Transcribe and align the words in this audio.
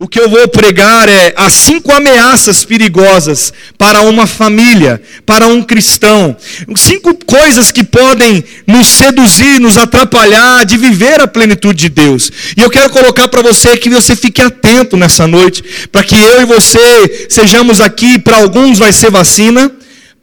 o 0.00 0.06
que 0.06 0.20
eu 0.20 0.28
vou 0.28 0.46
pregar 0.46 1.08
é 1.08 1.34
as 1.36 1.52
cinco 1.52 1.90
ameaças 1.90 2.64
perigosas 2.64 3.52
para 3.76 4.02
uma 4.02 4.28
família, 4.28 5.02
para 5.26 5.48
um 5.48 5.60
cristão. 5.60 6.36
Cinco 6.76 7.14
coisas 7.26 7.72
que 7.72 7.82
podem 7.82 8.44
nos 8.64 8.86
seduzir, 8.86 9.58
nos 9.58 9.76
atrapalhar 9.76 10.64
de 10.64 10.76
viver 10.76 11.20
a 11.20 11.26
plenitude 11.26 11.80
de 11.80 11.88
Deus. 11.88 12.30
E 12.56 12.60
eu 12.60 12.70
quero 12.70 12.90
colocar 12.90 13.26
para 13.26 13.42
você 13.42 13.76
que 13.76 13.90
você 13.90 14.14
fique 14.14 14.40
atento 14.40 14.96
nessa 14.96 15.26
noite, 15.26 15.64
para 15.90 16.04
que 16.04 16.14
eu 16.14 16.42
e 16.42 16.44
você 16.44 17.26
sejamos 17.28 17.80
aqui, 17.80 18.20
para 18.20 18.36
alguns 18.36 18.78
vai 18.78 18.92
ser 18.92 19.10
vacina, 19.10 19.68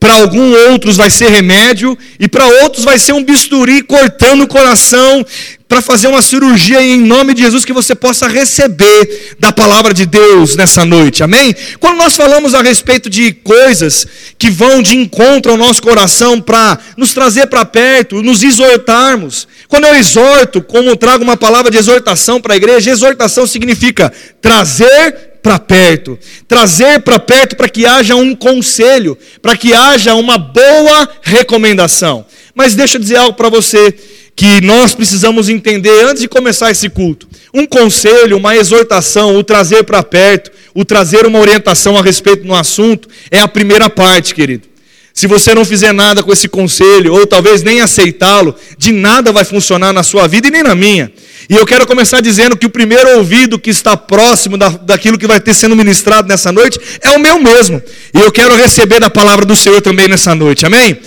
para 0.06 0.18
alguns 0.18 0.56
outros 0.70 0.98
vai 0.98 1.10
ser 1.10 1.32
remédio, 1.32 1.98
e 2.20 2.28
para 2.28 2.46
outros 2.46 2.86
vai 2.86 3.00
ser 3.00 3.14
um 3.14 3.24
bisturi 3.24 3.82
cortando 3.82 4.44
o 4.44 4.48
coração, 4.48 5.26
para 5.68 5.82
fazer 5.82 6.08
uma 6.08 6.22
cirurgia 6.22 6.80
em 6.80 7.02
nome 7.02 7.34
de 7.34 7.42
Jesus 7.42 7.66
que 7.66 7.74
você 7.74 7.96
possa 7.96 8.28
receber 8.28 9.36
da 9.40 9.52
palavra 9.52 9.96
de 9.96 10.06
Deus 10.06 10.56
nessa 10.56 10.86
noite, 10.86 11.24
amém? 11.24 11.56
Quando 11.80 11.98
nós 11.98 12.16
falamos 12.16 12.54
a 12.54 12.62
respeito 12.62 13.10
de 13.10 13.32
coisas 13.32 14.06
que 14.38 14.52
vão 14.52 14.84
de 14.84 14.96
encontro 14.96 15.54
ao 15.54 15.58
nosso 15.58 15.82
coração 15.82 16.40
para 16.40 16.78
nos 16.96 17.12
trazer 17.12 17.48
para 17.48 17.66
perto, 17.66 18.22
nos 18.22 18.44
exortarmos. 18.44 19.48
Quando 19.68 19.86
eu 19.86 19.96
exorto, 19.96 20.62
como 20.62 20.96
trago 20.96 21.24
uma 21.24 21.36
palavra 21.36 21.72
de 21.72 21.80
exortação 21.80 22.40
para 22.40 22.54
a 22.54 22.58
igreja, 22.58 22.92
exortação 22.92 23.48
significa 23.48 24.14
trazer 24.40 25.35
para 25.46 25.60
perto, 25.60 26.18
trazer 26.48 27.02
para 27.02 27.20
perto 27.20 27.56
para 27.56 27.70
que 27.70 27.86
haja 27.86 28.16
um 28.16 28.36
conselho, 28.36 29.16
para 29.44 29.56
que 29.56 29.76
haja 29.76 30.16
uma 30.16 30.40
boa 30.40 31.08
recomendação. 31.22 32.26
Mas 32.56 32.74
deixa 32.74 32.98
eu 32.98 33.02
dizer 33.02 33.18
algo 33.18 33.38
para 33.38 33.48
você 33.48 33.94
que 34.36 34.60
nós 34.62 34.96
precisamos 34.96 35.48
entender 35.48 36.04
antes 36.04 36.24
de 36.24 36.28
começar 36.28 36.72
esse 36.72 36.90
culto. 36.90 37.28
Um 37.54 37.68
conselho, 37.68 38.38
uma 38.38 38.56
exortação, 38.56 39.38
o 39.38 39.44
trazer 39.44 39.84
para 39.84 40.02
perto, 40.02 40.50
o 40.74 40.84
trazer 40.84 41.28
uma 41.28 41.38
orientação 41.38 41.96
a 41.96 42.02
respeito 42.02 42.44
do 42.44 42.56
assunto, 42.56 43.08
é 43.30 43.40
a 43.40 43.48
primeira 43.48 43.88
parte, 43.88 44.34
querido. 44.34 44.75
Se 45.16 45.28
você 45.28 45.56
não 45.56 45.64
fizer 45.64 45.94
nada 45.94 46.22
com 46.22 46.34
esse 46.34 46.50
conselho, 46.50 47.14
ou 47.14 47.26
talvez 47.26 47.64
nem 47.64 47.80
aceitá-lo, 47.80 48.54
de 48.78 48.92
nada 48.92 49.32
vai 49.32 49.46
funcionar 49.46 49.94
na 49.94 50.04
sua 50.04 50.28
vida 50.28 50.50
e 50.50 50.52
nem 50.52 50.62
na 50.62 50.76
minha. 50.76 51.10
E 51.50 51.56
eu 51.56 51.66
quero 51.66 51.88
começar 51.88 52.20
dizendo 52.20 52.58
que 52.58 52.66
o 52.66 52.70
primeiro 52.70 53.18
ouvido 53.18 53.58
que 53.58 53.70
está 53.70 53.96
próximo 53.96 54.58
da, 54.58 54.68
daquilo 54.68 55.18
que 55.18 55.26
vai 55.26 55.40
ter 55.40 55.54
sendo 55.54 55.74
ministrado 55.74 56.28
nessa 56.28 56.52
noite 56.52 56.78
é 57.02 57.12
o 57.12 57.20
meu 57.20 57.40
mesmo. 57.40 57.82
E 58.14 58.20
eu 58.20 58.30
quero 58.30 58.54
receber 58.58 59.00
da 59.00 59.10
palavra 59.10 59.46
do 59.46 59.56
Senhor 59.56 59.80
também 59.82 60.10
nessa 60.10 60.36
noite, 60.36 60.66
amém? 60.66 60.98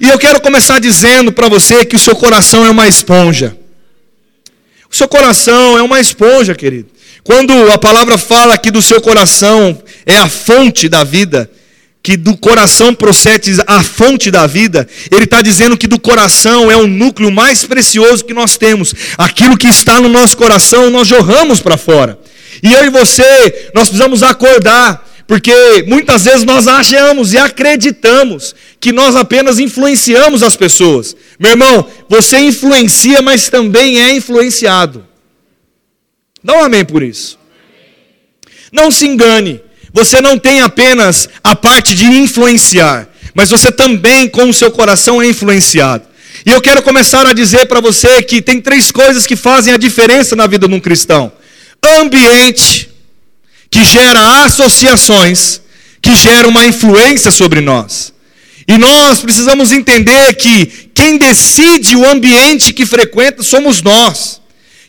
E 0.00 0.08
eu 0.08 0.18
quero 0.18 0.40
começar 0.40 0.78
dizendo 0.78 1.30
para 1.30 1.48
você 1.48 1.84
que 1.84 1.96
o 1.96 1.98
seu 1.98 2.16
coração 2.16 2.64
é 2.64 2.70
uma 2.70 2.88
esponja. 2.88 3.54
O 4.90 4.96
seu 4.96 5.08
coração 5.08 5.76
é 5.76 5.82
uma 5.82 6.00
esponja, 6.00 6.54
querido. 6.54 6.88
Quando 7.22 7.52
a 7.70 7.76
palavra 7.76 8.16
fala 8.16 8.56
que 8.56 8.70
do 8.70 8.80
seu 8.80 9.02
coração 9.02 9.78
é 10.06 10.16
a 10.16 10.26
fonte 10.26 10.88
da 10.88 11.04
vida, 11.04 11.50
que 12.08 12.16
do 12.16 12.34
coração 12.34 12.94
procede 12.94 13.62
a 13.66 13.82
fonte 13.82 14.30
da 14.30 14.46
vida, 14.46 14.88
ele 15.10 15.24
está 15.24 15.42
dizendo 15.42 15.76
que 15.76 15.86
do 15.86 16.00
coração 16.00 16.70
é 16.70 16.74
o 16.74 16.86
núcleo 16.86 17.30
mais 17.30 17.66
precioso 17.66 18.24
que 18.24 18.32
nós 18.32 18.56
temos. 18.56 18.94
Aquilo 19.18 19.58
que 19.58 19.68
está 19.68 20.00
no 20.00 20.08
nosso 20.08 20.34
coração, 20.34 20.88
nós 20.88 21.06
jorramos 21.06 21.60
para 21.60 21.76
fora. 21.76 22.18
E 22.62 22.72
eu 22.72 22.86
e 22.86 22.88
você, 22.88 23.70
nós 23.74 23.90
precisamos 23.90 24.22
acordar 24.22 25.06
porque 25.26 25.84
muitas 25.86 26.24
vezes 26.24 26.44
nós 26.44 26.66
achamos 26.66 27.34
e 27.34 27.36
acreditamos 27.36 28.54
que 28.80 28.90
nós 28.90 29.14
apenas 29.14 29.58
influenciamos 29.58 30.42
as 30.42 30.56
pessoas. 30.56 31.14
Meu 31.38 31.50
irmão, 31.50 31.86
você 32.08 32.38
influencia, 32.38 33.20
mas 33.20 33.50
também 33.50 34.00
é 34.00 34.14
influenciado. 34.14 35.06
Dá 36.42 36.54
um 36.54 36.64
amém 36.64 36.86
por 36.86 37.02
isso. 37.02 37.38
Não 38.72 38.90
se 38.90 39.06
engane, 39.06 39.60
você 39.98 40.20
não 40.20 40.38
tem 40.38 40.60
apenas 40.60 41.28
a 41.42 41.56
parte 41.56 41.92
de 41.92 42.04
influenciar, 42.04 43.08
mas 43.34 43.50
você 43.50 43.72
também, 43.72 44.28
com 44.28 44.48
o 44.48 44.54
seu 44.54 44.70
coração, 44.70 45.20
é 45.20 45.26
influenciado. 45.26 46.04
E 46.46 46.50
eu 46.50 46.60
quero 46.60 46.82
começar 46.82 47.26
a 47.26 47.32
dizer 47.32 47.66
para 47.66 47.80
você 47.80 48.22
que 48.22 48.40
tem 48.40 48.60
três 48.60 48.92
coisas 48.92 49.26
que 49.26 49.34
fazem 49.34 49.74
a 49.74 49.76
diferença 49.76 50.36
na 50.36 50.46
vida 50.46 50.68
de 50.68 50.74
um 50.74 50.78
cristão: 50.78 51.32
ambiente, 52.00 52.88
que 53.68 53.84
gera 53.84 54.44
associações, 54.44 55.60
que 56.00 56.14
gera 56.14 56.46
uma 56.46 56.64
influência 56.64 57.32
sobre 57.32 57.60
nós. 57.60 58.12
E 58.68 58.78
nós 58.78 59.18
precisamos 59.18 59.72
entender 59.72 60.34
que 60.34 60.90
quem 60.94 61.18
decide 61.18 61.96
o 61.96 62.08
ambiente 62.08 62.72
que 62.72 62.86
frequenta 62.86 63.42
somos 63.42 63.82
nós. 63.82 64.40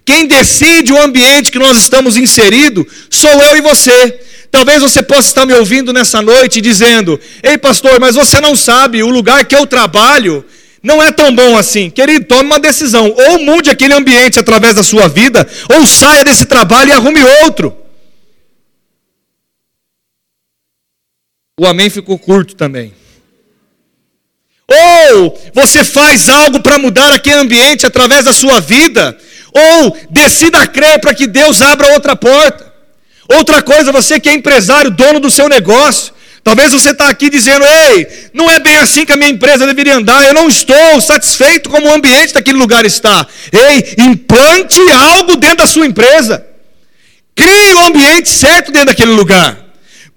Quem 0.06 0.28
decide 0.28 0.92
o 0.94 1.02
ambiente 1.02 1.52
que 1.52 1.58
nós 1.58 1.78
estamos 1.78 2.16
inseridos 2.16 2.86
sou 3.10 3.32
eu 3.32 3.58
e 3.58 3.62
você. 3.62 4.29
Talvez 4.52 4.82
você 4.82 5.04
possa 5.04 5.28
estar 5.28 5.46
me 5.46 5.54
ouvindo 5.54 5.94
nessa 5.94 6.22
noite 6.22 6.60
dizendo: 6.60 7.20
Ei, 7.44 7.58
pastor, 7.58 8.00
mas 8.00 8.16
você 8.16 8.42
não 8.42 8.56
sabe, 8.56 9.04
o 9.04 9.10
lugar 9.10 9.46
que 9.46 9.56
eu 9.56 9.68
trabalho 9.68 10.44
não 10.82 11.02
é 11.02 11.12
tão 11.12 11.34
bom 11.34 11.58
assim. 11.58 11.90
Querido, 11.90 12.26
tome 12.26 12.46
uma 12.46 12.60
decisão: 12.60 13.14
ou 13.16 13.40
mude 13.40 13.70
aquele 13.70 13.94
ambiente 13.94 14.40
através 14.40 14.76
da 14.76 14.84
sua 14.84 15.08
vida, 15.08 15.48
ou 15.76 15.86
saia 15.86 16.24
desse 16.24 16.46
trabalho 16.46 16.90
e 16.90 16.94
arrume 16.94 17.22
outro. 17.44 17.76
O 21.60 21.68
amém 21.68 21.90
ficou 21.90 22.18
curto 22.18 22.56
também. 22.56 22.94
Ou 25.12 25.40
você 25.54 25.84
faz 25.84 26.30
algo 26.30 26.62
para 26.62 26.78
mudar 26.78 27.12
aquele 27.12 27.38
ambiente 27.38 27.86
através 27.86 28.26
da 28.26 28.34
sua 28.34 28.60
vida, 28.60 29.18
ou 29.52 29.98
decida 30.10 30.66
crer 30.68 31.02
para 31.02 31.14
que 31.14 31.28
Deus 31.28 31.62
abra 31.62 31.94
outra 31.94 32.16
porta. 32.16 32.69
Outra 33.32 33.62
coisa, 33.62 33.92
você 33.92 34.20
que 34.20 34.28
é 34.28 34.34
empresário, 34.34 34.90
dono 34.90 35.20
do 35.20 35.30
seu 35.30 35.48
negócio, 35.48 36.12
talvez 36.44 36.72
você 36.72 36.90
está 36.90 37.10
aqui 37.10 37.30
dizendo: 37.30 37.64
Ei, 37.64 38.08
não 38.34 38.50
é 38.50 38.60
bem 38.60 38.78
assim 38.78 39.06
que 39.06 39.12
a 39.12 39.16
minha 39.16 39.30
empresa 39.30 39.68
deveria 39.68 39.98
andar, 39.98 40.26
eu 40.26 40.34
não 40.34 40.50
estou 40.50 41.00
satisfeito 41.00 41.70
como 41.70 41.88
o 41.88 41.94
ambiente 41.94 42.34
daquele 42.34 42.58
lugar 42.58 42.86
está. 42.86 43.28
Ei, 43.52 43.94
implante 44.04 44.80
algo 45.14 45.36
dentro 45.36 45.58
da 45.58 45.68
sua 45.68 45.86
empresa, 45.86 46.44
crie 47.36 47.74
o 47.76 47.86
ambiente 47.86 48.30
certo 48.30 48.72
dentro 48.72 48.88
daquele 48.88 49.12
lugar. 49.12 49.58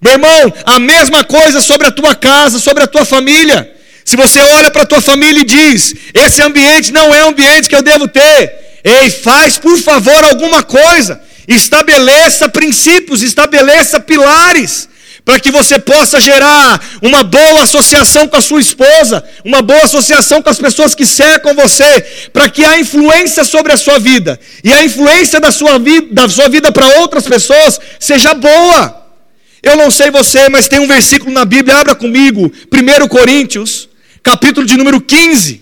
Meu 0.01 0.13
irmão, 0.13 0.53
a 0.65 0.79
mesma 0.79 1.23
coisa 1.23 1.61
sobre 1.61 1.87
a 1.87 1.91
tua 1.91 2.15
casa, 2.15 2.59
sobre 2.59 2.83
a 2.83 2.87
tua 2.87 3.05
família. 3.05 3.71
Se 4.03 4.17
você 4.17 4.39
olha 4.39 4.71
para 4.71 4.81
a 4.81 4.87
tua 4.87 5.01
família 5.01 5.41
e 5.41 5.45
diz: 5.45 5.93
esse 6.15 6.41
ambiente 6.41 6.91
não 6.91 7.13
é 7.13 7.23
o 7.23 7.27
ambiente 7.29 7.69
que 7.69 7.75
eu 7.75 7.83
devo 7.83 8.07
ter, 8.07 8.81
ei, 8.83 9.11
faz 9.11 9.59
por 9.59 9.77
favor 9.77 10.23
alguma 10.23 10.63
coisa. 10.63 11.21
Estabeleça 11.47 12.47
princípios, 12.49 13.21
estabeleça 13.21 13.99
pilares, 13.99 14.87
para 15.25 15.39
que 15.39 15.51
você 15.51 15.79
possa 15.79 16.19
gerar 16.19 16.81
uma 17.01 17.23
boa 17.23 17.63
associação 17.63 18.27
com 18.27 18.35
a 18.35 18.41
sua 18.41 18.59
esposa, 18.59 19.23
uma 19.43 19.61
boa 19.61 19.83
associação 19.83 20.41
com 20.41 20.49
as 20.49 20.57
pessoas 20.59 20.93
que 20.93 21.05
cercam 21.05 21.53
você, 21.53 22.01
para 22.31 22.49
que 22.49 22.63
a 22.63 22.79
influência 22.79 23.43
sobre 23.43 23.71
a 23.71 23.77
sua 23.77 23.99
vida 23.99 24.39
e 24.63 24.73
a 24.73 24.83
influência 24.83 25.39
da 25.39 25.51
sua 25.51 25.79
vida, 25.79 26.27
vida 26.49 26.71
para 26.71 26.99
outras 26.99 27.25
pessoas 27.25 27.79
seja 27.99 28.33
boa. 28.33 29.01
Eu 29.61 29.77
não 29.77 29.89
sei 29.89 30.11
você, 30.11 30.49
mas 30.49 30.67
tem 30.67 30.79
um 30.79 30.87
versículo 30.87 31.31
na 31.31 31.45
Bíblia, 31.45 31.77
abra 31.77 31.95
comigo, 31.95 32.51
1 32.71 33.07
Coríntios, 33.07 33.87
capítulo 34.21 34.65
de 34.65 34.75
número 34.75 34.99
15, 34.99 35.61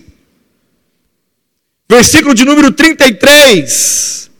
versículo 1.88 2.34
de 2.34 2.44
número 2.44 2.72
33. 2.72 4.31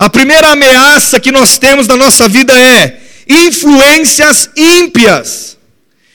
A 0.00 0.08
primeira 0.08 0.48
ameaça 0.48 1.20
que 1.20 1.30
nós 1.30 1.58
temos 1.58 1.86
na 1.86 1.94
nossa 1.94 2.26
vida 2.26 2.58
é 2.58 3.02
influências 3.28 4.48
ímpias, 4.56 5.58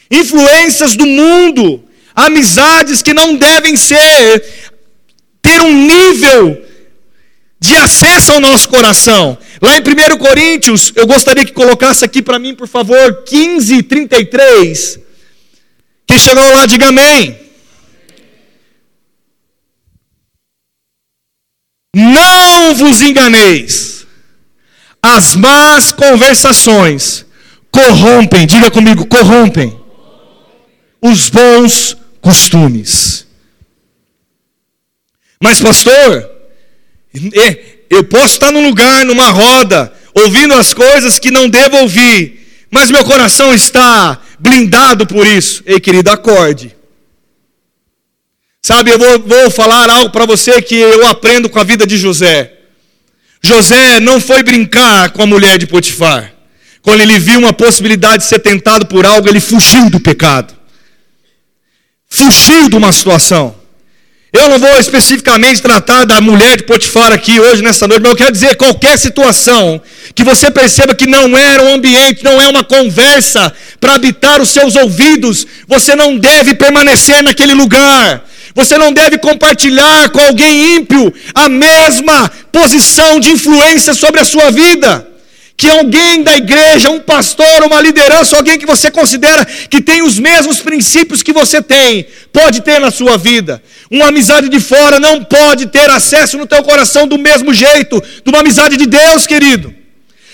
influências 0.10 0.96
do 0.96 1.06
mundo, 1.06 1.84
amizades 2.16 3.04
que 3.04 3.14
não 3.14 3.36
devem 3.36 3.78
ser, 3.78 4.44
ter 5.40 5.62
um 5.62 5.72
nível 5.72 6.66
de 7.60 7.78
acesso 7.78 8.32
ao 8.32 8.40
nosso 8.40 8.68
coração. 8.70 9.38
Lá 9.62 9.78
em 9.78 9.82
1 9.82 10.18
Coríntios, 10.18 10.92
eu 10.96 11.06
gostaria 11.06 11.46
que 11.46 11.54
colocasse 11.54 12.04
aqui 12.04 12.24
para 12.24 12.40
mim, 12.40 12.56
por 12.56 12.68
favor, 12.68 13.24
15, 13.24 13.84
33. 13.84 15.00
Quem 16.08 16.18
chegou 16.18 16.44
lá, 16.54 16.66
diga 16.66 16.88
amém. 16.88 17.45
Não 21.98 22.76
vos 22.76 23.02
enganeis, 23.02 24.06
as 25.02 25.34
más 25.34 25.94
conversações 25.94 27.26
corrompem, 27.72 28.46
diga 28.46 28.70
comigo, 28.70 29.06
corrompem 29.06 29.80
os 31.02 31.30
bons 31.30 31.96
costumes. 32.20 33.26
Mas, 35.42 35.62
pastor, 35.62 36.30
eu 37.90 38.04
posso 38.04 38.34
estar 38.34 38.52
num 38.52 38.68
lugar, 38.68 39.06
numa 39.06 39.30
roda, 39.30 39.94
ouvindo 40.14 40.54
as 40.56 40.74
coisas 40.74 41.18
que 41.18 41.32
não 41.32 41.48
devo 41.48 41.78
ouvir, 41.78 42.66
mas 42.70 42.92
meu 42.92 43.06
coração 43.06 43.54
está 43.54 44.22
blindado 44.38 45.08
por 45.08 45.26
isso. 45.26 45.64
Ei, 45.66 45.80
querido, 45.80 46.12
acorde. 46.12 46.75
Sabe, 48.68 48.90
eu 48.90 48.98
vou, 48.98 49.20
vou 49.20 49.52
falar 49.52 49.88
algo 49.92 50.10
para 50.10 50.26
você 50.26 50.60
que 50.60 50.74
eu 50.74 51.06
aprendo 51.06 51.48
com 51.48 51.60
a 51.60 51.64
vida 51.64 51.86
de 51.86 52.00
José. 52.00 52.52
José 53.40 54.00
não 54.00 54.20
foi 54.20 54.42
brincar 54.42 55.12
com 55.12 55.22
a 55.22 55.28
mulher 55.28 55.60
de 55.60 55.68
Potifar. 55.68 56.34
Quando 56.82 57.00
ele 57.00 57.20
viu 57.20 57.38
uma 57.38 57.54
possibilidade 57.54 58.24
de 58.24 58.30
ser 58.30 58.40
tentado 58.40 58.88
por 58.88 59.06
algo, 59.06 59.30
ele 59.30 59.40
fugiu 59.40 59.88
do 59.92 60.00
pecado. 60.00 60.52
Fugiu 62.10 62.68
de 62.68 62.76
uma 62.76 62.92
situação. 62.92 63.56
Eu 64.34 64.50
não 64.50 64.58
vou 64.58 64.80
especificamente 64.80 65.62
tratar 65.62 66.04
da 66.04 66.20
mulher 66.20 66.58
de 66.58 66.64
Potifar 66.64 67.14
aqui 67.14 67.40
hoje, 67.40 67.62
nessa 67.62 67.88
noite, 67.88 68.02
mas 68.02 68.14
eu 68.14 68.18
quero 68.18 68.32
dizer 68.32 68.56
qualquer 68.56 68.98
situação 68.98 69.80
que 70.16 70.24
você 70.24 70.50
perceba 70.50 70.96
que 70.96 71.06
não 71.06 71.38
era 71.38 71.62
um 71.62 71.76
ambiente, 71.76 72.24
não 72.24 72.42
é 72.42 72.48
uma 72.48 72.64
conversa 72.64 73.54
para 73.80 73.94
habitar 73.94 74.42
os 74.42 74.50
seus 74.50 74.76
ouvidos, 74.76 75.46
você 75.68 75.96
não 75.96 76.18
deve 76.18 76.56
permanecer 76.56 77.22
naquele 77.22 77.54
lugar. 77.54 78.26
Você 78.56 78.78
não 78.78 78.94
deve 78.94 79.18
compartilhar 79.18 80.10
com 80.10 80.20
alguém 80.20 80.78
ímpio 80.78 81.14
a 81.34 81.50
mesma 81.50 82.32
posição 82.52 83.20
de 83.20 83.32
influência 83.32 83.94
sobre 83.94 84.22
a 84.22 84.26
sua 84.26 84.50
vida 84.50 85.16
que 85.58 85.70
alguém 85.70 86.22
da 86.22 86.36
igreja, 86.36 86.90
um 86.90 87.00
pastor, 87.00 87.64
uma 87.64 87.80
liderança, 87.80 88.36
alguém 88.36 88.58
que 88.58 88.66
você 88.66 88.92
considera 88.92 89.46
que 89.46 89.82
tem 89.82 90.02
os 90.02 90.20
mesmos 90.20 90.60
princípios 90.60 91.24
que 91.24 91.32
você 91.32 91.62
tem, 91.62 92.06
pode 92.34 92.62
ter 92.62 92.80
na 92.80 92.92
sua 92.92 93.18
vida. 93.18 93.64
Uma 93.90 94.08
amizade 94.08 94.50
de 94.50 94.60
fora 94.60 95.00
não 95.00 95.24
pode 95.24 95.68
ter 95.68 95.90
acesso 95.90 96.38
no 96.38 96.46
teu 96.46 96.62
coração 96.64 97.08
do 97.08 97.18
mesmo 97.18 97.54
jeito 97.54 98.02
de 98.02 98.30
uma 98.30 98.40
amizade 98.40 98.76
de 98.76 98.86
Deus, 98.86 99.26
querido. 99.26 99.74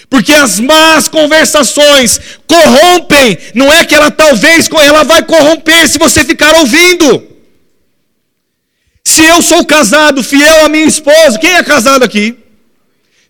Porque 0.09 0.33
as 0.33 0.59
más 0.59 1.07
conversações 1.07 2.19
corrompem, 2.47 3.37
não 3.53 3.71
é 3.71 3.85
que 3.85 3.93
ela 3.93 4.09
talvez 4.09 4.67
ela 4.83 5.03
vai 5.03 5.23
corromper 5.23 5.87
se 5.87 5.99
você 5.99 6.25
ficar 6.25 6.53
ouvindo. 6.55 7.30
Se 9.03 9.23
eu 9.23 9.41
sou 9.41 9.65
casado, 9.65 10.23
fiel 10.23 10.65
à 10.65 10.69
minha 10.69 10.85
esposa, 10.85 11.39
quem 11.39 11.53
é 11.53 11.63
casado 11.63 12.03
aqui? 12.03 12.37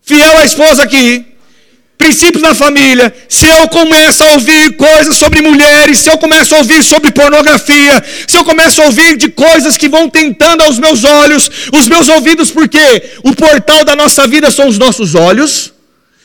Fiel 0.02 0.38
à 0.38 0.44
esposa 0.44 0.82
aqui 0.82 1.32
princípios 2.02 2.42
na 2.42 2.52
família, 2.52 3.14
se 3.28 3.46
eu 3.46 3.68
começo 3.68 4.24
a 4.24 4.32
ouvir 4.32 4.76
coisas 4.76 5.16
sobre 5.16 5.40
mulheres, 5.40 5.98
se 5.98 6.10
eu 6.10 6.18
começo 6.18 6.52
a 6.54 6.58
ouvir 6.58 6.82
sobre 6.82 7.12
pornografia, 7.12 8.02
se 8.26 8.36
eu 8.36 8.44
começo 8.44 8.82
a 8.82 8.86
ouvir 8.86 9.16
de 9.16 9.28
coisas 9.28 9.76
que 9.76 9.88
vão 9.88 10.08
tentando 10.08 10.64
aos 10.64 10.80
meus 10.80 11.04
olhos, 11.04 11.48
os 11.72 11.86
meus 11.86 12.08
ouvidos, 12.08 12.50
porque 12.50 13.10
o 13.22 13.34
portal 13.36 13.84
da 13.84 13.94
nossa 13.94 14.26
vida 14.26 14.50
são 14.50 14.66
os 14.66 14.78
nossos 14.78 15.14
olhos 15.14 15.72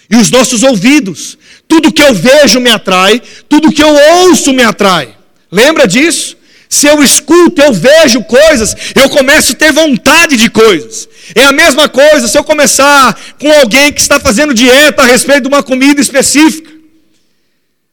e 0.10 0.16
os 0.16 0.32
nossos 0.32 0.64
ouvidos. 0.64 1.38
Tudo 1.68 1.94
que 1.94 2.02
eu 2.02 2.14
vejo 2.14 2.60
me 2.60 2.72
atrai, 2.72 3.22
tudo 3.48 3.72
que 3.72 3.84
eu 3.84 3.94
ouço 4.22 4.52
me 4.54 4.64
atrai. 4.64 5.10
Lembra 5.52 5.88
disso? 5.88 6.37
Se 6.70 6.88
eu 6.88 7.02
escuto, 7.02 7.62
eu 7.62 7.74
vejo 7.74 8.24
coisas, 8.24 8.76
eu 8.96 9.10
começo 9.10 9.54
a 9.54 9.56
ter 9.56 9.72
vontade 9.72 10.36
de 10.36 10.50
coisas. 10.50 11.08
É 11.34 11.46
a 11.46 11.52
mesma 11.52 11.88
coisa 11.88 12.28
se 12.28 12.38
eu 12.38 12.44
começar 12.44 13.20
com 13.40 13.52
alguém 13.52 13.92
que 13.92 14.02
está 14.02 14.20
fazendo 14.20 14.54
dieta 14.54 15.02
a 15.02 15.06
respeito 15.06 15.44
de 15.44 15.48
uma 15.48 15.64
comida 15.64 16.02
específica. 16.02 16.72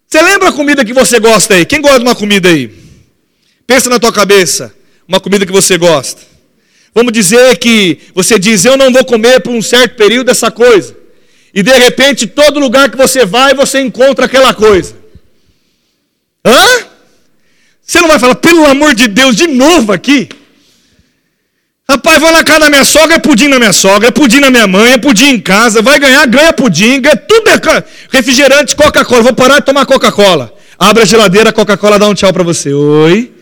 Você 0.08 0.20
lembra 0.22 0.48
a 0.48 0.52
comida 0.52 0.84
que 0.84 0.92
você 0.92 1.18
gosta 1.18 1.54
aí? 1.54 1.64
Quem 1.64 1.80
gosta 1.80 1.98
de 1.98 2.04
uma 2.04 2.14
comida 2.14 2.48
aí? 2.48 2.70
Pensa 3.66 3.88
na 3.88 3.98
tua 3.98 4.12
cabeça, 4.12 4.74
uma 5.08 5.20
comida 5.20 5.46
que 5.46 5.52
você 5.52 5.78
gosta. 5.78 6.20
Vamos 6.94 7.12
dizer 7.12 7.56
que 7.58 7.98
você 8.14 8.38
diz, 8.38 8.64
eu 8.64 8.76
não 8.76 8.92
vou 8.92 9.04
comer 9.04 9.40
por 9.40 9.52
um 9.52 9.62
certo 9.62 9.96
período 9.96 10.30
essa 10.30 10.50
coisa. 10.50 10.96
E 11.52 11.62
de 11.62 11.72
repente, 11.72 12.26
todo 12.26 12.60
lugar 12.60 12.90
que 12.90 12.96
você 12.96 13.24
vai, 13.24 13.54
você 13.54 13.80
encontra 13.80 14.26
aquela 14.26 14.52
coisa. 14.52 14.96
Hã? 16.44 16.93
Você 17.86 18.00
não 18.00 18.08
vai 18.08 18.18
falar, 18.18 18.34
pelo 18.36 18.64
amor 18.66 18.94
de 18.94 19.08
Deus, 19.08 19.36
de 19.36 19.46
novo 19.46 19.92
aqui? 19.92 20.28
Rapaz, 21.88 22.18
vou 22.18 22.32
na 22.32 22.42
casa 22.42 22.60
da 22.60 22.70
minha 22.70 22.84
sogra, 22.84 23.16
é 23.16 23.18
pudim 23.18 23.48
na 23.48 23.58
minha 23.58 23.72
sogra, 23.72 24.08
é 24.08 24.10
pudim 24.10 24.40
na 24.40 24.50
minha 24.50 24.66
mãe, 24.66 24.94
é 24.94 24.98
pudim 24.98 25.34
em 25.34 25.40
casa, 25.40 25.82
vai 25.82 25.98
ganhar, 25.98 26.26
ganha 26.26 26.52
pudim, 26.52 27.00
ganha 27.00 27.16
tudo 27.16 27.50
é 27.50 27.84
refrigerante, 28.10 28.74
Coca-Cola. 28.74 29.22
Vou 29.22 29.34
parar 29.34 29.58
de 29.58 29.66
tomar 29.66 29.84
Coca-Cola. 29.84 30.54
Abre 30.78 31.02
a 31.02 31.06
geladeira, 31.06 31.52
Coca-Cola 31.52 31.98
dá 31.98 32.08
um 32.08 32.14
tchau 32.14 32.32
para 32.32 32.42
você. 32.42 32.72
Oi. 32.72 33.32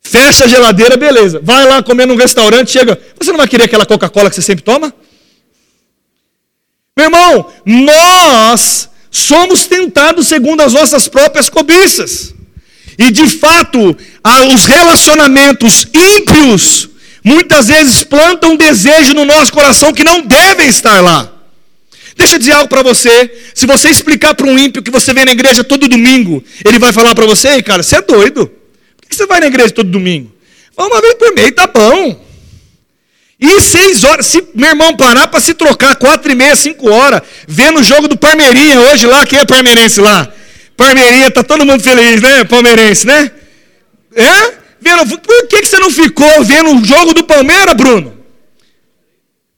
Fecha 0.00 0.44
a 0.44 0.48
geladeira, 0.48 0.96
beleza. 0.96 1.40
Vai 1.42 1.66
lá 1.66 1.82
comer 1.82 2.06
num 2.06 2.16
restaurante, 2.16 2.70
chega. 2.70 2.96
Você 3.18 3.32
não 3.32 3.38
vai 3.38 3.48
querer 3.48 3.64
aquela 3.64 3.84
Coca-Cola 3.84 4.30
que 4.30 4.36
você 4.36 4.42
sempre 4.42 4.62
toma? 4.62 4.94
Meu 6.96 7.06
irmão, 7.06 7.50
nós 7.66 8.88
somos 9.10 9.66
tentados 9.66 10.28
segundo 10.28 10.60
as 10.60 10.72
nossas 10.72 11.08
próprias 11.08 11.48
cobiças. 11.48 12.34
E 12.98 13.10
de 13.10 13.26
fato, 13.28 13.96
os 14.54 14.64
relacionamentos 14.64 15.86
ímpios 15.92 16.88
muitas 17.22 17.68
vezes 17.68 18.04
plantam 18.04 18.52
um 18.52 18.56
desejo 18.56 19.14
no 19.14 19.24
nosso 19.24 19.52
coração 19.52 19.92
que 19.92 20.04
não 20.04 20.20
devem 20.22 20.68
estar 20.68 21.00
lá. 21.00 21.30
Deixa 22.16 22.34
eu 22.34 22.38
dizer 22.38 22.52
algo 22.52 22.68
para 22.68 22.82
você. 22.82 23.30
Se 23.54 23.66
você 23.66 23.88
explicar 23.88 24.34
para 24.34 24.46
um 24.46 24.58
ímpio 24.58 24.82
que 24.82 24.90
você 24.90 25.12
vem 25.12 25.24
na 25.24 25.32
igreja 25.32 25.64
todo 25.64 25.88
domingo, 25.88 26.44
ele 26.64 26.78
vai 26.78 26.92
falar 26.92 27.14
para 27.14 27.26
você, 27.26 27.62
cara, 27.62 27.82
você 27.82 27.96
é 27.96 28.02
doido. 28.02 28.46
Por 29.00 29.08
que 29.08 29.16
você 29.16 29.26
vai 29.26 29.40
na 29.40 29.46
igreja 29.46 29.70
todo 29.70 29.90
domingo? 29.90 30.32
Uma 30.76 31.00
vez 31.00 31.14
por 31.14 31.34
mês, 31.34 31.52
tá 31.52 31.66
bom. 31.66 32.24
E 33.40 33.60
seis 33.60 34.04
horas, 34.04 34.26
se 34.26 34.42
meu 34.54 34.70
irmão 34.70 34.96
parar 34.96 35.26
para 35.28 35.40
se 35.40 35.54
trocar, 35.54 35.96
quatro 35.96 36.30
e 36.30 36.34
meia, 36.34 36.54
cinco 36.54 36.88
horas, 36.88 37.20
vendo 37.48 37.80
o 37.80 37.82
jogo 37.82 38.06
do 38.06 38.16
Parmeirinha 38.16 38.80
hoje 38.80 39.06
lá, 39.06 39.26
quem 39.26 39.38
é 39.38 39.44
parmeirense 39.44 40.00
lá? 40.00 40.32
Parmeirinha, 40.76 41.30
tá 41.30 41.42
todo 41.42 41.64
mundo 41.64 41.82
feliz, 41.82 42.20
né? 42.20 42.44
Palmeirense, 42.44 43.06
né? 43.06 43.30
É? 44.14 44.54
Vendo, 44.80 45.18
por 45.18 45.46
que, 45.48 45.62
que 45.62 45.66
você 45.66 45.78
não 45.78 45.90
ficou 45.90 46.44
vendo 46.44 46.76
o 46.76 46.84
jogo 46.84 47.14
do 47.14 47.24
Palmeiras, 47.24 47.74
Bruno? 47.74 48.18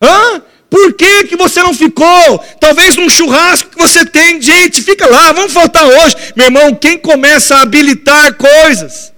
Hã? 0.00 0.42
Por 0.68 0.92
que, 0.94 1.24
que 1.24 1.36
você 1.36 1.62
não 1.62 1.72
ficou? 1.72 2.38
Talvez 2.60 2.96
num 2.96 3.08
churrasco 3.08 3.70
que 3.70 3.78
você 3.78 4.04
tem, 4.04 4.40
gente, 4.42 4.82
fica 4.82 5.06
lá, 5.06 5.32
vamos 5.32 5.52
faltar 5.52 5.84
hoje. 5.84 6.16
Meu 6.34 6.46
irmão, 6.46 6.74
quem 6.74 6.98
começa 6.98 7.56
a 7.56 7.62
habilitar 7.62 8.34
coisas, 8.34 9.12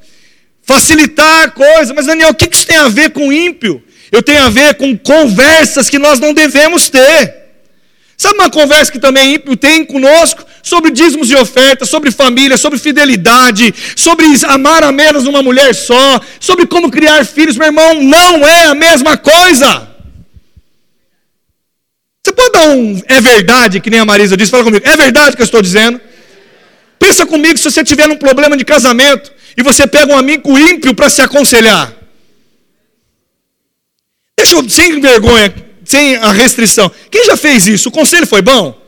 facilitar 0.62 1.52
coisas, 1.52 1.90
mas 1.94 2.06
Daniel, 2.06 2.30
o 2.30 2.34
que, 2.34 2.46
que 2.46 2.56
isso 2.56 2.66
tem 2.66 2.76
a 2.76 2.88
ver 2.88 3.10
com 3.10 3.32
ímpio? 3.32 3.82
Eu 4.12 4.22
tenho 4.22 4.42
a 4.42 4.50
ver 4.50 4.74
com 4.74 4.96
conversas 4.96 5.90
que 5.90 5.98
nós 5.98 6.20
não 6.20 6.32
devemos 6.32 6.88
ter. 6.88 7.47
Sabe 8.20 8.34
uma 8.34 8.50
conversa 8.50 8.90
que 8.90 8.98
também 8.98 9.36
ímpio 9.36 9.56
tem 9.56 9.84
conosco? 9.84 10.44
Sobre 10.60 10.90
dízimos 10.90 11.30
e 11.30 11.36
ofertas, 11.36 11.88
sobre 11.88 12.10
família, 12.10 12.56
sobre 12.56 12.76
fidelidade, 12.76 13.72
sobre 13.94 14.26
amar 14.48 14.82
a 14.82 14.90
menos 14.90 15.24
uma 15.24 15.40
mulher 15.40 15.72
só, 15.72 16.20
sobre 16.40 16.66
como 16.66 16.90
criar 16.90 17.24
filhos, 17.24 17.56
meu 17.56 17.68
irmão, 17.68 18.02
não 18.02 18.44
é 18.44 18.64
a 18.64 18.74
mesma 18.74 19.16
coisa. 19.16 19.88
Você 22.26 22.32
pode 22.32 22.50
dar 22.50 22.68
um 22.70 23.00
é 23.06 23.20
verdade, 23.20 23.80
que 23.80 23.88
nem 23.88 24.00
a 24.00 24.04
Marisa 24.04 24.36
disse, 24.36 24.50
fala 24.50 24.64
comigo, 24.64 24.84
é 24.84 24.96
verdade 24.96 25.36
que 25.36 25.42
eu 25.42 25.46
estou 25.46 25.62
dizendo? 25.62 26.00
Pensa 26.98 27.24
comigo 27.24 27.56
se 27.56 27.70
você 27.70 27.84
tiver 27.84 28.08
um 28.08 28.16
problema 28.16 28.56
de 28.56 28.64
casamento 28.64 29.32
e 29.56 29.62
você 29.62 29.86
pega 29.86 30.12
um 30.12 30.18
amigo 30.18 30.58
ímpio 30.58 30.92
para 30.92 31.08
se 31.08 31.22
aconselhar. 31.22 31.92
Deixa 34.36 34.56
eu, 34.56 34.68
sem 34.68 35.00
vergonha, 35.00 35.67
sem 35.88 36.16
a 36.16 36.32
restrição. 36.32 36.90
Quem 37.10 37.24
já 37.24 37.34
fez 37.34 37.66
isso? 37.66 37.88
O 37.88 37.92
conselho 37.92 38.26
foi 38.26 38.42
bom? 38.42 38.78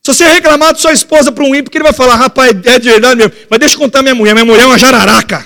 Se 0.00 0.14
você 0.14 0.24
reclamar 0.28 0.72
de 0.72 0.80
sua 0.80 0.92
esposa 0.92 1.32
para 1.32 1.42
um 1.42 1.52
ímpio, 1.52 1.72
que 1.72 1.76
ele 1.76 1.82
vai 1.82 1.92
falar, 1.92 2.14
rapaz, 2.14 2.50
é 2.64 2.78
de 2.78 2.88
verdade 2.88 3.16
mesmo. 3.16 3.32
Mas 3.50 3.58
deixa 3.58 3.74
eu 3.74 3.80
contar 3.80 4.00
minha 4.00 4.14
mulher. 4.14 4.32
Minha 4.32 4.44
mulher 4.44 4.62
é 4.62 4.66
uma 4.66 4.78
jararaca. 4.78 5.44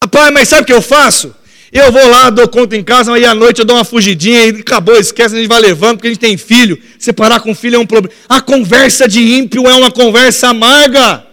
Rapaz, 0.00 0.32
mas 0.32 0.48
sabe 0.48 0.62
o 0.62 0.64
que 0.64 0.72
eu 0.72 0.80
faço? 0.80 1.34
Eu 1.72 1.90
vou 1.90 2.08
lá, 2.08 2.30
dou 2.30 2.46
conta 2.46 2.76
em 2.76 2.84
casa, 2.84 3.12
aí 3.12 3.24
à 3.24 3.34
noite 3.34 3.58
eu 3.58 3.64
dou 3.64 3.76
uma 3.76 3.84
fugidinha 3.84 4.46
e 4.46 4.50
acabou, 4.50 4.94
esquece, 4.94 5.34
a 5.34 5.38
gente 5.38 5.48
vai 5.48 5.60
levando, 5.60 5.96
porque 5.96 6.06
a 6.06 6.10
gente 6.12 6.20
tem 6.20 6.36
filho. 6.36 6.80
Separar 7.00 7.40
com 7.40 7.52
filho 7.52 7.74
é 7.74 7.78
um 7.80 7.86
problema. 7.86 8.14
A 8.28 8.40
conversa 8.40 9.08
de 9.08 9.20
ímpio 9.20 9.66
é 9.66 9.74
uma 9.74 9.90
conversa 9.90 10.50
amarga. 10.50 11.26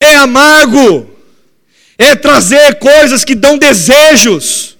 É 0.00 0.14
amargo 0.14 1.13
é 1.98 2.14
trazer 2.14 2.76
coisas 2.76 3.24
que 3.24 3.34
dão 3.34 3.56
desejos, 3.56 4.76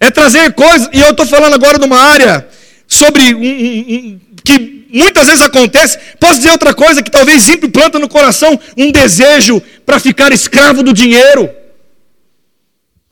é 0.00 0.10
trazer 0.10 0.52
coisas, 0.52 0.88
e 0.92 1.00
eu 1.00 1.10
estou 1.10 1.26
falando 1.26 1.54
agora 1.54 1.78
de 1.78 1.84
uma 1.84 1.98
área 1.98 2.46
sobre 2.86 3.34
um, 3.34 3.38
um, 3.38 3.94
um, 3.94 4.20
que 4.44 4.86
muitas 4.92 5.26
vezes 5.26 5.40
acontece. 5.40 5.98
Posso 6.18 6.36
dizer 6.36 6.50
outra 6.50 6.74
coisa 6.74 7.02
que 7.02 7.10
talvez 7.10 7.42
sempre 7.42 7.68
planta 7.68 7.98
no 7.98 8.08
coração 8.08 8.58
um 8.76 8.90
desejo 8.90 9.62
para 9.86 10.00
ficar 10.00 10.32
escravo 10.32 10.82
do 10.82 10.92
dinheiro. 10.92 11.48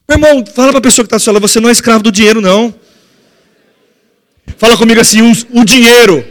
Meu 0.08 0.16
irmão, 0.16 0.44
fala 0.54 0.70
para 0.70 0.78
a 0.78 0.82
pessoa 0.82 1.06
que 1.06 1.14
está 1.14 1.32
do 1.32 1.40
você 1.40 1.60
não 1.60 1.68
é 1.68 1.72
escravo 1.72 2.02
do 2.02 2.10
dinheiro, 2.10 2.40
não. 2.40 2.74
Fala 4.58 4.76
comigo 4.76 5.00
assim: 5.00 5.20
o 5.52 5.64
dinheiro 5.64 6.26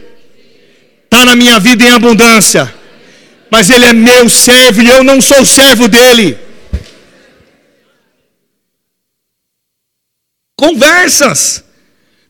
está 1.04 1.24
na 1.24 1.34
minha 1.34 1.58
vida 1.58 1.82
em 1.82 1.90
abundância, 1.90 2.72
mas 3.50 3.70
ele 3.70 3.86
é 3.86 3.92
meu 3.92 4.28
servo 4.28 4.82
e 4.82 4.88
eu 4.88 5.02
não 5.02 5.20
sou 5.20 5.44
servo 5.44 5.88
dele. 5.88 6.49
Conversas. 10.60 11.64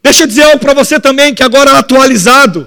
Deixa 0.00 0.22
eu 0.22 0.26
dizer 0.28 0.44
algo 0.44 0.60
para 0.60 0.72
você 0.72 1.00
também 1.00 1.34
que 1.34 1.42
agora 1.42 1.72
é 1.72 1.74
atualizado. 1.74 2.64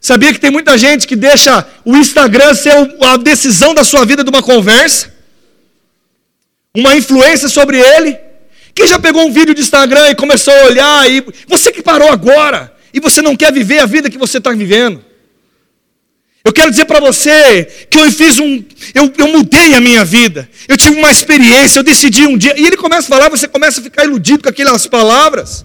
Sabia 0.00 0.32
que 0.32 0.38
tem 0.38 0.52
muita 0.52 0.78
gente 0.78 1.04
que 1.04 1.16
deixa 1.16 1.66
o 1.84 1.96
Instagram 1.96 2.54
ser 2.54 2.72
a 3.00 3.16
decisão 3.16 3.74
da 3.74 3.82
sua 3.82 4.04
vida 4.04 4.22
de 4.22 4.30
uma 4.30 4.40
conversa? 4.40 5.12
Uma 6.72 6.94
influência 6.94 7.48
sobre 7.48 7.80
ele? 7.80 8.16
Quem 8.72 8.86
já 8.86 9.00
pegou 9.00 9.26
um 9.26 9.32
vídeo 9.32 9.52
de 9.52 9.60
Instagram 9.62 10.10
e 10.10 10.14
começou 10.14 10.54
a 10.54 10.66
olhar 10.66 11.10
e 11.10 11.26
você 11.48 11.72
que 11.72 11.82
parou 11.82 12.08
agora 12.12 12.72
e 12.94 13.00
você 13.00 13.20
não 13.20 13.34
quer 13.34 13.52
viver 13.52 13.80
a 13.80 13.86
vida 13.86 14.08
que 14.08 14.16
você 14.16 14.38
está 14.38 14.52
vivendo? 14.52 15.04
Eu 16.42 16.52
quero 16.52 16.70
dizer 16.70 16.86
para 16.86 17.00
você 17.00 17.64
que 17.90 17.98
eu 17.98 18.10
fiz 18.10 18.38
um, 18.38 18.64
eu, 18.94 19.12
eu 19.18 19.28
mudei 19.28 19.74
a 19.74 19.80
minha 19.80 20.04
vida. 20.04 20.48
Eu 20.66 20.76
tive 20.76 20.96
uma 20.96 21.10
experiência, 21.10 21.78
eu 21.78 21.82
decidi 21.82 22.26
um 22.26 22.38
dia. 22.38 22.54
E 22.58 22.66
ele 22.66 22.76
começa 22.76 23.06
a 23.06 23.18
falar, 23.18 23.28
você 23.28 23.46
começa 23.46 23.80
a 23.80 23.82
ficar 23.82 24.04
iludido 24.04 24.42
com 24.42 24.48
aquelas 24.48 24.86
palavras. 24.86 25.64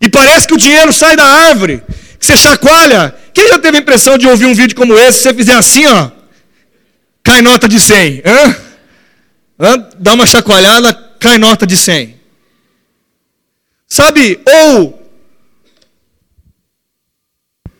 E 0.00 0.08
parece 0.08 0.46
que 0.46 0.54
o 0.54 0.58
dinheiro 0.58 0.92
sai 0.92 1.16
da 1.16 1.24
árvore. 1.24 1.82
Que 2.18 2.24
você 2.24 2.36
chacoalha. 2.36 3.14
Quem 3.34 3.48
já 3.48 3.58
teve 3.58 3.76
a 3.76 3.80
impressão 3.80 4.16
de 4.16 4.26
ouvir 4.26 4.46
um 4.46 4.54
vídeo 4.54 4.74
como 4.74 4.98
esse? 4.98 5.18
Se 5.18 5.24
você 5.24 5.34
fizer 5.34 5.54
assim, 5.54 5.84
ó, 5.86 6.10
cai 7.22 7.42
nota 7.42 7.68
de 7.68 7.78
100. 7.78 8.22
Hã? 8.24 8.56
Hã? 9.60 9.88
Dá 9.98 10.14
uma 10.14 10.26
chacoalhada, 10.26 10.94
cai 11.20 11.36
nota 11.36 11.66
de 11.66 11.76
100. 11.76 12.14
Sabe? 13.86 14.40
Ou 14.46 15.04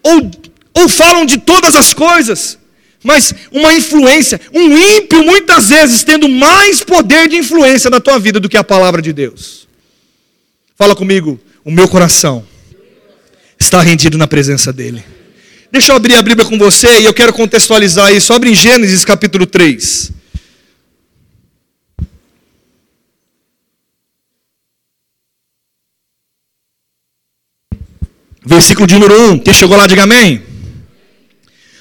ou 0.05 0.31
ou 0.75 0.89
falam 0.89 1.25
de 1.25 1.39
todas 1.39 1.77
as 1.77 1.95
coisas, 1.95 2.59
mas 3.03 3.35
uma 3.53 3.73
influência, 3.73 4.41
um 4.53 4.77
ímpio 4.77 5.25
muitas 5.25 5.69
vezes 5.69 6.03
tendo 6.03 6.29
mais 6.29 6.83
poder 6.83 7.29
de 7.29 7.37
influência 7.37 7.89
na 7.91 8.01
tua 8.01 8.19
vida 8.19 8.41
do 8.41 8.49
que 8.49 8.57
a 8.57 8.65
palavra 8.65 9.01
de 9.01 9.13
Deus. 9.13 9.69
Fala 10.77 10.97
comigo, 10.97 11.39
o 11.65 11.71
meu 11.71 11.89
coração 11.89 12.45
está 13.59 13.81
rendido 13.81 14.19
na 14.19 14.27
presença 14.27 14.73
dEle. 14.73 15.05
Deixa 15.71 15.93
eu 15.93 15.97
abrir 15.97 16.15
a 16.15 16.23
Bíblia 16.23 16.49
com 16.49 16.59
você 16.59 17.01
e 17.01 17.05
eu 17.05 17.15
quero 17.15 17.33
contextualizar 17.33 18.13
isso. 18.13 18.33
Abre 18.33 18.51
em 18.51 18.55
Gênesis 18.55 19.05
capítulo 19.05 19.47
3. 19.47 20.13
Versículo 28.45 28.87
de 28.87 28.95
número 28.95 29.33
1. 29.33 29.39
Quem 29.39 29.55
chegou 29.55 29.77
lá, 29.77 29.87
diga 29.87 30.03
amém. 30.03 30.54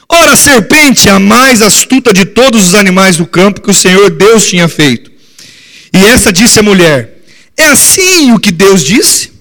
Ora, 0.09 0.33
a 0.33 0.37
serpente, 0.37 1.09
a 1.09 1.19
mais 1.19 1.61
astuta 1.61 2.13
de 2.13 2.25
todos 2.25 2.67
os 2.67 2.75
animais 2.75 3.17
do 3.17 3.25
campo 3.25 3.61
que 3.61 3.71
o 3.71 3.73
Senhor 3.73 4.09
Deus 4.09 4.47
tinha 4.47 4.67
feito. 4.67 5.11
E 5.93 6.05
essa 6.05 6.31
disse 6.31 6.59
à 6.59 6.63
mulher: 6.63 7.23
É 7.57 7.65
assim 7.65 8.31
o 8.31 8.39
que 8.39 8.51
Deus 8.51 8.83
disse? 8.83 9.31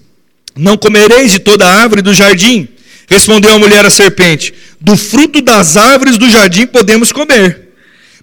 Não 0.57 0.77
comereis 0.77 1.33
de 1.33 1.39
toda 1.39 1.67
árvore 1.67 2.03
do 2.03 2.15
jardim. 2.15 2.69
Respondeu 3.09 3.53
a 3.53 3.59
mulher 3.59 3.85
à 3.85 3.91
serpente: 3.91 4.55
Do 4.81 4.97
fruto 4.97 5.41
das 5.41 5.77
árvores 5.77 6.19
do 6.19 6.31
jardim 6.31 6.67
podemos 6.67 7.13
comer. 7.13 7.63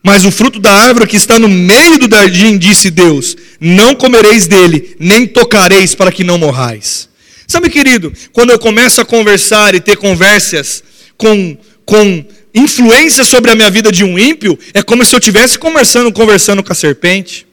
Mas 0.01 0.23
o 0.23 0.31
fruto 0.31 0.59
da 0.59 0.71
árvore 0.71 1.07
que 1.07 1.17
está 1.17 1.37
no 1.37 1.49
meio 1.49 1.99
do 1.99 2.09
jardim, 2.09 2.57
disse 2.57 2.89
Deus: 2.89 3.35
Não 3.59 3.95
comereis 3.95 4.47
dele, 4.47 4.95
nem 4.99 5.27
tocareis 5.27 5.93
para 5.93 6.11
que 6.11 6.23
não 6.23 6.37
morrais. 6.37 7.09
Sabe, 7.47 7.69
querido, 7.69 8.13
quando 8.31 8.51
eu 8.51 8.59
começo 8.59 9.01
a 9.01 9.05
conversar 9.05 9.73
e 9.73 9.79
ter 9.79 9.97
conversas 9.97 10.83
com, 11.17 11.57
com 11.89 12.23
influência 12.53 13.23
sobre 13.23 13.49
a 13.49 13.55
minha 13.55 13.69
vida 13.71 13.91
de 13.91 14.03
um 14.03 14.19
ímpio, 14.19 14.57
é 14.75 14.83
como 14.83 15.03
se 15.03 15.15
eu 15.15 15.17
estivesse 15.17 15.57
conversando, 15.57 16.13
conversando 16.13 16.63
com 16.63 16.71
a 16.71 16.75
serpente. 16.75 17.47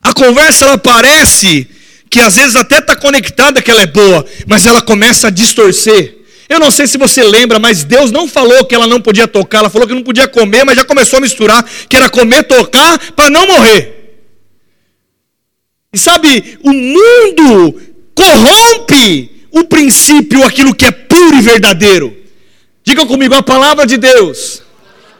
A 0.00 0.14
conversa 0.14 0.64
ela 0.64 0.78
parece 0.78 1.68
que 2.08 2.18
às 2.18 2.36
vezes 2.36 2.56
até 2.56 2.78
está 2.78 2.96
conectada 2.96 3.60
que 3.60 3.70
ela 3.70 3.82
é 3.82 3.86
boa, 3.86 4.24
mas 4.46 4.64
ela 4.64 4.80
começa 4.80 5.26
a 5.26 5.30
distorcer. 5.30 6.16
Eu 6.48 6.58
não 6.58 6.70
sei 6.70 6.86
se 6.86 6.96
você 6.96 7.22
lembra, 7.22 7.58
mas 7.58 7.84
Deus 7.84 8.10
não 8.10 8.26
falou 8.26 8.64
que 8.64 8.74
ela 8.74 8.86
não 8.86 9.02
podia 9.02 9.28
tocar, 9.28 9.58
ela 9.58 9.68
falou 9.68 9.86
que 9.86 9.92
não 9.92 10.02
podia 10.02 10.26
comer, 10.26 10.64
mas 10.64 10.76
já 10.76 10.84
começou 10.84 11.18
a 11.18 11.20
misturar 11.20 11.62
que 11.90 11.94
era 11.96 12.08
comer, 12.08 12.44
tocar 12.44 12.98
para 13.12 13.28
não 13.28 13.46
morrer. 13.46 14.16
E 15.92 15.98
sabe, 15.98 16.58
o 16.62 16.72
mundo 16.72 17.82
corrompe 18.14 19.30
o 19.50 19.64
princípio, 19.64 20.42
aquilo 20.42 20.74
que 20.74 20.86
é 20.86 20.90
puro 20.90 21.36
e 21.36 21.42
verdadeiro. 21.42 22.15
Diga 22.86 23.04
comigo, 23.04 23.34
a 23.34 23.42
palavra 23.42 23.84
de 23.84 23.96
Deus 23.96 24.62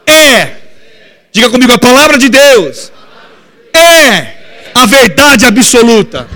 é. 0.05 0.55
Diga 1.33 1.49
comigo, 1.49 1.73
a 1.73 1.77
palavra 1.77 2.17
de 2.17 2.29
Deus 2.29 2.93
é 3.73 4.37
a 4.73 4.85
verdade 4.85 5.45
absoluta. 5.45 6.29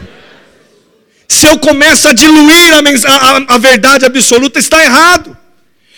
Se 1.30 1.48
eu 1.48 1.58
começo 1.58 2.10
a 2.10 2.14
diluir 2.14 2.74
a, 2.74 3.12
a, 3.16 3.56
a 3.56 3.58
verdade 3.58 4.06
absoluta, 4.06 4.60
está 4.60 4.84
errado. 4.84 5.38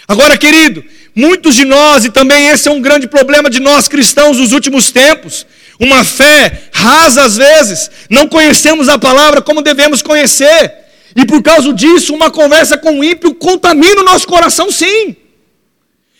Agora, 0.07 0.37
querido, 0.37 0.85
muitos 1.15 1.55
de 1.55 1.65
nós, 1.65 2.05
e 2.05 2.11
também 2.11 2.49
esse 2.49 2.67
é 2.67 2.71
um 2.71 2.79
grande 2.79 3.07
problema 3.07 3.49
de 3.49 3.59
nós 3.59 3.87
cristãos 3.87 4.37
nos 4.37 4.51
últimos 4.51 4.91
tempos, 4.91 5.47
uma 5.79 6.03
fé 6.03 6.69
rasa 6.71 7.23
às 7.23 7.35
vezes, 7.37 7.89
não 8.07 8.27
conhecemos 8.27 8.87
a 8.87 8.99
palavra 8.99 9.41
como 9.41 9.63
devemos 9.63 10.03
conhecer, 10.03 10.71
e 11.15 11.25
por 11.25 11.41
causa 11.41 11.73
disso, 11.73 12.13
uma 12.13 12.29
conversa 12.29 12.77
com 12.77 12.99
o 12.99 13.03
ímpio 13.03 13.33
contamina 13.33 14.01
o 14.01 14.05
nosso 14.05 14.27
coração, 14.27 14.71
sim. 14.71 15.22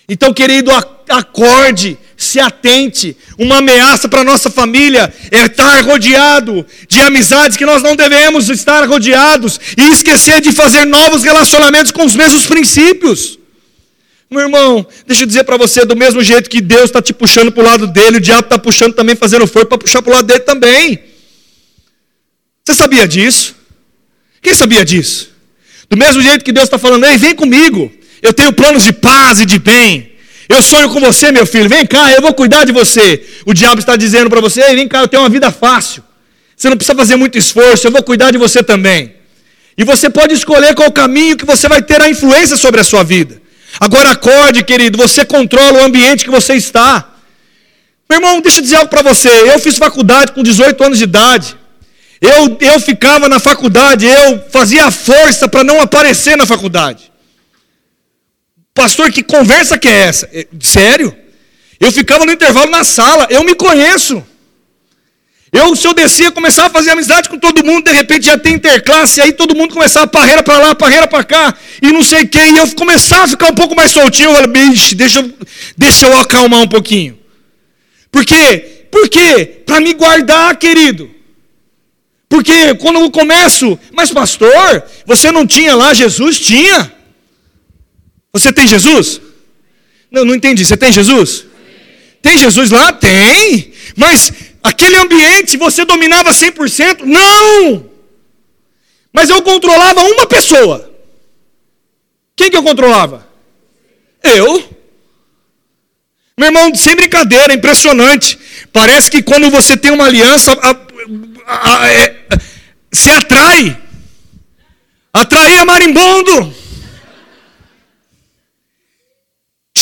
Então, 0.08 0.34
querido, 0.34 0.70
acorde, 1.10 1.98
se 2.18 2.40
atente. 2.40 3.16
Uma 3.38 3.58
ameaça 3.58 4.10
para 4.10 4.24
nossa 4.24 4.50
família 4.50 5.14
é 5.32 5.46
estar 5.46 5.82
rodeado 5.84 6.66
de 6.88 7.02
amizades 7.02 7.56
que 7.56 7.66
nós 7.66 7.82
não 7.82 7.96
devemos 7.96 8.50
estar 8.50 8.88
rodeados 8.88 9.60
e 9.78 9.92
esquecer 9.92 10.42
de 10.42 10.52
fazer 10.52 10.86
novos 10.86 11.24
relacionamentos 11.24 11.92
com 11.92 12.06
os 12.06 12.16
mesmos 12.16 12.46
princípios. 12.46 13.40
Meu 14.30 14.42
irmão, 14.42 14.86
deixa 15.06 15.24
eu 15.24 15.28
dizer 15.28 15.44
para 15.44 15.58
você, 15.58 15.86
do 15.86 15.96
mesmo 15.96 16.24
jeito 16.24 16.50
que 16.50 16.60
Deus 16.60 16.86
está 16.86 17.02
te 17.02 17.14
puxando 17.14 17.52
para 17.52 17.62
o 17.62 17.66
lado 17.66 17.88
dele, 17.88 18.18
o 18.18 18.22
diabo 18.22 18.46
está 18.46 18.58
puxando 18.58 18.94
também, 18.94 19.16
fazendo 19.16 19.46
força 19.46 19.68
para 19.68 19.78
puxar 19.78 20.02
para 20.02 20.12
o 20.12 20.16
lado 20.16 20.26
dele 20.26 20.40
também. 20.40 21.00
Você 22.66 22.74
sabia 22.74 23.08
disso? 23.08 23.56
Quem 24.42 24.54
sabia 24.54 24.84
disso? 24.84 25.30
Do 25.90 25.96
mesmo 25.96 26.22
jeito 26.22 26.44
que 26.44 26.52
Deus 26.52 26.66
está 26.66 26.80
falando, 26.80 27.06
ei, 27.06 27.18
vem 27.18 27.36
comigo. 27.36 27.92
Eu 28.24 28.34
tenho 28.34 28.54
planos 28.54 28.84
de 28.84 28.94
paz 28.94 29.42
e 29.42 29.46
de 29.46 29.60
bem. 29.60 30.14
Eu 30.48 30.62
sonho 30.62 30.90
com 30.90 31.00
você, 31.00 31.32
meu 31.32 31.46
filho. 31.46 31.68
Vem 31.68 31.86
cá, 31.86 32.12
eu 32.14 32.22
vou 32.22 32.34
cuidar 32.34 32.64
de 32.64 32.72
você. 32.72 33.22
O 33.46 33.54
diabo 33.54 33.80
está 33.80 33.96
dizendo 33.98 34.30
para 34.30 34.40
você: 34.40 34.62
vem 34.74 34.88
cá, 34.88 35.00
eu 35.02 35.10
tenho 35.10 35.24
uma 35.24 35.30
vida 35.30 35.52
fácil. 35.52 36.02
Você 36.56 36.70
não 36.70 36.78
precisa 36.78 36.98
fazer 36.98 37.18
muito 37.18 37.38
esforço, 37.38 37.86
eu 37.86 37.92
vou 37.92 38.02
cuidar 38.02 38.32
de 38.32 38.38
você 38.38 38.64
também. 38.64 39.14
E 39.78 39.84
você 39.84 40.10
pode 40.10 40.34
escolher 40.34 40.74
qual 40.74 40.92
caminho 40.92 41.36
que 41.36 41.46
você 41.46 41.68
vai 41.68 41.82
ter 41.82 42.02
a 42.02 42.10
influência 42.10 42.56
sobre 42.56 42.80
a 42.80 42.84
sua 42.84 43.04
vida. 43.04 43.42
Agora 43.80 44.12
acorde, 44.12 44.64
querido, 44.64 44.98
você 44.98 45.26
controla 45.26 45.80
o 45.80 45.84
ambiente 45.84 46.24
que 46.24 46.32
você 46.32 46.54
está. 46.54 47.10
Meu 48.10 48.20
irmão, 48.20 48.40
deixa 48.40 48.60
eu 48.60 48.64
dizer 48.64 48.76
algo 48.76 48.90
para 48.90 49.02
você. 49.02 49.30
Eu 49.30 49.60
fiz 49.60 49.78
faculdade 49.78 50.32
com 50.32 50.44
18 50.44 50.82
anos 50.84 50.98
de 50.98 51.04
idade. 51.04 51.58
Eu, 52.22 52.58
eu 52.62 52.80
ficava 52.80 53.28
na 53.28 53.40
faculdade, 53.40 54.06
eu 54.06 54.46
fazia 54.50 54.90
força 54.92 55.48
para 55.48 55.64
não 55.64 55.82
aparecer 55.82 56.38
na 56.38 56.46
faculdade. 56.46 57.12
Pastor, 58.74 59.12
que 59.12 59.22
conversa 59.22 59.78
que 59.78 59.88
é 59.88 60.08
essa? 60.08 60.30
É, 60.34 60.48
sério? 60.60 61.16
Eu 61.80 61.92
ficava 61.92 62.26
no 62.26 62.32
intervalo 62.32 62.72
na 62.72 62.84
sala, 62.84 63.28
eu 63.30 63.44
me 63.44 63.54
conheço. 63.56 64.24
Eu, 65.52 65.76
se 65.76 65.88
eu 65.88 65.94
descia, 65.94 66.32
começava 66.32 66.70
a 66.70 66.72
fazer 66.72 66.90
amizade 66.90 67.30
com 67.30 67.38
todo 67.38 67.64
mundo, 67.64 67.84
de 67.86 67.92
repente 67.92 68.26
já 68.26 68.38
tem 68.40 68.56
interclasse, 68.56 69.22
aí 69.22 69.32
todo 69.32 69.56
mundo 69.56 69.72
começava 69.76 70.06
a 70.06 70.08
parreira 70.08 70.42
para 70.42 70.58
lá, 70.58 70.74
parreira 70.74 71.06
para 71.06 71.24
cá, 71.24 71.54
e 71.80 71.92
não 71.92 72.04
sei 72.04 72.26
quem, 72.26 72.56
e 72.56 72.58
eu 72.58 72.68
começava 72.72 73.26
a 73.26 73.28
ficar 73.28 73.52
um 73.52 73.56
pouco 73.56 73.76
mais 73.76 73.92
soltinho, 73.92 74.32
eu 74.32 74.36
falei, 74.36 74.48
bicho, 74.48 74.96
deixa 74.96 75.20
eu, 75.20 75.32
deixa 75.78 76.08
eu 76.08 76.18
acalmar 76.18 76.62
um 76.62 76.68
pouquinho. 76.68 77.20
Por 78.12 78.26
quê? 78.26 78.88
Por 78.90 79.08
quê? 79.08 79.62
Para 79.64 79.80
me 79.80 79.94
guardar, 79.94 80.56
querido. 80.58 81.10
Porque 82.28 82.74
quando 82.76 83.00
eu 83.00 83.12
começo, 83.12 83.78
mas 83.92 84.10
pastor, 84.10 84.84
você 85.06 85.32
não 85.32 85.46
tinha 85.46 85.76
lá 85.76 85.94
Jesus? 85.94 86.40
Tinha. 86.40 86.92
Você 88.34 88.52
tem 88.52 88.68
Jesus? 88.68 89.22
Não, 90.10 90.26
não 90.26 90.34
entendi. 90.34 90.66
Você 90.66 90.76
tem 90.76 90.92
Jesus? 90.92 91.46
Tem 92.22 92.38
Jesus 92.38 92.72
lá? 92.72 92.92
Tem. 92.92 93.72
Mas 93.96 94.34
aquele 94.64 94.96
ambiente 94.96 95.56
você 95.56 95.86
dominava 95.86 96.32
100%? 96.32 97.02
Não! 97.04 97.90
Mas 99.14 99.30
eu 99.30 99.42
controlava 99.44 100.02
uma 100.02 100.26
pessoa. 100.26 100.92
Quem 102.36 102.50
que 102.50 102.58
eu 102.58 102.64
controlava? 102.64 103.28
Eu. 104.24 104.68
Meu 106.36 106.48
irmão, 106.48 106.74
sem 106.74 106.96
brincadeira, 106.96 107.54
impressionante. 107.54 108.40
Parece 108.72 109.12
que 109.12 109.22
quando 109.22 109.52
você 109.52 109.78
tem 109.78 109.92
uma 109.92 110.06
aliança, 110.06 110.52
a, 110.54 110.72
a, 111.46 111.82
a, 111.84 111.90
é, 111.94 112.26
se 112.92 113.12
atrai. 113.12 113.80
Atraía 115.14 115.64
marimbondo. 115.64 116.63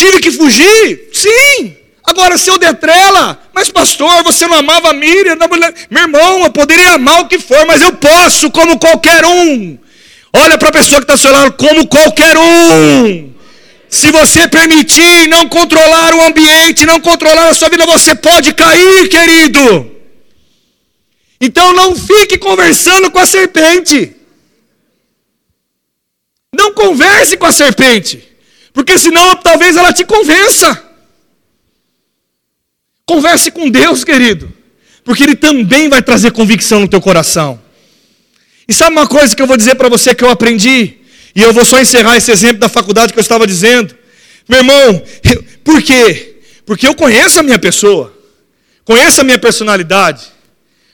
Tive 0.02 0.20
que 0.20 0.32
fugir? 0.32 1.10
Sim. 1.14 1.78
Agora, 2.04 2.36
se 2.36 2.50
eu 2.50 2.58
detrela, 2.58 3.40
mas 3.54 3.70
pastor, 3.70 4.24
você 4.24 4.48
não 4.48 4.58
amava 4.58 4.90
a 4.90 4.94
Miriam? 4.94 5.38
Meu 5.92 6.02
irmão, 6.02 6.44
eu 6.44 6.52
poderia 6.52 6.94
amar 6.94 7.22
o 7.22 7.28
que 7.28 7.38
for, 7.38 7.68
mas 7.68 7.84
eu 7.84 7.94
posso, 7.94 8.50
como 8.50 8.80
qualquer 8.80 9.24
um. 9.24 9.78
Olha 10.34 10.58
para 10.58 10.70
a 10.70 10.72
pessoa 10.72 11.00
que 11.00 11.04
está 11.04 11.14
ao 11.14 11.20
seu 11.20 11.32
lado, 11.32 11.54
como 11.54 11.86
qualquer 11.86 12.36
um. 12.36 13.32
Se 13.88 14.12
você 14.12 14.48
permitir 14.48 15.28
não 15.28 15.48
controlar 15.48 16.16
o 16.16 16.22
ambiente, 16.22 16.84
não 16.84 17.00
controlar 17.00 17.50
a 17.50 17.54
sua 17.54 17.70
vida, 17.70 17.86
você 17.86 18.16
pode 18.16 18.56
cair, 18.56 19.08
querido. 19.08 19.92
Então 21.40 21.74
não 21.74 21.96
fique 21.96 22.40
conversando 22.40 23.12
com 23.12 23.20
a 23.20 23.26
serpente. 23.28 24.16
Não 26.52 26.74
converse 26.74 27.38
com 27.38 27.46
a 27.46 27.52
serpente, 27.52 28.31
porque 28.74 28.98
senão 28.98 29.36
talvez 29.36 29.76
ela 29.76 29.94
te 29.94 30.06
convença. 30.06 30.82
Converse 33.06 33.52
com 33.52 33.70
Deus, 33.70 34.04
querido, 34.04 34.52
porque 35.04 35.24
Ele 35.24 35.36
também 35.36 35.90
vai 35.90 36.02
trazer 36.02 36.32
convicção 36.32 36.80
no 36.80 36.88
teu 36.88 37.02
coração. 37.02 37.60
E 38.68 38.74
sabe 38.74 38.92
uma 38.92 39.08
coisa 39.08 39.36
que 39.36 39.42
eu 39.42 39.48
vou 39.48 39.58
dizer 39.58 39.76
para 39.76 39.90
você 39.90 40.16
que 40.16 40.24
eu 40.24 40.30
aprendi? 40.30 40.96
E 41.36 41.42
eu 41.42 41.52
vou 41.52 41.66
só 41.66 41.80
encerrar 41.80 42.16
esse 42.16 42.32
exemplo 42.32 42.60
da 42.60 42.70
faculdade 42.70 43.12
que 43.12 43.20
eu 43.20 43.22
estava 43.22 43.46
dizendo. 43.46 43.94
Meu 44.48 44.60
irmão, 44.60 45.04
por 45.64 45.82
quê? 45.82 46.38
Porque 46.66 46.88
eu 46.88 46.96
conheço 46.96 47.40
a 47.40 47.44
minha 47.44 47.60
pessoa, 47.60 48.14
conheço 48.86 49.20
a 49.20 49.24
minha 49.26 49.40
personalidade, 49.40 50.28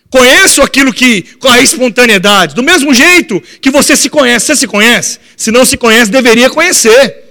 conheço 0.10 0.62
aquilo 0.62 0.92
que, 0.92 1.24
a 1.44 1.62
espontaneidade, 1.62 2.56
do 2.56 2.64
mesmo 2.64 2.94
jeito 2.94 3.42
que 3.62 3.70
você 3.70 3.96
se 3.96 4.10
conhece. 4.10 4.48
Você 4.48 4.56
se 4.56 4.68
conhece? 4.68 5.20
Se 5.36 5.52
não 5.52 5.66
se 5.66 5.78
conhece, 5.78 6.10
deveria 6.10 6.50
conhecer. 6.50 7.27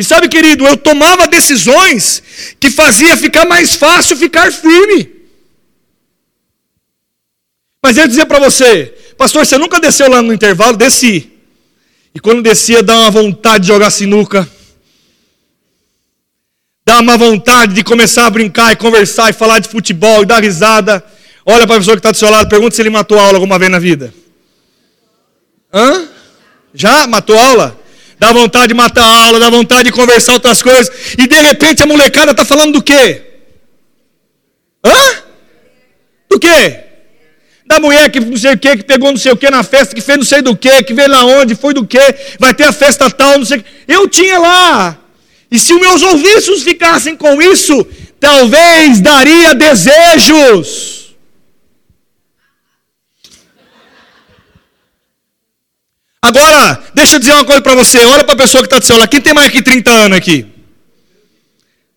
E 0.00 0.02
sabe, 0.02 0.30
querido, 0.30 0.66
eu 0.66 0.78
tomava 0.78 1.28
decisões 1.28 2.22
que 2.58 2.70
fazia 2.70 3.18
ficar 3.18 3.44
mais 3.44 3.74
fácil 3.74 4.16
ficar 4.16 4.50
firme. 4.50 5.10
Mas 7.82 7.98
eu 7.98 8.04
ia 8.04 8.08
dizer 8.08 8.24
para 8.24 8.38
você, 8.38 8.94
pastor, 9.18 9.44
você 9.44 9.58
nunca 9.58 9.78
desceu 9.78 10.08
lá 10.08 10.22
no 10.22 10.32
intervalo? 10.32 10.74
Desci. 10.74 11.30
E 12.14 12.18
quando 12.18 12.42
descia, 12.42 12.82
dá 12.82 12.96
uma 12.98 13.10
vontade 13.10 13.64
de 13.64 13.68
jogar 13.68 13.90
sinuca. 13.90 14.48
Dá 16.86 17.00
uma 17.00 17.18
vontade 17.18 17.74
de 17.74 17.84
começar 17.84 18.24
a 18.24 18.30
brincar 18.30 18.72
e 18.72 18.76
conversar 18.76 19.28
e 19.28 19.34
falar 19.34 19.58
de 19.58 19.68
futebol 19.68 20.22
e 20.22 20.26
dar 20.26 20.42
risada. 20.42 21.04
Olha 21.44 21.66
para 21.66 21.76
a 21.76 21.78
pessoa 21.78 21.94
que 21.94 22.00
está 22.00 22.10
do 22.10 22.16
seu 22.16 22.30
lado, 22.30 22.48
pergunta 22.48 22.74
se 22.74 22.80
ele 22.80 22.88
matou 22.88 23.18
aula 23.18 23.36
alguma 23.36 23.58
vez 23.58 23.70
na 23.70 23.78
vida. 23.78 24.14
Hã? 25.70 26.08
Já? 26.72 27.06
Matou 27.06 27.38
aula? 27.38 27.78
Dá 28.20 28.32
vontade 28.32 28.68
de 28.68 28.74
matar 28.74 29.02
aula, 29.02 29.40
dá 29.40 29.50
vontade 29.50 29.84
de 29.84 29.92
conversar 29.92 30.34
outras 30.34 30.62
coisas. 30.62 30.92
E 31.18 31.26
de 31.26 31.40
repente 31.40 31.82
a 31.82 31.86
molecada 31.86 32.30
está 32.30 32.44
falando 32.44 32.74
do 32.74 32.82
quê? 32.82 33.22
Hã? 34.84 35.22
Do 36.28 36.38
quê? 36.38 36.84
da 37.70 37.78
mulher 37.78 38.10
que 38.10 38.18
não 38.18 38.36
sei 38.36 38.54
o 38.54 38.58
que, 38.58 38.78
que 38.78 38.82
pegou 38.82 39.10
não 39.12 39.16
sei 39.16 39.30
o 39.30 39.36
que 39.36 39.48
na 39.48 39.62
festa, 39.62 39.94
que 39.94 40.00
fez 40.00 40.18
não 40.18 40.24
sei 40.24 40.42
do 40.42 40.56
que, 40.56 40.82
que 40.82 40.92
veio 40.92 41.08
lá 41.08 41.24
onde, 41.24 41.54
foi 41.54 41.72
do 41.72 41.86
que, 41.86 42.00
vai 42.36 42.52
ter 42.52 42.64
a 42.64 42.72
festa 42.72 43.08
tal, 43.08 43.38
não 43.38 43.44
sei 43.44 43.58
o 43.58 43.62
que. 43.62 43.70
Eu 43.86 44.08
tinha 44.08 44.40
lá. 44.40 44.98
E 45.48 45.56
se 45.56 45.72
meus 45.74 46.02
ouvidos 46.02 46.64
ficassem 46.64 47.14
com 47.14 47.40
isso, 47.40 47.86
talvez 48.18 49.00
daria 49.00 49.54
desejos. 49.54 50.99
Agora, 56.22 56.82
deixa 56.94 57.16
eu 57.16 57.20
dizer 57.20 57.32
uma 57.32 57.44
coisa 57.44 57.62
para 57.62 57.74
você. 57.74 57.98
Olha 57.98 58.24
para 58.24 58.34
a 58.34 58.36
pessoa 58.36 58.62
que 58.62 58.66
está 58.66 58.78
do 58.78 58.84
seu 58.84 58.96
lado. 58.98 59.08
Quem 59.08 59.20
tem 59.20 59.32
mais 59.32 59.50
que 59.50 59.62
30 59.62 59.90
anos 59.90 60.18
aqui? 60.18 60.46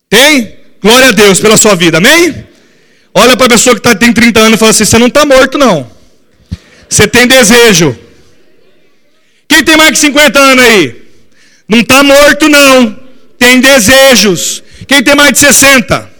Tem? 0.08 0.56
Glória 0.80 1.08
a 1.08 1.12
Deus 1.12 1.40
pela 1.40 1.56
sua 1.56 1.74
vida. 1.74 1.98
Amém? 1.98 2.46
Olha 3.12 3.36
para 3.36 3.46
a 3.46 3.50
pessoa 3.50 3.76
que 3.76 3.82
tá, 3.82 3.94
tem 3.94 4.12
30 4.12 4.40
anos 4.40 4.54
e 4.54 4.58
fala 4.58 4.70
assim: 4.70 4.84
você 4.84 4.98
não 4.98 5.08
está 5.08 5.26
morto, 5.26 5.58
não. 5.58 5.90
Você 6.88 7.06
tem 7.06 7.26
desejo. 7.26 7.96
Quem 9.46 9.62
tem 9.62 9.76
mais 9.76 9.92
de 9.92 9.98
50 9.98 10.38
anos 10.38 10.64
aí? 10.64 11.02
Não 11.68 11.80
está 11.80 12.02
morto, 12.02 12.48
não. 12.48 12.98
Tem 13.38 13.60
desejos. 13.60 14.62
Quem 14.88 15.02
tem 15.02 15.14
mais 15.14 15.32
de 15.32 15.38
60? 15.38 16.10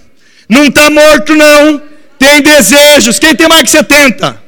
Não 0.48 0.64
está 0.66 0.90
morto, 0.90 1.34
não. 1.34 1.82
Tem 2.18 2.42
desejos. 2.42 3.18
Quem 3.18 3.34
tem 3.34 3.48
mais 3.48 3.64
de 3.64 3.70
70? 3.70 4.42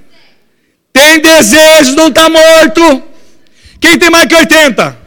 Tem 0.92 1.20
desejos, 1.20 1.94
não 1.94 2.08
está 2.08 2.28
morto. 2.28 3.05
Quem 3.86 3.96
tem 4.00 4.10
mais 4.10 4.26
de 4.26 4.34
80? 4.34 4.98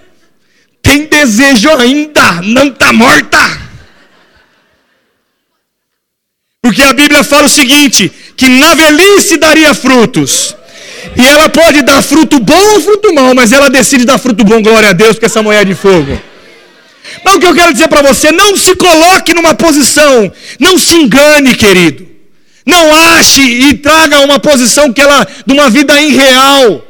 Tem 0.82 1.06
desejo 1.06 1.70
ainda, 1.72 2.42
não 2.44 2.68
está 2.70 2.94
morta. 2.94 3.38
Porque 6.62 6.82
a 6.84 6.94
Bíblia 6.94 7.22
fala 7.26 7.48
o 7.48 7.50
seguinte: 7.50 8.10
que 8.38 8.48
na 8.48 8.74
velhice 8.76 9.36
daria 9.36 9.74
frutos. 9.74 10.56
E 11.18 11.28
ela 11.28 11.50
pode 11.50 11.82
dar 11.82 12.02
fruto 12.02 12.40
bom 12.40 12.74
ou 12.74 12.80
fruto 12.80 13.14
mau, 13.14 13.36
mas 13.36 13.52
ela 13.52 13.70
decide 13.70 14.06
dar 14.06 14.18
fruto 14.18 14.46
bom, 14.46 14.62
glória 14.62 14.90
a 14.90 14.94
Deus, 14.94 15.12
porque 15.12 15.26
essa 15.26 15.44
mulher 15.44 15.64
é 15.64 15.66
de 15.66 15.76
fogo. 15.76 16.18
Mas 17.26 17.36
o 17.36 17.40
que 17.40 17.48
eu 17.48 17.54
quero 17.54 17.74
dizer 17.74 17.90
para 17.90 18.02
você, 18.02 18.32
não 18.32 18.56
se 18.56 18.76
coloque 18.76 19.34
numa 19.34 19.56
posição, 19.56 20.32
não 20.58 20.80
se 20.80 20.96
engane, 20.96 21.54
querido. 21.54 22.08
Não 22.66 22.96
ache 23.16 23.42
e 23.42 23.74
traga 23.74 24.22
uma 24.22 24.40
posição 24.40 24.94
que 24.94 25.02
ela 25.02 25.28
de 25.46 25.54
uma 25.54 25.70
vida 25.70 26.00
irreal. 26.00 26.89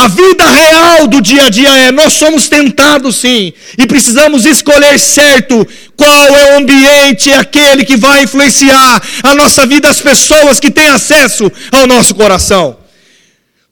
A 0.00 0.06
vida 0.06 0.46
real 0.46 1.08
do 1.08 1.20
dia 1.20 1.46
a 1.46 1.50
dia 1.50 1.70
é: 1.70 1.90
nós 1.90 2.12
somos 2.12 2.48
tentados 2.48 3.16
sim, 3.16 3.52
e 3.76 3.84
precisamos 3.84 4.46
escolher 4.46 4.96
certo 4.96 5.66
qual 5.96 6.36
é 6.36 6.52
o 6.52 6.58
ambiente, 6.58 7.32
aquele 7.32 7.84
que 7.84 7.96
vai 7.96 8.22
influenciar 8.22 9.02
a 9.24 9.34
nossa 9.34 9.66
vida, 9.66 9.88
as 9.88 10.00
pessoas 10.00 10.60
que 10.60 10.70
têm 10.70 10.86
acesso 10.86 11.50
ao 11.72 11.84
nosso 11.88 12.14
coração. 12.14 12.76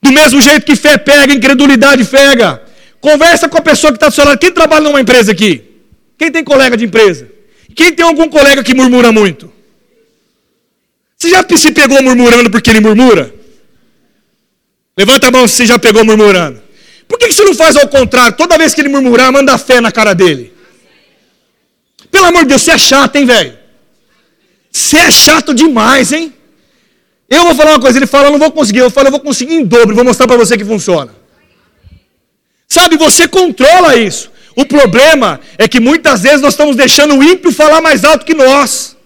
Do 0.01 0.11
mesmo 0.11 0.41
jeito 0.41 0.65
que 0.65 0.75
fé 0.75 0.97
pega, 0.97 1.33
incredulidade 1.33 2.03
pega. 2.03 2.61
Conversa 2.99 3.47
com 3.47 3.57
a 3.57 3.61
pessoa 3.61 3.93
que 3.93 3.97
está 3.97 4.09
do 4.09 4.13
seu 4.13 4.25
lado. 4.25 4.37
Quem 4.37 4.51
trabalha 4.51 4.83
numa 4.83 4.99
empresa 4.99 5.31
aqui? 5.31 5.63
Quem 6.17 6.29
tem 6.29 6.43
colega 6.43 6.75
de 6.75 6.83
empresa? 6.83 7.29
Quem 7.73 7.93
tem 7.93 8.05
algum 8.05 8.27
colega 8.27 8.61
que 8.65 8.73
murmura 8.73 9.13
muito? 9.13 9.49
Você 11.17 11.29
já 11.29 11.45
se 11.57 11.71
pegou 11.71 12.03
murmurando 12.03 12.51
porque 12.51 12.69
ele 12.69 12.81
murmura? 12.81 13.36
Levanta 14.97 15.27
a 15.27 15.31
mão 15.31 15.47
se 15.47 15.57
você 15.57 15.65
já 15.67 15.77
pegou 15.77 16.03
murmurando. 16.03 16.61
Por 17.07 17.19
que 17.19 17.31
você 17.31 17.43
não 17.43 17.53
faz 17.53 17.75
ao 17.75 17.87
contrário? 17.87 18.35
Toda 18.35 18.57
vez 18.57 18.73
que 18.73 18.81
ele 18.81 18.89
murmurar, 18.89 19.31
manda 19.31 19.57
fé 19.57 19.79
na 19.79 19.91
cara 19.91 20.13
dele. 20.13 20.51
Pelo 22.11 22.25
amor 22.25 22.41
de 22.41 22.49
Deus, 22.49 22.63
você 22.63 22.71
é 22.71 22.77
chato, 22.77 23.15
hein, 23.15 23.25
velho? 23.25 23.57
Você 24.71 24.97
é 24.97 25.11
chato 25.11 25.53
demais, 25.53 26.11
hein? 26.11 26.33
Eu 27.29 27.43
vou 27.43 27.55
falar 27.55 27.71
uma 27.71 27.79
coisa, 27.79 27.99
ele 27.99 28.07
fala, 28.07 28.27
eu 28.27 28.31
não 28.31 28.39
vou 28.39 28.51
conseguir. 28.51 28.79
Eu 28.79 28.89
falo, 28.89 29.07
eu 29.07 29.11
vou 29.11 29.19
conseguir 29.19 29.53
em 29.53 29.63
dobro, 29.63 29.95
vou 29.95 30.03
mostrar 30.03 30.27
para 30.27 30.37
você 30.37 30.57
que 30.57 30.65
funciona. 30.65 31.13
Sabe, 32.67 32.97
você 32.97 33.27
controla 33.27 33.95
isso. 33.95 34.31
O 34.55 34.65
problema 34.65 35.39
é 35.57 35.67
que 35.67 35.79
muitas 35.79 36.23
vezes 36.23 36.41
nós 36.41 36.53
estamos 36.53 36.75
deixando 36.75 37.15
o 37.15 37.23
ímpio 37.23 37.51
falar 37.51 37.81
mais 37.81 38.03
alto 38.03 38.25
que 38.25 38.33
nós. 38.33 38.96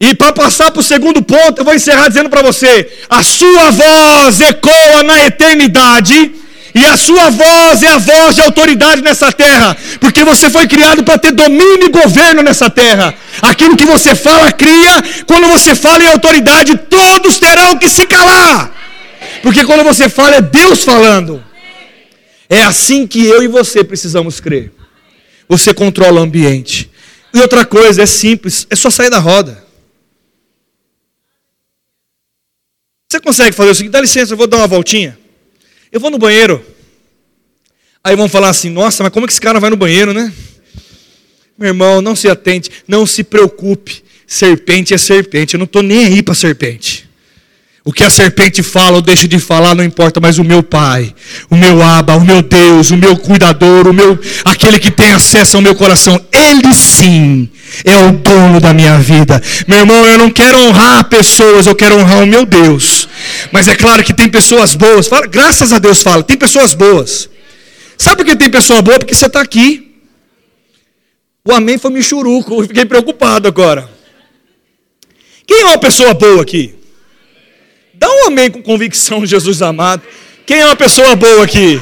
E 0.00 0.14
para 0.14 0.32
passar 0.32 0.70
para 0.70 0.80
o 0.80 0.82
segundo 0.82 1.20
ponto, 1.22 1.60
eu 1.60 1.64
vou 1.64 1.74
encerrar 1.74 2.08
dizendo 2.08 2.30
para 2.30 2.42
você: 2.42 2.90
a 3.08 3.22
sua 3.22 3.70
voz 3.70 4.40
ecoa 4.40 5.02
na 5.02 5.26
eternidade, 5.26 6.32
e 6.74 6.86
a 6.86 6.96
sua 6.96 7.28
voz 7.28 7.82
é 7.82 7.88
a 7.88 7.98
voz 7.98 8.34
de 8.34 8.40
autoridade 8.40 9.02
nessa 9.02 9.30
terra, 9.30 9.76
porque 10.00 10.24
você 10.24 10.48
foi 10.48 10.66
criado 10.66 11.04
para 11.04 11.18
ter 11.18 11.32
domínio 11.32 11.84
e 11.84 11.90
governo 11.90 12.42
nessa 12.42 12.70
terra. 12.70 13.14
Aquilo 13.42 13.76
que 13.76 13.84
você 13.84 14.14
fala, 14.14 14.50
cria, 14.52 15.02
quando 15.26 15.48
você 15.48 15.74
fala 15.74 16.02
em 16.02 16.08
autoridade, 16.08 16.78
todos 16.88 17.38
terão 17.38 17.76
que 17.76 17.88
se 17.88 18.06
calar, 18.06 18.72
porque 19.42 19.66
quando 19.66 19.84
você 19.84 20.08
fala, 20.08 20.36
é 20.36 20.40
Deus 20.40 20.82
falando. 20.82 21.44
É 22.48 22.62
assim 22.62 23.06
que 23.06 23.24
eu 23.24 23.42
e 23.42 23.48
você 23.48 23.84
precisamos 23.84 24.40
crer. 24.40 24.72
Você 25.48 25.74
controla 25.74 26.20
o 26.20 26.24
ambiente. 26.24 26.90
E 27.32 27.40
outra 27.40 27.64
coisa, 27.64 28.02
é 28.02 28.06
simples, 28.06 28.66
é 28.70 28.74
só 28.74 28.90
sair 28.90 29.10
da 29.10 29.18
roda. 29.18 29.69
Você 33.10 33.18
consegue 33.18 33.56
fazer 33.56 33.70
o 33.70 33.74
seguinte? 33.74 33.90
Dá 33.90 34.00
licença, 34.00 34.34
eu 34.34 34.36
vou 34.36 34.46
dar 34.46 34.58
uma 34.58 34.68
voltinha. 34.68 35.18
Eu 35.90 35.98
vou 35.98 36.12
no 36.12 36.18
banheiro. 36.18 36.64
Aí 38.04 38.14
vão 38.14 38.28
falar 38.28 38.50
assim: 38.50 38.70
nossa, 38.70 39.02
mas 39.02 39.12
como 39.12 39.24
é 39.24 39.26
que 39.26 39.32
esse 39.32 39.40
cara 39.40 39.58
vai 39.58 39.68
no 39.68 39.76
banheiro, 39.76 40.14
né? 40.14 40.32
Meu 41.58 41.70
irmão, 41.70 42.00
não 42.00 42.14
se 42.14 42.28
atente, 42.28 42.70
não 42.86 43.04
se 43.04 43.24
preocupe. 43.24 44.04
Serpente 44.28 44.94
é 44.94 44.98
serpente. 44.98 45.54
Eu 45.54 45.58
não 45.58 45.64
estou 45.64 45.82
nem 45.82 46.06
aí 46.06 46.22
para 46.22 46.34
serpente. 46.34 47.09
O 47.82 47.92
que 47.92 48.04
a 48.04 48.10
serpente 48.10 48.62
fala 48.62 48.96
ou 48.96 49.02
deixa 49.02 49.26
de 49.26 49.38
falar 49.38 49.74
não 49.74 49.82
importa, 49.82 50.20
mas 50.20 50.36
o 50.36 50.44
meu 50.44 50.62
pai, 50.62 51.14
o 51.48 51.56
meu 51.56 51.82
aba, 51.82 52.14
o 52.14 52.24
meu 52.24 52.42
Deus, 52.42 52.90
o 52.90 52.96
meu 52.96 53.16
cuidador, 53.16 53.88
o 53.88 53.92
meu 53.92 54.18
aquele 54.44 54.78
que 54.78 54.90
tem 54.90 55.12
acesso 55.12 55.56
ao 55.56 55.62
meu 55.62 55.74
coração, 55.74 56.20
ele 56.30 56.74
sim 56.74 57.48
é 57.82 57.96
o 58.04 58.12
dono 58.12 58.60
da 58.60 58.74
minha 58.74 58.98
vida. 58.98 59.42
Meu 59.66 59.78
irmão, 59.78 60.04
eu 60.06 60.18
não 60.18 60.30
quero 60.30 60.58
honrar 60.58 61.04
pessoas, 61.04 61.66
eu 61.66 61.74
quero 61.74 61.96
honrar 61.96 62.22
o 62.22 62.26
meu 62.26 62.44
Deus. 62.44 63.08
Mas 63.50 63.66
é 63.66 63.74
claro 63.74 64.04
que 64.04 64.12
tem 64.12 64.28
pessoas 64.28 64.74
boas. 64.74 65.06
Fala, 65.06 65.26
graças 65.26 65.72
a 65.72 65.78
Deus 65.78 66.02
fala, 66.02 66.22
tem 66.22 66.36
pessoas 66.36 66.74
boas. 66.74 67.30
Sabe 67.96 68.16
por 68.16 68.26
que 68.26 68.36
tem 68.36 68.50
pessoa 68.50 68.82
boa? 68.82 68.98
Porque 68.98 69.14
você 69.14 69.26
está 69.26 69.40
aqui. 69.40 69.94
O 71.42 71.52
amém 71.52 71.78
foi 71.78 71.90
me 71.90 72.02
churuco, 72.02 72.62
fiquei 72.64 72.84
preocupado 72.84 73.48
agora. 73.48 73.88
Quem 75.46 75.62
é 75.62 75.64
uma 75.64 75.78
pessoa 75.78 76.12
boa 76.12 76.42
aqui? 76.42 76.79
Dá 78.00 78.08
um 78.08 78.28
amém 78.28 78.50
com 78.50 78.62
convicção, 78.62 79.26
Jesus 79.26 79.60
amado. 79.60 80.00
Quem 80.46 80.60
é 80.60 80.64
uma 80.64 80.74
pessoa 80.74 81.14
boa 81.14 81.44
aqui? 81.44 81.78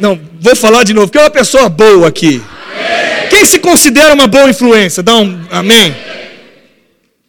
Não, 0.00 0.20
vou 0.40 0.56
falar 0.56 0.82
de 0.82 0.92
novo. 0.92 1.08
Quem 1.08 1.20
é 1.20 1.24
uma 1.24 1.30
pessoa 1.30 1.68
boa 1.68 2.08
aqui? 2.08 2.42
Quem 3.30 3.44
se 3.44 3.60
considera 3.60 4.12
uma 4.12 4.26
boa 4.26 4.50
influência? 4.50 5.00
Dá 5.00 5.14
um 5.14 5.46
amém. 5.52 5.94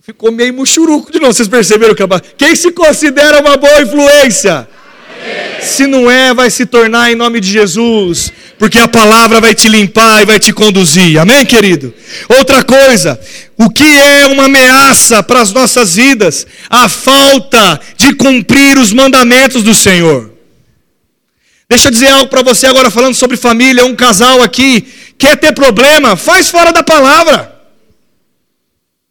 Ficou 0.01 0.31
meio 0.31 0.51
muxuruco 0.51 1.11
de 1.11 1.19
novo. 1.19 1.31
Vocês 1.31 1.47
perceberam 1.47 1.93
que 1.93 2.03
quem 2.35 2.55
se 2.55 2.71
considera 2.71 3.39
uma 3.39 3.55
boa 3.55 3.83
influência? 3.83 4.67
Se 5.61 5.87
não 5.87 6.09
é, 6.09 6.33
vai 6.33 6.49
se 6.49 6.65
tornar 6.65 7.11
em 7.11 7.15
nome 7.15 7.39
de 7.39 7.51
Jesus, 7.51 8.31
porque 8.57 8.79
a 8.79 8.87
palavra 8.87 9.41
vai 9.41 9.53
te 9.53 9.67
limpar 9.67 10.21
e 10.21 10.25
vai 10.25 10.39
te 10.39 10.53
conduzir. 10.53 11.19
Amém, 11.19 11.45
querido? 11.45 11.93
Outra 12.37 12.63
coisa, 12.63 13.19
o 13.57 13.69
que 13.69 13.83
é 13.83 14.27
uma 14.27 14.45
ameaça 14.45 15.21
para 15.23 15.41
as 15.41 15.51
nossas 15.51 15.95
vidas? 15.95 16.47
A 16.69 16.87
falta 16.87 17.79
de 17.97 18.13
cumprir 18.13 18.77
os 18.77 18.93
mandamentos 18.93 19.63
do 19.63 19.75
Senhor. 19.75 20.31
Deixa 21.69 21.87
eu 21.87 21.91
dizer 21.91 22.09
algo 22.09 22.27
para 22.27 22.41
você 22.41 22.65
agora 22.65 22.89
falando 22.89 23.13
sobre 23.13 23.37
família, 23.37 23.85
um 23.85 23.95
casal 23.95 24.41
aqui 24.41 24.87
quer 25.19 25.35
ter 25.35 25.53
problema, 25.53 26.15
faz 26.15 26.49
fora 26.49 26.71
da 26.71 26.81
palavra. 26.81 27.58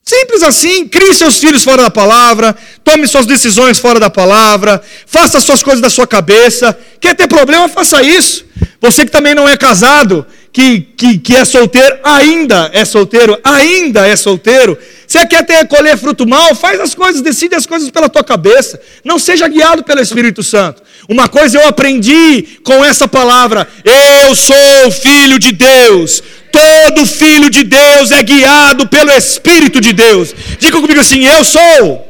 Simples 0.09 0.43
assim, 0.43 0.89
crie 0.89 1.13
seus 1.13 1.37
filhos 1.37 1.63
fora 1.63 1.83
da 1.83 1.91
palavra, 1.91 2.57
tome 2.83 3.07
suas 3.07 3.27
decisões 3.27 3.79
fora 3.79 4.01
da 4.01 4.09
palavra, 4.09 4.81
faça 5.07 5.39
suas 5.39 5.63
coisas 5.63 5.83
da 5.83 5.91
sua 5.91 6.07
cabeça. 6.07 6.75
Quer 6.99 7.15
ter 7.15 7.29
problema, 7.29 7.69
faça 7.69 8.03
isso. 8.03 8.47
Você 8.81 9.05
que 9.05 9.11
também 9.11 9.35
não 9.35 9.47
é 9.47 9.55
casado, 9.55 10.25
que, 10.51 10.81
que, 10.81 11.19
que 11.19 11.37
é 11.37 11.45
solteiro, 11.45 11.99
ainda 12.03 12.71
é 12.73 12.87
solteiro, 12.87 13.39
ainda 13.45 14.09
é 14.09 14.17
solteiro. 14.17 14.79
Você 15.07 15.27
quer 15.27 15.45
ter, 15.45 15.69
colher 15.69 15.99
fruto 15.99 16.27
mal, 16.27 16.55
faz 16.55 16.81
as 16.81 16.95
coisas, 16.95 17.21
decide 17.21 17.55
as 17.55 17.67
coisas 17.67 17.91
pela 17.91 18.09
tua 18.09 18.25
cabeça. 18.25 18.81
Não 19.05 19.19
seja 19.19 19.47
guiado 19.47 19.85
pelo 19.85 20.01
Espírito 20.01 20.43
Santo. 20.43 20.83
Uma 21.07 21.29
coisa 21.29 21.59
eu 21.59 21.69
aprendi 21.69 22.61
com 22.65 22.83
essa 22.83 23.07
palavra: 23.07 23.69
eu 23.85 24.35
sou 24.35 24.91
filho 24.91 25.39
de 25.39 25.53
Deus. 25.53 26.23
Todo 26.51 27.07
filho 27.07 27.51
de 27.51 27.65
Deus 27.65 28.11
é 28.11 28.23
guiado 28.23 28.87
pelo 28.89 29.11
Espírito 29.13 29.81
de 29.81 29.93
Deus. 29.93 30.35
Diga 30.59 30.81
comigo 30.81 31.01
assim: 31.01 31.25
Eu 31.25 31.45
sou 31.45 32.09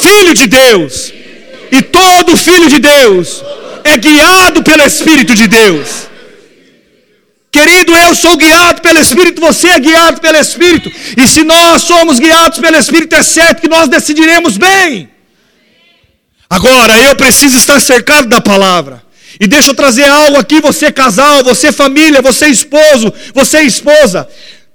filho 0.00 0.34
de 0.34 0.46
Deus. 0.46 1.12
E 1.70 1.82
todo 1.82 2.36
filho 2.36 2.68
de 2.68 2.80
Deus 2.80 3.42
é 3.84 3.96
guiado 3.96 4.62
pelo 4.62 4.82
Espírito 4.82 5.34
de 5.34 5.46
Deus. 5.46 6.10
Querido, 7.52 7.92
eu 7.92 8.14
sou 8.14 8.36
guiado 8.36 8.80
pelo 8.80 9.00
Espírito, 9.00 9.40
você 9.40 9.68
é 9.68 9.78
guiado 9.78 10.20
pelo 10.20 10.36
Espírito. 10.36 10.90
E 11.16 11.26
se 11.26 11.42
nós 11.42 11.82
somos 11.82 12.18
guiados 12.18 12.58
pelo 12.58 12.76
Espírito, 12.76 13.14
é 13.14 13.22
certo 13.22 13.60
que 13.60 13.68
nós 13.68 13.88
decidiremos 13.88 14.56
bem. 14.56 15.08
Agora, 16.48 16.96
eu 17.02 17.14
preciso 17.16 17.56
estar 17.56 17.80
cercado 17.80 18.28
da 18.28 18.40
palavra. 18.40 19.02
E 19.38 19.46
deixa 19.46 19.70
eu 19.70 19.74
trazer 19.74 20.04
algo 20.04 20.38
aqui, 20.38 20.60
você 20.60 20.90
casal, 20.90 21.44
você 21.44 21.70
família, 21.70 22.22
você 22.22 22.46
esposo, 22.46 23.12
você 23.34 23.60
esposa. 23.60 24.28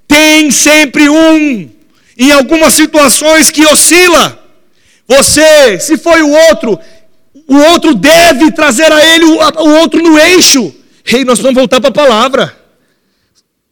Tem 0.08 0.52
sempre 0.52 1.10
um, 1.10 1.70
em 2.18 2.32
algumas 2.32 2.74
situações, 2.74 3.52
que 3.52 3.66
oscila. 3.66 4.40
Você, 5.08 5.80
se 5.80 5.98
foi 5.98 6.22
o 6.22 6.30
outro, 6.30 6.80
o 7.48 7.56
outro 7.56 7.94
deve 7.94 8.52
trazer 8.52 8.92
a 8.92 9.06
ele 9.06 9.26
o, 9.26 9.38
o 9.38 9.80
outro 9.80 10.02
no 10.02 10.18
eixo. 10.18 10.74
Rei, 11.04 11.20
hey, 11.20 11.26
nós 11.26 11.40
precisamos 11.40 11.56
voltar 11.56 11.80
para 11.80 11.90
a 11.90 11.94
palavra. 11.94 12.58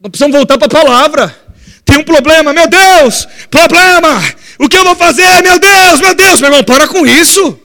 Nós 0.00 0.10
precisamos 0.10 0.36
voltar 0.36 0.58
para 0.58 0.66
a 0.66 0.84
palavra. 0.84 1.44
Tem 1.84 1.98
um 1.98 2.04
problema, 2.04 2.52
meu 2.52 2.68
Deus, 2.68 3.26
problema. 3.50 4.22
O 4.58 4.68
que 4.68 4.76
eu 4.76 4.84
vou 4.84 4.94
fazer, 4.96 5.42
meu 5.42 5.58
Deus, 5.58 6.00
meu 6.00 6.14
Deus, 6.14 6.40
meu 6.40 6.50
irmão, 6.50 6.64
para 6.64 6.86
com 6.86 7.04
isso. 7.04 7.58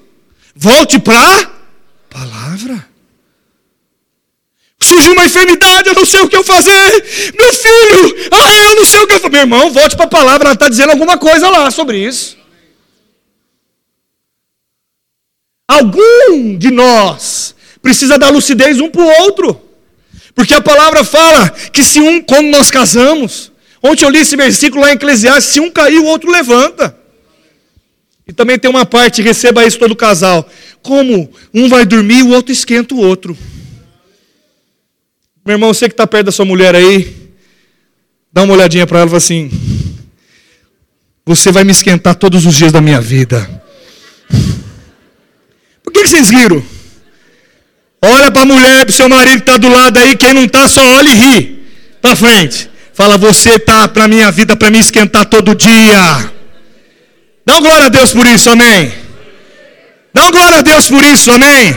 Volte 0.55 0.99
para 0.99 1.41
a 1.41 1.47
palavra. 2.09 2.89
Surgiu 4.89 5.13
uma 5.13 5.25
enfermidade, 5.25 5.87
eu 5.87 5.93
não 5.93 6.05
sei 6.05 6.21
o 6.21 6.27
que 6.27 6.35
eu 6.35 6.43
fazer. 6.43 7.31
Meu 7.37 7.53
filho, 7.53 8.15
ah, 8.31 8.53
eu 8.53 8.75
não 8.75 8.85
sei 8.85 8.99
o 9.01 9.07
que 9.07 9.13
eu 9.13 9.19
fazer. 9.19 9.31
Meu 9.31 9.41
irmão, 9.41 9.71
volte 9.71 9.95
para 9.95 10.05
a 10.05 10.09
palavra, 10.09 10.47
ela 10.47 10.53
está 10.53 10.67
dizendo 10.67 10.89
alguma 10.89 11.17
coisa 11.17 11.47
lá 11.47 11.69
sobre 11.69 11.97
isso. 11.99 12.37
Algum 15.67 16.57
de 16.57 16.71
nós 16.71 17.53
precisa 17.83 18.17
dar 18.17 18.31
lucidez 18.31 18.79
um 18.79 18.89
para 18.89 19.03
o 19.03 19.21
outro. 19.21 19.61
Porque 20.33 20.55
a 20.55 20.61
palavra 20.61 21.03
fala 21.03 21.49
que 21.49 21.83
se 21.83 21.99
um, 21.99 22.21
quando 22.21 22.47
nós 22.47 22.71
casamos, 22.71 23.51
ontem 23.83 24.05
eu 24.05 24.09
li 24.09 24.19
esse 24.19 24.35
versículo 24.35 24.81
lá 24.81 24.89
em 24.91 24.95
Eclesiastes, 24.95 25.53
se 25.53 25.59
um 25.59 25.69
cair, 25.69 25.99
o 25.99 26.05
outro 26.05 26.31
levanta. 26.31 26.97
E 28.27 28.33
também 28.33 28.57
tem 28.57 28.71
uma 28.71 28.85
parte, 28.85 29.21
receba 29.21 29.65
isso 29.65 29.77
todo 29.77 29.95
casal. 29.95 30.49
Como 30.81 31.31
um 31.53 31.69
vai 31.69 31.85
dormir, 31.85 32.23
o 32.23 32.29
outro 32.29 32.51
esquenta 32.51 32.95
o 32.95 32.99
outro. 32.99 33.37
Meu 35.49 35.55
irmão, 35.55 35.73
você 35.73 35.87
que 35.87 35.93
está 35.93 36.05
perto 36.05 36.27
da 36.27 36.31
sua 36.31 36.45
mulher 36.45 36.75
aí, 36.75 37.11
dá 38.31 38.43
uma 38.43 38.53
olhadinha 38.53 38.85
para 38.85 38.99
ela 38.99 39.07
e 39.07 39.09
fala 39.09 39.17
assim: 39.17 39.49
Você 41.25 41.51
vai 41.51 41.63
me 41.63 41.71
esquentar 41.71 42.13
todos 42.13 42.45
os 42.45 42.53
dias 42.53 42.71
da 42.71 42.79
minha 42.79 43.01
vida. 43.01 43.49
Por 45.83 45.91
que, 45.91 46.03
que 46.03 46.07
vocês 46.07 46.29
riram? 46.29 46.63
Olha 47.99 48.29
para 48.29 48.43
a 48.43 48.45
mulher, 48.45 48.85
para 48.85 48.91
o 48.91 48.95
seu 48.95 49.09
marido 49.09 49.37
que 49.37 49.49
está 49.49 49.57
do 49.57 49.69
lado 49.69 49.97
aí, 49.97 50.15
quem 50.15 50.33
não 50.33 50.43
está, 50.43 50.69
só 50.69 50.85
olha 50.97 51.09
e 51.09 51.15
ri. 51.15 51.63
Para 51.99 52.15
frente. 52.15 52.69
Fala, 52.93 53.17
você 53.17 53.57
tá 53.57 53.87
para 53.87 54.07
minha 54.07 54.29
vida, 54.29 54.55
para 54.55 54.69
me 54.69 54.77
esquentar 54.77 55.25
todo 55.25 55.55
dia. 55.55 56.31
Dá 57.43 57.59
glória 57.59 57.87
a 57.87 57.89
Deus 57.89 58.13
por 58.13 58.27
isso, 58.27 58.51
amém. 58.51 58.93
Dá 60.13 60.29
glória 60.29 60.59
a 60.59 60.61
Deus 60.61 60.87
por 60.87 61.03
isso, 61.03 61.31
amém. 61.31 61.75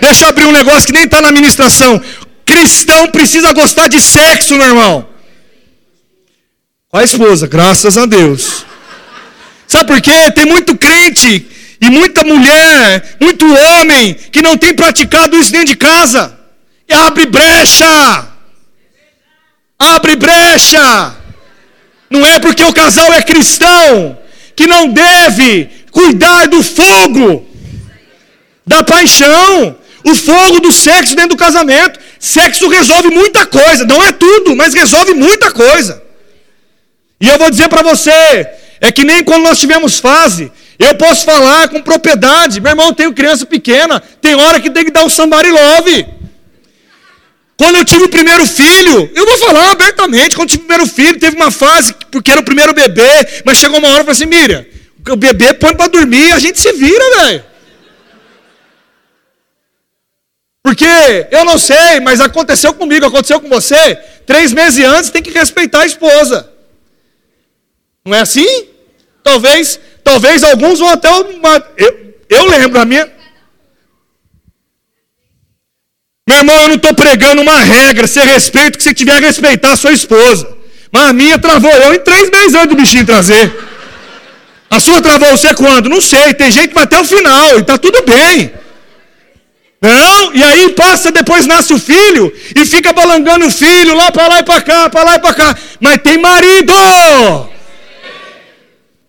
Deixa 0.00 0.24
eu 0.24 0.28
abrir 0.28 0.46
um 0.46 0.52
negócio 0.52 0.86
que 0.86 0.92
nem 0.92 1.04
está 1.04 1.20
na 1.20 1.30
ministração. 1.30 2.02
Cristão 2.46 3.08
precisa 3.08 3.52
gostar 3.52 3.88
de 3.88 4.00
sexo, 4.00 4.54
meu 4.54 4.68
irmão. 4.68 5.08
Com 6.88 6.96
a 6.96 7.04
esposa, 7.04 7.46
graças 7.48 7.98
a 7.98 8.06
Deus. 8.06 8.64
Sabe 9.66 9.86
por 9.92 10.00
quê? 10.00 10.30
Tem 10.30 10.46
muito 10.46 10.76
crente 10.78 11.46
e 11.80 11.90
muita 11.90 12.22
mulher, 12.22 13.16
muito 13.20 13.44
homem 13.44 14.14
que 14.14 14.40
não 14.40 14.56
tem 14.56 14.72
praticado 14.72 15.36
isso 15.36 15.50
dentro 15.50 15.66
de 15.66 15.76
casa. 15.76 16.38
E 16.88 16.94
abre 16.94 17.26
brecha. 17.26 18.28
Abre 19.78 20.14
brecha. 20.14 21.16
Não 22.08 22.24
é 22.24 22.38
porque 22.38 22.62
o 22.62 22.72
casal 22.72 23.12
é 23.12 23.22
cristão 23.22 24.16
que 24.54 24.66
não 24.66 24.88
deve 24.88 25.68
cuidar 25.90 26.46
do 26.46 26.62
fogo, 26.62 27.46
da 28.64 28.84
paixão, 28.84 29.76
o 30.04 30.14
fogo 30.14 30.60
do 30.60 30.72
sexo 30.72 31.16
dentro 31.16 31.36
do 31.36 31.36
casamento. 31.36 32.05
Sexo 32.26 32.66
resolve 32.68 33.08
muita 33.10 33.46
coisa, 33.46 33.86
não 33.86 34.02
é 34.02 34.10
tudo, 34.10 34.56
mas 34.56 34.74
resolve 34.74 35.14
muita 35.14 35.52
coisa. 35.52 36.02
E 37.20 37.28
eu 37.28 37.38
vou 37.38 37.48
dizer 37.48 37.68
para 37.68 37.82
você, 37.82 38.10
é 38.80 38.90
que 38.90 39.04
nem 39.04 39.22
quando 39.22 39.44
nós 39.44 39.60
tivemos 39.60 40.00
fase, 40.00 40.50
eu 40.76 40.96
posso 40.96 41.24
falar 41.24 41.68
com 41.68 41.80
propriedade. 41.80 42.60
Meu 42.60 42.72
irmão, 42.72 42.92
tenho 42.92 43.12
criança 43.12 43.46
pequena, 43.46 44.02
tem 44.20 44.34
hora 44.34 44.58
que 44.58 44.68
tem 44.68 44.84
que 44.84 44.90
dar 44.90 45.04
um 45.04 45.08
somebody 45.08 45.52
love. 45.52 46.04
Quando 47.56 47.76
eu 47.76 47.84
tive 47.84 48.06
o 48.06 48.08
primeiro 48.08 48.44
filho, 48.44 49.08
eu 49.14 49.24
vou 49.24 49.38
falar 49.38 49.70
abertamente, 49.70 50.34
quando 50.34 50.48
eu 50.48 50.56
tive 50.56 50.64
o 50.64 50.66
primeiro 50.66 50.92
filho, 50.92 51.20
teve 51.20 51.36
uma 51.36 51.52
fase, 51.52 51.94
porque 52.10 52.32
era 52.32 52.40
o 52.40 52.44
primeiro 52.44 52.74
bebê, 52.74 53.42
mas 53.44 53.56
chegou 53.56 53.78
uma 53.78 53.88
hora 53.90 54.02
e 54.02 54.04
falei 54.04 54.12
assim, 54.12 54.26
Miriam, 54.26 54.66
o 55.08 55.16
bebê 55.16 55.54
põe 55.54 55.76
para 55.76 55.86
dormir, 55.86 56.32
a 56.32 56.40
gente 56.40 56.58
se 56.58 56.72
vira, 56.72 57.04
velho. 57.18 57.44
Porque 60.66 61.28
eu 61.30 61.44
não 61.44 61.58
sei, 61.58 62.00
mas 62.00 62.20
aconteceu 62.20 62.74
comigo, 62.74 63.06
aconteceu 63.06 63.38
com 63.40 63.48
você. 63.48 63.94
Três 64.26 64.52
meses 64.52 64.84
antes 64.84 65.10
tem 65.10 65.22
que 65.22 65.30
respeitar 65.30 65.82
a 65.82 65.86
esposa. 65.86 66.50
Não 68.04 68.12
é 68.12 68.22
assim? 68.22 68.66
Talvez, 69.22 69.78
talvez 70.02 70.42
alguns 70.42 70.80
vão 70.80 70.88
até 70.88 71.08
uma. 71.08 71.64
Eu, 71.76 72.16
eu 72.28 72.46
lembro 72.46 72.80
a 72.80 72.84
minha. 72.84 73.08
Meu 76.28 76.38
irmão, 76.38 76.62
eu 76.62 76.68
não 76.70 76.74
estou 76.74 76.94
pregando 76.94 77.42
uma 77.42 77.60
regra, 77.60 78.08
ser 78.08 78.24
respeito 78.24 78.76
que 78.76 78.82
você 78.82 78.92
tiver 78.92 79.20
que 79.20 79.26
respeitar 79.26 79.70
a 79.74 79.76
sua 79.76 79.92
esposa. 79.92 80.52
Mas 80.90 81.10
a 81.10 81.12
minha 81.12 81.38
travou 81.38 81.70
eu 81.70 81.94
em 81.94 82.00
três 82.00 82.28
meses 82.28 82.54
antes 82.54 82.70
do 82.70 82.74
bichinho 82.74 83.06
trazer. 83.06 83.56
A 84.68 84.80
sua 84.80 85.00
travou 85.00 85.28
você 85.30 85.54
quando? 85.54 85.88
Não 85.88 86.00
sei. 86.00 86.34
Tem 86.34 86.50
gente 86.50 86.70
que 86.70 86.74
vai 86.74 86.82
até 86.82 86.98
o 86.98 87.04
final 87.04 87.56
e 87.56 87.60
está 87.60 87.78
tudo 87.78 88.02
bem. 88.02 88.65
Não, 89.86 90.34
e 90.34 90.42
aí 90.42 90.70
passa, 90.70 91.12
depois 91.12 91.46
nasce 91.46 91.72
o 91.72 91.78
filho 91.78 92.32
e 92.54 92.66
fica 92.66 92.92
balangando 92.92 93.46
o 93.46 93.50
filho 93.50 93.94
lá 93.94 94.10
para 94.10 94.26
lá 94.26 94.40
e 94.40 94.42
para 94.42 94.60
cá, 94.60 94.90
para 94.90 95.04
lá 95.04 95.14
e 95.14 95.18
para 95.20 95.34
cá. 95.34 95.56
Mas 95.80 95.98
tem 95.98 96.18
marido! 96.18 96.72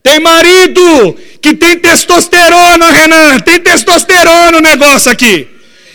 Tem 0.03 0.19
marido 0.19 1.17
que 1.41 1.55
tem 1.55 1.79
testosterona, 1.79 2.91
Renan, 2.91 3.39
tem 3.39 3.59
testosterona 3.59 4.51
no 4.51 4.59
negócio 4.61 5.11
aqui. 5.11 5.47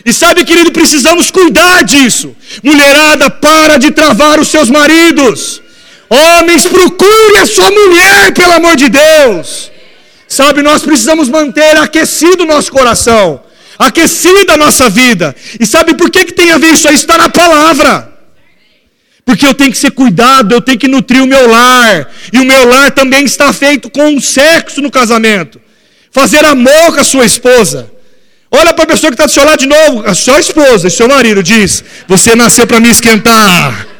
E 0.04 0.12
sabe, 0.12 0.44
querido, 0.44 0.72
precisamos 0.72 1.30
cuidar 1.30 1.84
disso. 1.84 2.34
Mulherada, 2.62 3.30
para 3.30 3.78
de 3.78 3.92
travar 3.92 4.40
os 4.40 4.48
seus 4.48 4.68
maridos. 4.68 5.62
Homens, 6.10 6.66
procure 6.66 7.38
a 7.38 7.46
sua 7.46 7.70
mulher, 7.70 8.34
pelo 8.34 8.52
amor 8.52 8.74
de 8.76 8.88
Deus. 8.88 9.70
Sabe, 10.26 10.60
nós 10.60 10.82
precisamos 10.82 11.28
manter 11.28 11.76
aquecido 11.76 12.42
o 12.42 12.46
nosso 12.46 12.72
coração 12.72 13.40
aquecida 13.82 14.54
a 14.54 14.56
nossa 14.56 14.88
vida. 14.88 15.34
E 15.58 15.66
sabe 15.66 15.94
por 15.94 16.10
que, 16.10 16.24
que 16.24 16.32
tem 16.32 16.50
a 16.52 16.58
ver 16.58 16.72
isso 16.72 16.88
aí? 16.88 16.94
Está 16.94 17.18
na 17.18 17.28
palavra. 17.28 18.12
Porque 19.24 19.46
eu 19.46 19.54
tenho 19.54 19.70
que 19.70 19.78
ser 19.78 19.92
cuidado, 19.92 20.54
eu 20.54 20.60
tenho 20.60 20.78
que 20.78 20.88
nutrir 20.88 21.22
o 21.22 21.26
meu 21.26 21.48
lar. 21.48 22.10
E 22.32 22.38
o 22.38 22.44
meu 22.44 22.68
lar 22.68 22.90
também 22.90 23.24
está 23.24 23.52
feito 23.52 23.88
com 23.90 24.20
sexo 24.20 24.80
no 24.80 24.90
casamento. 24.90 25.60
Fazer 26.10 26.44
amor 26.44 26.94
com 26.94 27.00
a 27.00 27.04
sua 27.04 27.24
esposa. 27.24 27.90
Olha 28.50 28.74
para 28.74 28.84
a 28.84 28.86
pessoa 28.86 29.10
que 29.10 29.14
está 29.14 29.26
do 29.26 29.32
seu 29.32 29.44
lado 29.44 29.60
de 29.60 29.66
novo, 29.66 30.06
a 30.06 30.14
sua 30.14 30.38
esposa, 30.38 30.90
seu 30.90 31.08
marido, 31.08 31.42
diz: 31.42 31.82
Você 32.06 32.34
nasceu 32.34 32.66
para 32.66 32.80
me 32.80 32.90
esquentar. 32.90 33.91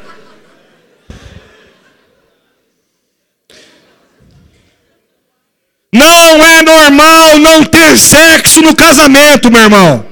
Não 5.93 6.43
é 6.43 6.63
normal 6.63 7.37
não 7.37 7.63
ter 7.63 7.95
sexo 7.99 8.61
no 8.63 8.75
casamento, 8.75 9.51
meu 9.51 9.61
irmão. 9.61 10.05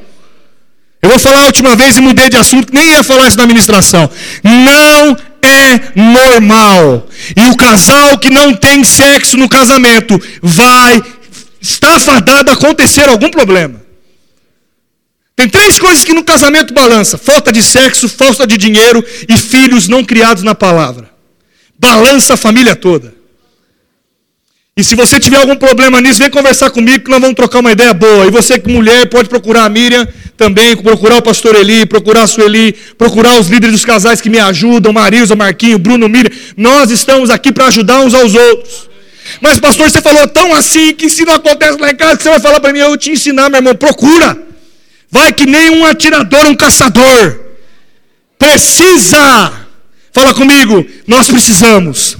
Eu 1.01 1.09
vou 1.09 1.17
falar 1.17 1.39
a 1.39 1.45
última 1.45 1.75
vez 1.75 1.97
e 1.97 2.01
mudei 2.01 2.29
de 2.29 2.37
assunto, 2.37 2.71
nem 2.71 2.91
ia 2.91 3.03
falar 3.03 3.27
isso 3.27 3.37
na 3.37 3.43
administração. 3.43 4.07
Não 4.43 5.17
é 5.41 5.99
normal. 5.99 7.07
E 7.35 7.49
o 7.49 7.57
casal 7.57 8.19
que 8.19 8.29
não 8.29 8.53
tem 8.53 8.83
sexo 8.83 9.35
no 9.37 9.49
casamento 9.49 10.21
vai 10.43 11.01
estar 11.59 11.99
fadado 11.99 12.51
a 12.51 12.53
acontecer 12.53 13.09
algum 13.09 13.31
problema. 13.31 13.81
Tem 15.35 15.49
três 15.49 15.79
coisas 15.79 16.05
que 16.05 16.13
no 16.13 16.23
casamento 16.23 16.75
balança: 16.75 17.17
falta 17.17 17.51
de 17.51 17.63
sexo, 17.63 18.07
falta 18.07 18.45
de 18.45 18.55
dinheiro 18.55 19.03
e 19.27 19.35
filhos 19.35 19.87
não 19.87 20.03
criados 20.03 20.43
na 20.43 20.53
palavra. 20.53 21.09
Balança 21.79 22.35
a 22.35 22.37
família 22.37 22.75
toda. 22.75 23.20
E 24.81 24.83
se 24.83 24.95
você 24.95 25.19
tiver 25.19 25.37
algum 25.37 25.55
problema 25.55 26.01
nisso, 26.01 26.17
vem 26.17 26.29
conversar 26.31 26.71
comigo 26.71 27.03
que 27.03 27.11
nós 27.11 27.21
vamos 27.21 27.35
trocar 27.35 27.59
uma 27.59 27.71
ideia 27.71 27.93
boa. 27.93 28.25
E 28.25 28.31
você 28.31 28.57
que 28.57 28.67
mulher 28.67 29.07
pode 29.07 29.29
procurar 29.29 29.65
a 29.65 29.69
Miriam 29.69 30.07
também, 30.35 30.75
procurar 30.75 31.17
o 31.17 31.21
pastor 31.21 31.53
Eli, 31.53 31.85
procurar 31.85 32.23
a 32.23 32.27
Sueli, 32.27 32.73
procurar 32.97 33.39
os 33.39 33.47
líderes 33.47 33.73
dos 33.73 33.85
casais 33.85 34.19
que 34.19 34.27
me 34.27 34.39
ajudam, 34.39 34.91
Marisa, 34.91 35.35
Marquinho, 35.35 35.77
Bruno, 35.77 36.09
Miriam. 36.09 36.31
Nós 36.57 36.89
estamos 36.89 37.29
aqui 37.29 37.51
para 37.51 37.67
ajudar 37.67 37.99
uns 37.99 38.15
aos 38.15 38.33
outros. 38.33 38.89
Mas 39.39 39.59
pastor, 39.59 39.87
você 39.87 40.01
falou 40.01 40.27
tão 40.27 40.51
assim 40.55 40.95
que 40.95 41.11
se 41.11 41.25
não 41.25 41.35
acontece 41.35 41.77
lá 41.77 41.91
em 41.91 41.95
casa, 41.95 42.19
você 42.19 42.29
vai 42.29 42.39
falar 42.39 42.59
para 42.59 42.73
mim, 42.73 42.79
eu 42.79 42.97
te 42.97 43.11
ensinar, 43.11 43.51
meu 43.51 43.59
irmão, 43.59 43.75
procura. 43.75 44.35
Vai 45.11 45.31
que 45.31 45.45
nem 45.45 45.69
um 45.69 45.85
atirador, 45.85 46.47
um 46.47 46.55
caçador. 46.55 47.39
Precisa. 48.39 49.53
Fala 50.11 50.33
comigo. 50.33 50.83
Nós 51.05 51.27
precisamos 51.27 52.17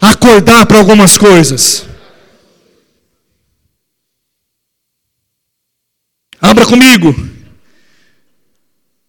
acordar 0.00 0.66
para 0.66 0.78
algumas 0.78 1.18
coisas. 1.18 1.85
Abra 6.46 6.64
comigo. 6.64 7.12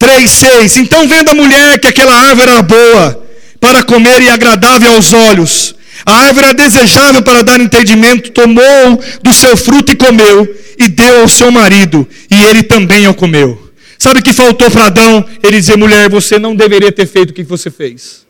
3,6. 0.02 0.76
Então, 0.78 1.06
vendo 1.06 1.30
a 1.30 1.34
mulher 1.34 1.78
que 1.78 1.86
aquela 1.86 2.12
árvore 2.12 2.50
era 2.50 2.62
boa 2.62 3.26
para 3.60 3.84
comer 3.84 4.22
e 4.22 4.28
agradável 4.28 4.92
aos 4.92 5.12
olhos, 5.12 5.74
a 6.04 6.26
árvore 6.26 6.46
era 6.46 6.54
desejável 6.54 7.22
para 7.22 7.42
dar 7.42 7.60
entendimento, 7.60 8.32
tomou 8.32 9.00
do 9.22 9.32
seu 9.32 9.56
fruto 9.56 9.92
e 9.92 9.96
comeu 9.96 10.52
e 10.78 10.88
deu 10.88 11.20
ao 11.20 11.28
seu 11.28 11.50
marido, 11.50 12.08
e 12.28 12.40
ele 12.42 12.64
também 12.64 13.06
o 13.06 13.14
comeu. 13.14 13.72
Sabe 13.98 14.18
o 14.18 14.22
que 14.22 14.32
faltou 14.32 14.70
para 14.70 14.86
Adão? 14.86 15.24
Ele 15.42 15.60
dizer, 15.60 15.76
mulher, 15.76 16.08
você 16.08 16.38
não 16.38 16.56
deveria 16.56 16.90
ter 16.90 17.06
feito 17.06 17.30
o 17.30 17.34
que 17.34 17.42
você 17.42 17.70
fez. 17.70 18.26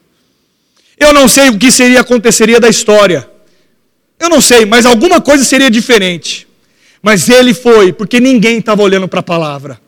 Eu 0.98 1.14
não 1.14 1.28
sei 1.28 1.48
o 1.48 1.58
que 1.58 1.70
seria 1.70 2.00
aconteceria 2.00 2.60
da 2.60 2.68
história. 2.68 3.28
Eu 4.18 4.28
não 4.28 4.40
sei, 4.40 4.66
mas 4.66 4.84
alguma 4.84 5.20
coisa 5.20 5.44
seria 5.44 5.70
diferente. 5.70 6.47
Mas 7.08 7.26
ele 7.26 7.54
foi, 7.54 7.90
porque 7.90 8.20
ninguém 8.20 8.58
estava 8.58 8.82
olhando 8.82 9.08
para 9.08 9.20
a 9.20 9.22
palavra. 9.22 9.80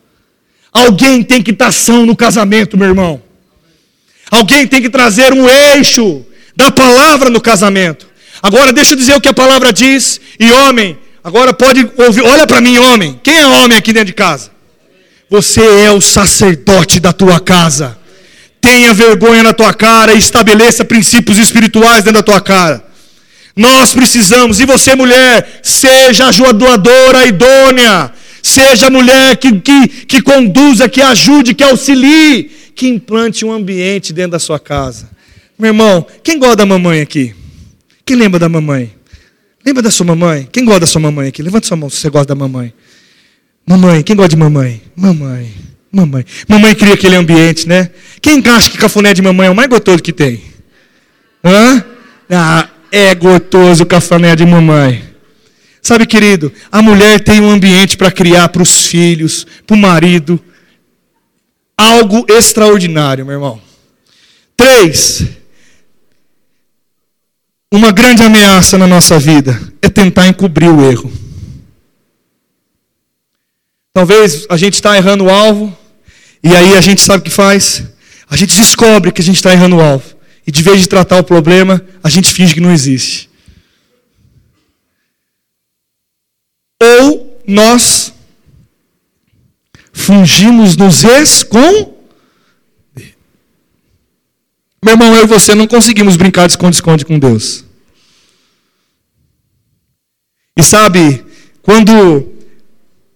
Alguém 0.73 1.21
tem 1.21 1.43
que 1.43 1.51
estar 1.51 1.71
são 1.71 2.03
no 2.03 2.15
casamento, 2.15 2.75
meu 2.75 2.87
irmão. 2.87 3.21
Alguém 4.31 4.65
tem 4.65 4.81
que 4.81 4.89
trazer 4.89 5.31
um 5.31 5.47
eixo 5.47 6.25
da 6.55 6.71
palavra 6.71 7.29
no 7.29 7.39
casamento. 7.39 8.07
Agora 8.41 8.73
deixa 8.73 8.93
eu 8.93 8.97
dizer 8.97 9.15
o 9.15 9.21
que 9.21 9.27
a 9.27 9.33
palavra 9.33 9.71
diz. 9.71 10.19
E 10.39 10.51
homem, 10.51 10.97
Agora 11.23 11.53
pode 11.53 11.87
ouvir, 11.97 12.21
olha 12.21 12.47
para 12.47 12.59
mim, 12.59 12.79
homem. 12.79 13.19
Quem 13.21 13.37
é 13.37 13.45
homem 13.45 13.77
aqui 13.77 13.93
dentro 13.93 14.07
de 14.07 14.13
casa? 14.13 14.49
Você 15.29 15.61
é 15.61 15.91
o 15.91 16.01
sacerdote 16.01 16.99
da 16.99 17.13
tua 17.13 17.39
casa. 17.39 17.95
Tenha 18.59 18.93
vergonha 18.93 19.43
na 19.43 19.53
tua 19.53 19.73
cara 19.73 20.13
e 20.13 20.17
estabeleça 20.17 20.83
princípios 20.83 21.37
espirituais 21.37 22.03
dentro 22.03 22.13
da 22.13 22.23
tua 22.23 22.41
cara. 22.41 22.83
Nós 23.55 23.93
precisamos, 23.93 24.59
e 24.59 24.65
você, 24.65 24.95
mulher, 24.95 25.59
seja 25.61 26.27
a 26.27 26.51
doadora 26.51 27.25
idônea, 27.25 28.11
seja 28.41 28.89
mulher 28.89 29.35
que, 29.37 29.59
que, 29.59 29.87
que 29.87 30.21
conduza, 30.21 30.87
que 30.87 31.01
ajude, 31.01 31.53
que 31.53 31.63
auxilie, 31.63 32.49
que 32.75 32.87
implante 32.87 33.43
um 33.45 33.51
ambiente 33.51 34.13
dentro 34.13 34.31
da 34.31 34.39
sua 34.39 34.59
casa. 34.59 35.09
Meu 35.59 35.69
irmão, 35.69 36.07
quem 36.23 36.39
gosta 36.39 36.57
da 36.57 36.65
mamãe 36.65 37.01
aqui? 37.01 37.35
Quem 38.05 38.15
lembra 38.15 38.39
da 38.39 38.49
mamãe? 38.49 38.91
Lembra 39.65 39.83
da 39.83 39.91
sua 39.91 40.05
mamãe? 40.05 40.47
Quem 40.51 40.65
gosta 40.65 40.81
da 40.81 40.87
sua 40.87 41.01
mamãe 41.01 41.27
aqui? 41.27 41.43
Levanta 41.43 41.67
sua 41.67 41.77
mão 41.77 41.89
se 41.89 41.97
você 41.97 42.09
gosta 42.09 42.33
da 42.33 42.35
mamãe. 42.35 42.73
Mamãe, 43.67 44.01
quem 44.01 44.15
gosta 44.15 44.29
de 44.29 44.37
mamãe? 44.37 44.81
Mamãe, 44.95 45.53
mamãe. 45.91 46.25
Mamãe 46.47 46.73
cria 46.73 46.95
aquele 46.95 47.15
ambiente, 47.15 47.67
né? 47.67 47.91
Quem 48.21 48.41
acha 48.47 48.71
que 48.71 48.77
cafuné 48.77 49.13
de 49.13 49.21
mamãe 49.21 49.47
é 49.47 49.51
o 49.51 49.55
mais 49.55 49.69
gostoso 49.69 50.01
que 50.01 50.11
tem? 50.11 50.41
Hã? 51.43 51.83
Ah, 52.29 52.69
é 52.91 53.15
gostoso 53.15 53.83
o 53.83 53.85
cafuné 53.85 54.35
de 54.35 54.45
mamãe. 54.45 55.03
Sabe, 55.81 56.05
querido, 56.05 56.53
a 56.71 56.81
mulher 56.81 57.19
tem 57.19 57.39
um 57.39 57.49
ambiente 57.49 57.97
para 57.97 58.11
criar 58.11 58.49
para 58.49 58.61
os 58.61 58.85
filhos, 58.85 59.47
para 59.65 59.75
o 59.75 59.79
marido. 59.79 60.39
Algo 61.75 62.25
extraordinário, 62.29 63.25
meu 63.25 63.35
irmão. 63.35 63.61
Três, 64.55 65.25
uma 67.71 67.91
grande 67.91 68.21
ameaça 68.21 68.77
na 68.77 68.85
nossa 68.85 69.17
vida 69.17 69.59
é 69.81 69.89
tentar 69.89 70.27
encobrir 70.27 70.69
o 70.69 70.83
erro. 70.83 71.11
Talvez 73.93 74.45
a 74.49 74.57
gente 74.57 74.75
está 74.75 74.95
errando 74.95 75.25
o 75.25 75.29
alvo, 75.29 75.75
e 76.43 76.55
aí 76.55 76.75
a 76.75 76.81
gente 76.81 77.01
sabe 77.01 77.19
o 77.19 77.23
que 77.23 77.31
faz? 77.31 77.83
A 78.29 78.35
gente 78.35 78.55
descobre 78.55 79.11
que 79.11 79.21
a 79.21 79.23
gente 79.23 79.37
está 79.37 79.51
errando 79.51 79.77
o 79.77 79.81
alvo. 79.81 80.03
E 80.51 80.53
de 80.53 80.63
vez 80.63 80.81
de 80.81 80.89
tratar 80.89 81.17
o 81.17 81.23
problema, 81.23 81.81
a 82.03 82.09
gente 82.09 82.33
finge 82.33 82.53
que 82.53 82.59
não 82.59 82.73
existe. 82.73 83.29
Ou 86.83 87.41
nós 87.47 88.13
fungimos 89.93 90.75
nos 90.75 91.05
esconder. 91.05 91.95
Meu 94.83 94.93
irmão, 94.93 95.15
eu 95.15 95.23
e 95.23 95.27
você 95.27 95.55
não 95.55 95.67
conseguimos 95.67 96.17
brincar 96.17 96.47
de 96.47 96.51
esconde-esconde 96.51 97.05
com 97.05 97.17
Deus. 97.17 97.63
E 100.57 100.63
sabe, 100.63 101.25
quando 101.61 102.29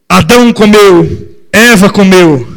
Adão 0.07 0.53
comeu, 0.53 1.35
Eva 1.51 1.89
comeu, 1.89 2.55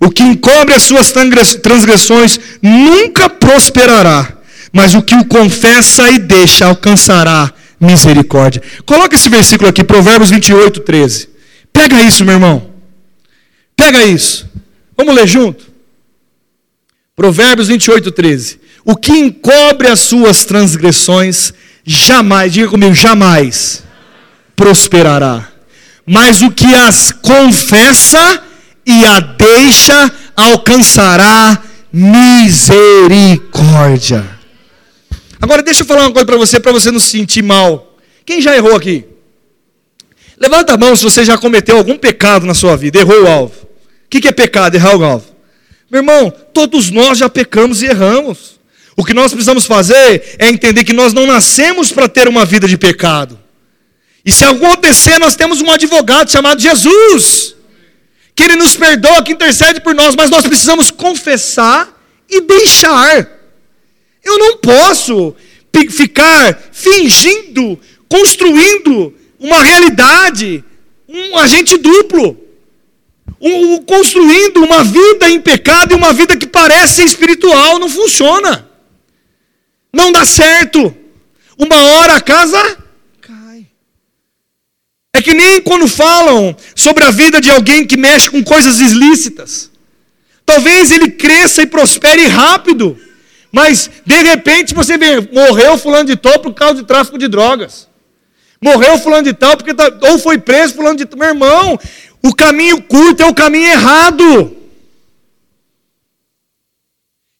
o 0.00 0.10
que 0.10 0.22
encobre 0.22 0.74
as 0.74 0.82
suas 0.82 1.12
transgressões 1.12 2.38
nunca 2.60 3.30
prosperará, 3.44 4.32
mas 4.72 4.94
o 4.94 5.02
que 5.02 5.14
o 5.14 5.24
confessa 5.26 6.10
e 6.10 6.18
deixa 6.18 6.66
alcançará 6.66 7.52
misericórdia. 7.78 8.62
Coloca 8.86 9.14
esse 9.14 9.28
versículo 9.28 9.68
aqui, 9.68 9.84
Provérbios 9.84 10.30
28, 10.30 10.80
13. 10.80 11.28
Pega 11.70 12.00
isso, 12.02 12.24
meu 12.24 12.34
irmão. 12.34 12.70
Pega 13.76 14.02
isso. 14.02 14.48
Vamos 14.96 15.14
ler 15.14 15.26
junto? 15.26 15.66
Provérbios 17.14 17.68
28, 17.68 18.10
13. 18.10 18.60
O 18.82 18.96
que 18.96 19.12
encobre 19.12 19.88
as 19.88 20.00
suas 20.00 20.46
transgressões, 20.46 21.52
jamais, 21.84 22.50
diga 22.50 22.68
comigo, 22.68 22.94
jamais 22.94 23.84
prosperará. 24.56 25.48
Mas 26.06 26.40
o 26.40 26.50
que 26.50 26.74
as 26.74 27.12
confessa 27.12 28.42
e 28.86 29.04
a 29.04 29.20
deixa 29.20 30.12
alcançará 30.36 31.62
misericórdia. 31.94 34.28
Agora 35.40 35.62
deixa 35.62 35.82
eu 35.82 35.86
falar 35.86 36.00
uma 36.02 36.10
coisa 36.10 36.26
para 36.26 36.36
você, 36.36 36.58
para 36.58 36.72
você 36.72 36.90
não 36.90 36.98
se 36.98 37.10
sentir 37.10 37.42
mal. 37.42 37.96
Quem 38.26 38.42
já 38.42 38.56
errou 38.56 38.74
aqui? 38.74 39.04
Levanta 40.36 40.74
a 40.74 40.76
mão 40.76 40.96
se 40.96 41.04
você 41.04 41.24
já 41.24 41.38
cometeu 41.38 41.76
algum 41.76 41.96
pecado 41.96 42.44
na 42.46 42.54
sua 42.54 42.76
vida, 42.76 42.98
errou 42.98 43.22
o 43.22 43.28
alvo. 43.28 43.54
O 43.62 43.68
que 44.08 44.26
é 44.26 44.32
pecado? 44.32 44.74
Errar 44.74 44.96
o 44.96 45.04
alvo. 45.04 45.32
Meu 45.88 46.00
irmão, 46.00 46.32
todos 46.52 46.90
nós 46.90 47.18
já 47.18 47.28
pecamos 47.28 47.80
e 47.80 47.86
erramos. 47.86 48.58
O 48.96 49.04
que 49.04 49.14
nós 49.14 49.30
precisamos 49.30 49.64
fazer 49.64 50.34
é 50.38 50.48
entender 50.48 50.82
que 50.82 50.92
nós 50.92 51.12
não 51.12 51.26
nascemos 51.26 51.92
para 51.92 52.08
ter 52.08 52.26
uma 52.26 52.44
vida 52.44 52.66
de 52.66 52.76
pecado. 52.76 53.38
E 54.24 54.32
se 54.32 54.44
acontecer, 54.44 55.20
nós 55.20 55.36
temos 55.36 55.60
um 55.60 55.70
advogado 55.70 56.28
chamado 56.28 56.60
Jesus, 56.60 57.53
que 58.34 58.42
ele 58.42 58.56
nos 58.56 58.76
perdoa, 58.76 59.22
que 59.22 59.32
intercede 59.32 59.80
por 59.80 59.94
nós, 59.94 60.14
mas 60.16 60.30
nós 60.30 60.46
precisamos 60.46 60.90
confessar 60.90 62.00
e 62.28 62.40
deixar. 62.40 63.28
Eu 64.22 64.38
não 64.38 64.56
posso 64.58 65.34
ficar 65.90 66.58
fingindo, 66.72 67.78
construindo 68.08 69.14
uma 69.38 69.62
realidade, 69.62 70.64
um 71.08 71.36
agente 71.38 71.76
duplo 71.76 72.44
um, 73.44 73.82
construindo 73.82 74.64
uma 74.64 74.82
vida 74.82 75.28
em 75.28 75.38
pecado 75.38 75.92
e 75.92 75.94
uma 75.94 76.14
vida 76.14 76.34
que 76.34 76.46
parece 76.46 77.04
espiritual, 77.04 77.78
não 77.78 77.90
funciona. 77.90 78.70
Não 79.92 80.10
dá 80.10 80.24
certo. 80.24 80.94
Uma 81.58 81.76
hora 81.76 82.16
a 82.16 82.20
casa 82.22 82.78
que 85.24 85.32
nem 85.32 85.60
quando 85.62 85.88
falam 85.88 86.54
sobre 86.76 87.02
a 87.02 87.10
vida 87.10 87.40
de 87.40 87.50
alguém 87.50 87.86
que 87.86 87.96
mexe 87.96 88.30
com 88.30 88.44
coisas 88.44 88.78
ilícitas. 88.80 89.70
Talvez 90.44 90.90
ele 90.90 91.10
cresça 91.10 91.62
e 91.62 91.66
prospere 91.66 92.26
rápido, 92.26 92.96
mas 93.50 93.90
de 94.04 94.22
repente 94.22 94.74
você 94.74 94.98
vê, 94.98 95.20
morreu 95.32 95.78
fulano 95.78 96.04
de 96.04 96.16
tal 96.16 96.38
por 96.38 96.52
causa 96.52 96.74
de 96.74 96.86
tráfico 96.86 97.16
de 97.16 97.26
drogas. 97.26 97.88
Morreu 98.62 98.98
fulano 98.98 99.22
de 99.22 99.32
tal 99.32 99.56
porque 99.56 99.72
tá, 99.72 99.90
ou 100.10 100.18
foi 100.18 100.36
preso 100.38 100.74
fulano 100.74 100.98
de 100.98 101.06
tal. 101.06 101.18
Meu 101.18 101.28
irmão, 101.28 101.78
o 102.22 102.34
caminho 102.34 102.82
curto 102.82 103.22
é 103.22 103.26
o 103.26 103.34
caminho 103.34 103.70
errado. 103.70 104.54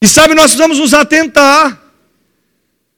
E 0.01 0.07
sabe, 0.07 0.33
nós 0.33 0.45
precisamos 0.45 0.79
nos 0.79 0.93
atentar. 0.93 1.84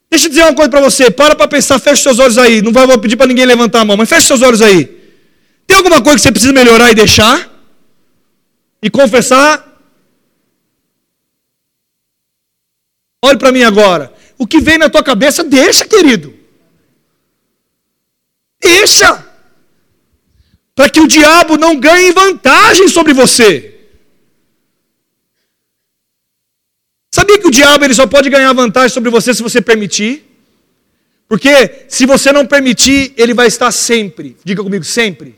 Deixa 0.10 0.26
eu 0.26 0.30
dizer 0.30 0.43
uma 0.43 0.56
coisa 0.56 0.70
para 0.70 0.82
você, 0.82 1.12
para 1.12 1.36
para 1.36 1.48
pensar, 1.48 1.80
fecha 1.80 2.02
seus 2.02 2.20
olhos 2.20 2.38
aí. 2.38 2.62
Não 2.62 2.72
vou 2.72 3.00
pedir 3.00 3.17
para 3.17 3.28
ninguém 3.28 3.46
levantar 3.46 3.82
a 3.82 3.86
mão, 3.86 3.98
mas 3.98 4.08
fecha 4.08 4.28
seus 4.28 4.41
olhos 4.41 4.62
aí. 4.62 4.86
Tem 5.65 5.76
alguma 5.76 6.02
coisa 6.02 6.17
que 6.17 6.22
você 6.22 6.32
precisa 6.32 6.54
melhorar 6.54 6.91
e 6.91 6.96
deixar? 6.96 7.54
E 8.82 8.89
confessar? 8.89 9.65
Olhe 13.24 13.38
para 13.38 13.52
mim 13.52 13.63
agora. 13.63 14.13
O 14.38 14.48
que 14.48 14.62
vem 14.62 14.78
na 14.78 14.89
tua 14.89 15.04
cabeça, 15.04 15.43
deixa, 15.43 15.86
querido. 15.86 16.34
Deixa. 18.62 19.26
Para 20.74 20.89
que 20.89 21.02
o 21.02 21.08
diabo 21.08 21.58
não 21.58 21.80
ganhe 21.80 22.12
vantagem 22.12 22.88
sobre 22.88 23.13
você. 23.13 23.77
Sabia 27.17 27.39
que 27.39 27.47
o 27.47 27.51
diabo 27.51 27.84
ele 27.84 27.95
só 27.95 28.06
pode 28.06 28.30
ganhar 28.30 28.53
vantagem 28.53 28.93
sobre 28.93 29.10
você 29.10 29.34
se 29.34 29.41
você 29.41 29.60
permitir? 29.60 30.23
Porque 31.27 31.86
se 31.88 32.06
você 32.06 32.32
não 32.32 32.45
permitir, 32.45 33.12
ele 33.17 33.34
vai 33.34 33.47
estar 33.47 33.71
sempre, 33.71 34.38
diga 34.43 34.62
comigo, 34.62 34.84
sempre, 34.84 35.34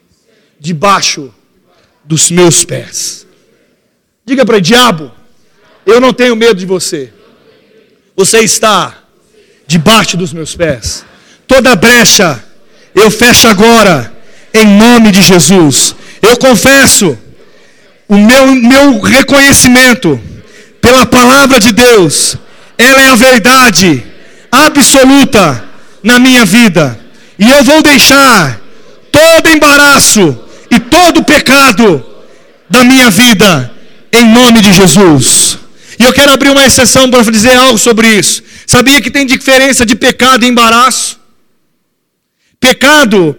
debaixo 0.59 1.33
dos 2.03 2.29
meus 2.31 2.65
pés. 2.65 3.25
Diga 4.25 4.45
para 4.45 4.57
ele, 4.57 4.65
diabo, 4.65 5.09
eu 5.85 6.01
não 6.01 6.11
tenho 6.11 6.35
medo 6.35 6.55
de 6.55 6.65
você. 6.65 7.13
Você 8.13 8.39
está 8.39 9.01
debaixo 9.65 10.17
dos 10.17 10.33
meus 10.33 10.53
pés. 10.53 11.05
Toda 11.47 11.77
brecha 11.77 12.43
eu 12.93 13.09
fecho 13.09 13.47
agora, 13.47 14.13
em 14.53 14.67
nome 14.67 15.13
de 15.13 15.21
Jesus. 15.21 15.95
Eu 16.21 16.35
confesso 16.35 17.17
o 18.05 18.17
meu, 18.17 18.53
meu 18.53 18.99
reconhecimento 18.99 20.19
pela 20.81 21.05
palavra 21.05 21.59
de 21.59 21.71
Deus, 21.71 22.35
ela 22.77 23.01
é 23.01 23.09
a 23.09 23.15
verdade 23.15 24.03
absoluta 24.51 25.63
na 26.03 26.19
minha 26.19 26.45
vida. 26.45 26.99
E 27.37 27.49
eu 27.49 27.63
vou 27.63 27.81
deixar 27.81 28.59
todo 29.11 29.49
embaraço 29.49 30.37
e 30.69 30.79
todo 30.79 31.23
pecado 31.23 32.05
da 32.69 32.83
minha 32.83 33.09
vida 33.09 33.71
em 34.11 34.25
nome 34.25 34.61
de 34.61 34.73
Jesus. 34.73 35.57
E 35.99 36.03
eu 36.03 36.13
quero 36.13 36.31
abrir 36.31 36.49
uma 36.49 36.65
exceção 36.65 37.09
para 37.09 37.21
dizer 37.23 37.55
algo 37.55 37.77
sobre 37.77 38.07
isso. 38.07 38.41
Sabia 38.65 39.01
que 39.01 39.11
tem 39.11 39.25
diferença 39.25 39.85
de 39.85 39.95
pecado 39.95 40.45
e 40.45 40.47
embaraço? 40.47 41.19
Pecado, 42.59 43.37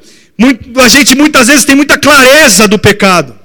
a 0.83 0.88
gente 0.88 1.14
muitas 1.14 1.48
vezes 1.48 1.64
tem 1.64 1.74
muita 1.74 1.98
clareza 1.98 2.66
do 2.66 2.79
pecado. 2.79 3.38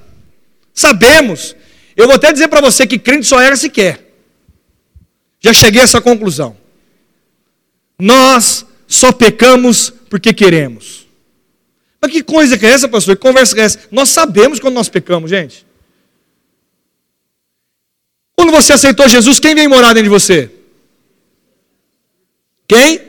Sabemos, 0.74 1.54
eu 1.96 2.06
vou 2.06 2.16
até 2.16 2.32
dizer 2.32 2.48
para 2.48 2.60
você 2.60 2.86
que 2.86 2.98
crente 2.98 3.26
só 3.26 3.40
era 3.40 3.56
se 3.56 3.70
quer. 3.70 4.06
Já 5.40 5.52
cheguei 5.52 5.80
a 5.80 5.84
essa 5.84 6.00
conclusão. 6.00 6.56
Nós 7.98 8.66
só 8.86 9.12
pecamos 9.12 9.90
porque 10.10 10.34
queremos. 10.34 11.06
Mas 12.00 12.12
que 12.12 12.22
coisa 12.22 12.58
que 12.58 12.66
é 12.66 12.70
essa, 12.70 12.88
pastor? 12.88 13.16
Que 13.16 13.22
conversa 13.22 13.54
que 13.54 13.60
é 13.60 13.64
essa? 13.64 13.80
Nós 13.90 14.10
sabemos 14.10 14.60
quando 14.60 14.74
nós 14.74 14.88
pecamos, 14.88 15.30
gente. 15.30 15.66
Quando 18.36 18.52
você 18.52 18.74
aceitou 18.74 19.08
Jesus, 19.08 19.40
quem 19.40 19.54
vem 19.54 19.66
morar 19.66 19.94
dentro 19.94 20.04
de 20.04 20.08
você? 20.10 20.50
Quem? 22.68 23.00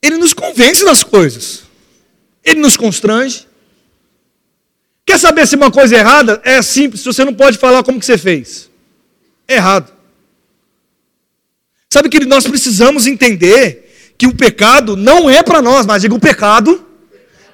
Ele 0.00 0.16
nos 0.16 0.32
convence 0.32 0.84
das 0.84 1.04
coisas. 1.04 1.64
Ele 2.42 2.60
nos 2.60 2.76
constrange. 2.76 3.45
Quer 5.06 5.18
saber 5.18 5.46
se 5.46 5.54
uma 5.54 5.70
coisa 5.70 5.94
é 5.94 6.00
errada? 6.00 6.40
É 6.44 6.60
simples, 6.60 7.04
você 7.04 7.24
não 7.24 7.32
pode 7.32 7.56
falar 7.56 7.84
como 7.84 8.00
que 8.00 8.04
você 8.04 8.18
fez. 8.18 8.68
É 9.46 9.54
errado. 9.54 9.92
Sabe 11.88 12.08
que 12.08 12.24
nós 12.26 12.46
precisamos 12.46 13.06
entender 13.06 14.12
que 14.18 14.26
o 14.26 14.34
pecado 14.34 14.96
não 14.96 15.30
é 15.30 15.42
para 15.44 15.62
nós, 15.62 15.86
mas 15.86 16.02
diga 16.02 16.14
o 16.14 16.20
pecado 16.20 16.84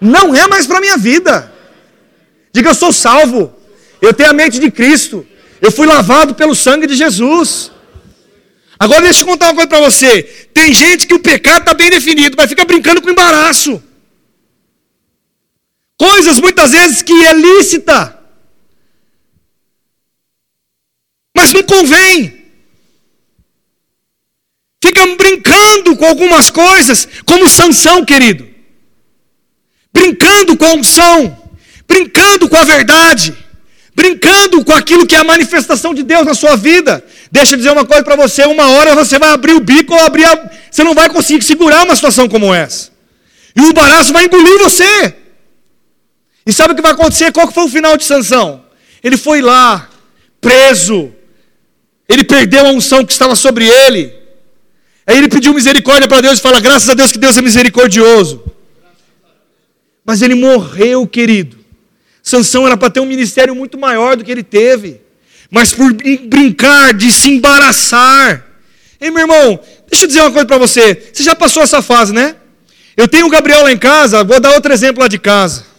não 0.00 0.34
é 0.34 0.48
mais 0.48 0.66
para 0.66 0.80
minha 0.80 0.96
vida. 0.96 1.52
Diga 2.52 2.70
eu 2.70 2.74
sou 2.74 2.92
salvo. 2.92 3.54
Eu 4.00 4.12
tenho 4.12 4.30
a 4.30 4.32
mente 4.32 4.58
de 4.58 4.70
Cristo. 4.70 5.24
Eu 5.60 5.70
fui 5.70 5.86
lavado 5.86 6.34
pelo 6.34 6.56
sangue 6.56 6.88
de 6.88 6.96
Jesus. 6.96 7.70
Agora 8.78 9.02
deixa 9.02 9.22
eu 9.22 9.26
contar 9.26 9.46
uma 9.46 9.54
coisa 9.54 9.68
para 9.68 9.80
você. 9.80 10.22
Tem 10.52 10.72
gente 10.74 11.06
que 11.06 11.14
o 11.14 11.20
pecado 11.20 11.60
está 11.60 11.74
bem 11.74 11.88
definido, 11.88 12.34
mas 12.36 12.48
fica 12.48 12.64
brincando 12.64 13.00
com 13.00 13.10
embaraço. 13.10 13.80
Coisas 16.02 16.40
muitas 16.40 16.72
vezes 16.72 17.00
que 17.00 17.12
é 17.12 17.32
lícita. 17.32 18.18
Mas 21.36 21.52
não 21.52 21.62
convém. 21.62 22.42
Ficam 24.82 25.16
brincando 25.16 25.96
com 25.96 26.04
algumas 26.04 26.50
coisas, 26.50 27.06
como 27.24 27.48
Sansão, 27.48 28.04
querido. 28.04 28.48
Brincando 29.92 30.56
com 30.56 30.64
a 30.64 30.74
unção, 30.74 31.38
brincando 31.86 32.48
com 32.48 32.56
a 32.56 32.64
verdade, 32.64 33.32
brincando 33.94 34.64
com 34.64 34.72
aquilo 34.72 35.06
que 35.06 35.14
é 35.14 35.18
a 35.18 35.24
manifestação 35.32 35.94
de 35.94 36.02
Deus 36.02 36.26
na 36.26 36.34
sua 36.34 36.56
vida. 36.56 37.04
Deixa 37.30 37.54
eu 37.54 37.58
dizer 37.58 37.70
uma 37.70 37.86
coisa 37.86 38.02
para 38.02 38.16
você: 38.16 38.44
uma 38.44 38.70
hora 38.70 38.96
você 38.96 39.20
vai 39.20 39.28
abrir 39.28 39.54
o 39.54 39.60
bico 39.60 39.94
ou 39.94 40.00
abrir 40.00 40.24
a... 40.24 40.50
Você 40.68 40.82
não 40.82 40.94
vai 40.94 41.08
conseguir 41.08 41.44
segurar 41.44 41.84
uma 41.84 41.94
situação 41.94 42.28
como 42.28 42.52
essa. 42.52 42.90
E 43.54 43.60
o 43.60 43.68
embaraço 43.68 44.12
vai 44.12 44.24
engolir 44.24 44.58
você. 44.58 45.21
E 46.46 46.52
sabe 46.52 46.72
o 46.72 46.76
que 46.76 46.82
vai 46.82 46.92
acontecer? 46.92 47.32
Qual 47.32 47.50
foi 47.50 47.64
o 47.64 47.68
final 47.68 47.96
de 47.96 48.04
Sansão? 48.04 48.64
Ele 49.02 49.16
foi 49.16 49.40
lá, 49.40 49.88
preso. 50.40 51.12
Ele 52.08 52.24
perdeu 52.24 52.66
a 52.66 52.70
unção 52.70 53.04
que 53.04 53.12
estava 53.12 53.34
sobre 53.34 53.66
ele. 53.66 54.12
Aí 55.06 55.18
ele 55.18 55.28
pediu 55.28 55.54
misericórdia 55.54 56.08
para 56.08 56.20
Deus 56.20 56.38
e 56.38 56.42
fala: 56.42 56.60
graças 56.60 56.88
a 56.88 56.94
Deus 56.94 57.12
que 57.12 57.18
Deus 57.18 57.36
é 57.36 57.42
misericordioso. 57.42 58.42
Mas 60.04 60.20
ele 60.22 60.34
morreu, 60.34 61.06
querido. 61.06 61.58
Sansão 62.22 62.66
era 62.66 62.76
para 62.76 62.90
ter 62.90 63.00
um 63.00 63.06
ministério 63.06 63.54
muito 63.54 63.78
maior 63.78 64.16
do 64.16 64.24
que 64.24 64.30
ele 64.30 64.42
teve. 64.42 65.00
Mas 65.50 65.72
por 65.72 65.92
brincar 65.92 66.94
de 66.94 67.10
se 67.12 67.30
embaraçar. 67.30 68.46
Ei, 69.00 69.10
meu 69.10 69.22
irmão, 69.22 69.60
deixa 69.88 70.04
eu 70.04 70.08
dizer 70.08 70.20
uma 70.20 70.30
coisa 70.30 70.46
para 70.46 70.58
você. 70.58 71.10
Você 71.12 71.22
já 71.22 71.34
passou 71.34 71.62
essa 71.62 71.82
fase, 71.82 72.12
né? 72.12 72.36
Eu 72.96 73.08
tenho 73.08 73.26
o 73.26 73.30
Gabriel 73.30 73.62
lá 73.62 73.72
em 73.72 73.78
casa, 73.78 74.22
vou 74.22 74.38
dar 74.40 74.52
outro 74.52 74.72
exemplo 74.72 75.02
lá 75.02 75.08
de 75.08 75.18
casa. 75.18 75.71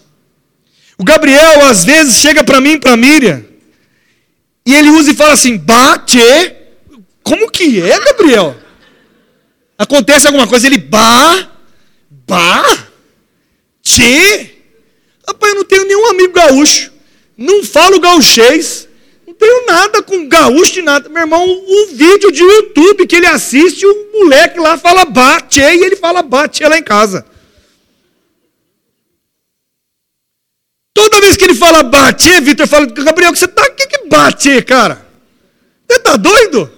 O 0.97 1.03
Gabriel, 1.03 1.65
às 1.65 1.83
vezes, 1.83 2.15
chega 2.15 2.43
para 2.43 2.61
mim, 2.61 2.79
para 2.79 2.95
Miriam, 2.95 3.43
e 4.65 4.73
ele 4.73 4.89
usa 4.89 5.11
e 5.11 5.15
fala 5.15 5.33
assim: 5.33 5.57
bate. 5.57 6.19
Como 7.23 7.49
que 7.49 7.81
é, 7.81 7.99
Gabriel? 7.99 8.55
Acontece 9.77 10.27
alguma 10.27 10.47
coisa, 10.47 10.67
ele 10.67 10.77
bah, 10.77 11.49
bah, 12.09 12.87
tchê. 13.81 14.51
Rapaz, 15.27 15.53
eu 15.53 15.59
não 15.59 15.65
tenho 15.65 15.85
nenhum 15.85 16.09
amigo 16.09 16.33
gaúcho, 16.33 16.91
não 17.37 17.63
falo 17.63 17.99
gaúchês, 17.99 18.87
não 19.25 19.33
tenho 19.33 19.65
nada 19.65 20.03
com 20.03 20.27
gaúcho 20.27 20.73
de 20.73 20.81
nada. 20.81 21.09
Meu 21.09 21.21
irmão, 21.21 21.43
o 21.47 21.87
vídeo 21.93 22.31
de 22.31 22.43
YouTube 22.43 23.07
que 23.07 23.15
ele 23.15 23.25
assiste, 23.25 23.85
o 23.85 24.11
moleque 24.13 24.59
lá 24.59 24.77
fala 24.77 25.05
bate, 25.05 25.61
e 25.61 25.85
ele 25.85 25.95
fala 25.95 26.21
bate 26.21 26.63
lá 26.63 26.77
em 26.77 26.83
casa. 26.83 27.25
Toda 30.93 31.21
vez 31.21 31.35
que 31.35 31.43
ele 31.45 31.55
fala 31.55 31.81
bate, 31.83 32.39
Vitor 32.41 32.67
fala, 32.67 32.85
Gabriel, 32.85 33.31
que 33.31 33.39
você 33.39 33.47
tá 33.47 33.63
aqui 33.63 33.87
que 33.87 34.07
bate, 34.07 34.61
cara? 34.61 35.03
Você 35.89 35.99
tá 35.99 36.15
doido? 36.15 36.71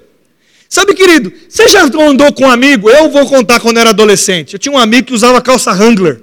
Sabe, 0.69 0.93
querido, 0.93 1.31
você 1.49 1.67
já 1.67 1.83
andou 1.83 2.31
com 2.33 2.45
um 2.45 2.51
amigo? 2.51 2.89
Eu 2.89 3.09
vou 3.09 3.27
contar 3.27 3.59
quando 3.59 3.77
era 3.77 3.89
adolescente. 3.91 4.53
Eu 4.53 4.59
tinha 4.59 4.73
um 4.73 4.77
amigo 4.77 5.07
que 5.07 5.13
usava 5.13 5.41
calça 5.41 5.71
Wrangler. 5.71 6.21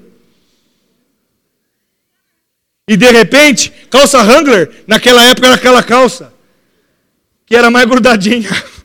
E 2.89 2.97
de 2.97 3.11
repente, 3.11 3.73
calça 3.91 4.23
Wrangler, 4.23 4.85
naquela 4.87 5.25
época 5.25 5.47
era 5.47 5.57
aquela 5.57 5.83
calça 5.83 6.33
que 7.47 7.55
era 7.55 7.71
mais 7.71 7.87
grudadinha. 7.87 8.49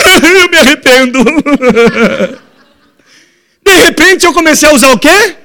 eu 0.00 0.48
me 0.48 0.56
arrependo. 0.56 1.24
De 3.64 3.72
repente 3.72 4.24
eu 4.24 4.32
comecei 4.32 4.68
a 4.68 4.72
usar 4.72 4.90
o 4.92 4.98
quê? 4.98 5.36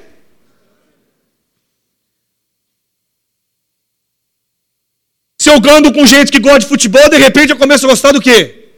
Jogando 5.52 5.92
com 5.92 6.06
gente 6.06 6.32
que 6.32 6.40
gosta 6.40 6.60
de 6.60 6.68
futebol, 6.68 7.10
de 7.10 7.18
repente 7.18 7.50
eu 7.50 7.58
começo 7.58 7.86
a 7.86 7.90
gostar 7.90 8.14
do 8.14 8.22
quê? 8.22 8.70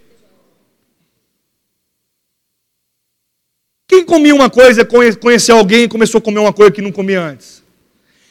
Quem 3.87 4.03
comia 4.03 4.33
uma 4.33 4.49
coisa, 4.49 4.83
conheceu 4.83 5.55
alguém 5.55 5.83
e 5.83 5.87
começou 5.87 6.17
a 6.17 6.21
comer 6.21 6.39
uma 6.39 6.51
coisa 6.51 6.71
que 6.71 6.81
não 6.81 6.91
comia 6.91 7.21
antes? 7.21 7.61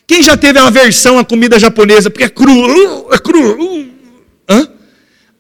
Quem 0.08 0.22
já 0.22 0.36
teve 0.36 0.58
aversão 0.58 1.18
à 1.20 1.24
comida 1.24 1.56
japonesa? 1.56 2.10
Porque 2.10 2.24
é 2.24 2.28
cru, 2.28 3.08
é 3.12 3.18
cru. 3.18 3.88
Hã? 4.48 4.68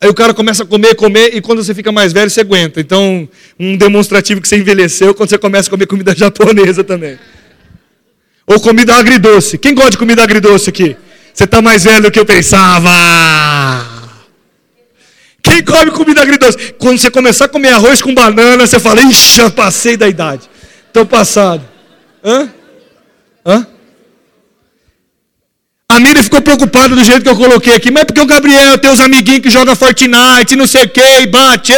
Aí 0.00 0.08
o 0.08 0.14
cara 0.14 0.32
começa 0.32 0.62
a 0.62 0.66
comer, 0.66 0.94
comer, 0.94 1.34
e 1.34 1.40
quando 1.40 1.64
você 1.64 1.74
fica 1.74 1.90
mais 1.90 2.12
velho, 2.12 2.30
você 2.30 2.40
aguenta. 2.40 2.80
Então, 2.80 3.28
um 3.58 3.76
demonstrativo 3.76 4.40
que 4.40 4.46
você 4.46 4.58
envelheceu 4.58 5.10
é 5.10 5.14
quando 5.14 5.28
você 5.28 5.38
começa 5.38 5.68
a 5.68 5.70
comer 5.70 5.86
comida 5.86 6.14
japonesa 6.16 6.84
também. 6.84 7.18
Ou 8.46 8.60
comida 8.60 8.94
agridoce. 8.94 9.58
Quem 9.58 9.74
gosta 9.74 9.92
de 9.92 9.98
comida 9.98 10.22
agridoce 10.22 10.70
aqui? 10.70 10.96
Você 11.32 11.44
está 11.44 11.62
mais 11.62 11.84
velho 11.84 12.02
do 12.02 12.10
que 12.10 12.20
eu 12.20 12.26
pensava. 12.26 12.90
Quem 15.42 15.64
come 15.64 15.90
comida 15.90 16.22
agridoce? 16.22 16.74
Quando 16.78 16.98
você 16.98 17.10
começar 17.10 17.46
a 17.46 17.48
comer 17.48 17.70
arroz 17.70 18.00
com 18.00 18.14
banana, 18.14 18.66
você 18.66 18.78
fala, 18.78 19.02
ixi, 19.02 19.50
passei 19.50 19.96
da 19.96 20.08
idade. 20.08 20.48
Estou 20.86 21.04
passado. 21.04 21.62
Hã? 22.24 22.48
Hã? 23.44 23.66
A 25.88 26.00
Miriam 26.00 26.22
ficou 26.22 26.40
preocupada 26.40 26.94
do 26.94 27.04
jeito 27.04 27.22
que 27.22 27.28
eu 27.28 27.36
coloquei 27.36 27.74
aqui, 27.74 27.90
mas 27.90 28.04
porque 28.04 28.20
o 28.20 28.26
Gabriel 28.26 28.78
tem 28.78 28.90
os 28.90 29.00
amiguinhos 29.00 29.40
que 29.42 29.50
jogam 29.50 29.76
Fortnite, 29.76 30.56
não 30.56 30.66
sei 30.66 30.84
o 30.84 30.88
que, 30.88 31.02
e 31.20 31.26
bate. 31.26 31.72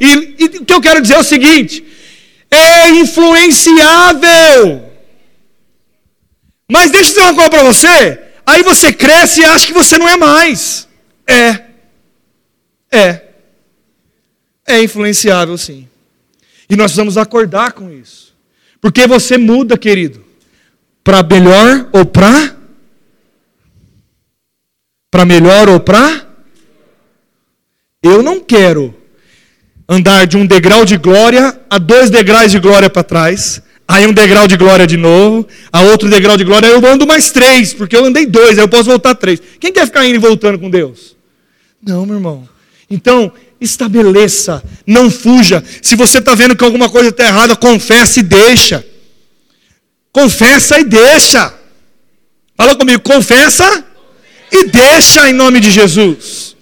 E, 0.00 0.34
e 0.38 0.44
o 0.58 0.64
que 0.64 0.72
eu 0.72 0.80
quero 0.80 1.00
dizer 1.00 1.14
é 1.14 1.18
o 1.18 1.24
seguinte: 1.24 1.84
é 2.50 2.90
influenciável. 2.90 4.82
Mas 6.68 6.90
deixa 6.90 7.10
eu 7.10 7.14
dizer 7.14 7.20
uma 7.20 7.34
coisa 7.34 7.50
para 7.50 7.62
você. 7.62 8.29
Aí 8.50 8.64
você 8.64 8.92
cresce 8.92 9.40
e 9.40 9.44
acha 9.44 9.64
que 9.64 9.72
você 9.72 9.96
não 9.96 10.08
é 10.08 10.16
mais. 10.16 10.88
É. 11.24 11.66
É. 12.90 13.28
É 14.66 14.82
influenciável, 14.82 15.56
sim. 15.56 15.88
E 16.68 16.74
nós 16.74 16.86
precisamos 16.86 17.16
acordar 17.16 17.72
com 17.72 17.92
isso. 17.92 18.34
Porque 18.80 19.06
você 19.06 19.38
muda, 19.38 19.78
querido. 19.78 20.24
Para 21.04 21.22
melhor 21.22 21.88
ou 21.92 22.04
para? 22.04 22.56
Para 25.10 25.24
melhor 25.24 25.68
ou 25.68 25.78
para? 25.78 26.26
Eu 28.02 28.20
não 28.20 28.40
quero 28.40 28.92
andar 29.88 30.26
de 30.26 30.36
um 30.36 30.44
degrau 30.44 30.84
de 30.84 30.96
glória 30.96 31.60
a 31.70 31.78
dois 31.78 32.10
degraus 32.10 32.50
de 32.50 32.58
glória 32.58 32.90
para 32.90 33.04
trás. 33.04 33.62
Aí 33.90 34.06
um 34.06 34.12
degrau 34.12 34.46
de 34.46 34.56
glória 34.56 34.86
de 34.86 34.96
novo, 34.96 35.48
a 35.72 35.80
outro 35.80 36.08
degrau 36.08 36.36
de 36.36 36.44
glória, 36.44 36.68
eu 36.68 36.86
ando 36.86 37.04
mais 37.08 37.32
três, 37.32 37.74
porque 37.74 37.96
eu 37.96 38.04
andei 38.04 38.24
dois, 38.24 38.56
aí 38.56 38.62
eu 38.62 38.68
posso 38.68 38.84
voltar 38.84 39.16
três. 39.16 39.42
Quem 39.58 39.72
quer 39.72 39.84
ficar 39.84 40.06
indo 40.06 40.14
e 40.14 40.18
voltando 40.18 40.60
com 40.60 40.70
Deus? 40.70 41.16
Não, 41.84 42.06
meu 42.06 42.14
irmão. 42.14 42.48
Então, 42.88 43.32
estabeleça, 43.60 44.62
não 44.86 45.10
fuja. 45.10 45.64
Se 45.82 45.96
você 45.96 46.18
está 46.18 46.36
vendo 46.36 46.54
que 46.54 46.62
alguma 46.62 46.88
coisa 46.88 47.08
está 47.08 47.24
errada, 47.24 47.56
confessa 47.56 48.20
e 48.20 48.22
deixa. 48.22 48.86
Confessa 50.12 50.78
e 50.78 50.84
deixa. 50.84 51.52
Fala 52.56 52.76
comigo, 52.76 53.02
confessa 53.02 53.84
e 54.52 54.66
deixa 54.66 55.28
em 55.28 55.32
nome 55.32 55.58
de 55.58 55.72
Jesus. 55.72 56.54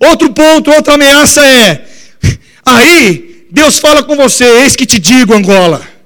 Outro 0.00 0.32
ponto, 0.32 0.70
outra 0.70 0.94
ameaça 0.94 1.44
é: 1.44 1.86
aí 2.64 3.44
Deus 3.50 3.78
fala 3.78 4.02
com 4.02 4.16
você, 4.16 4.44
eis 4.62 4.74
que 4.74 4.86
te 4.86 4.98
digo, 4.98 5.34
Angola. 5.34 5.99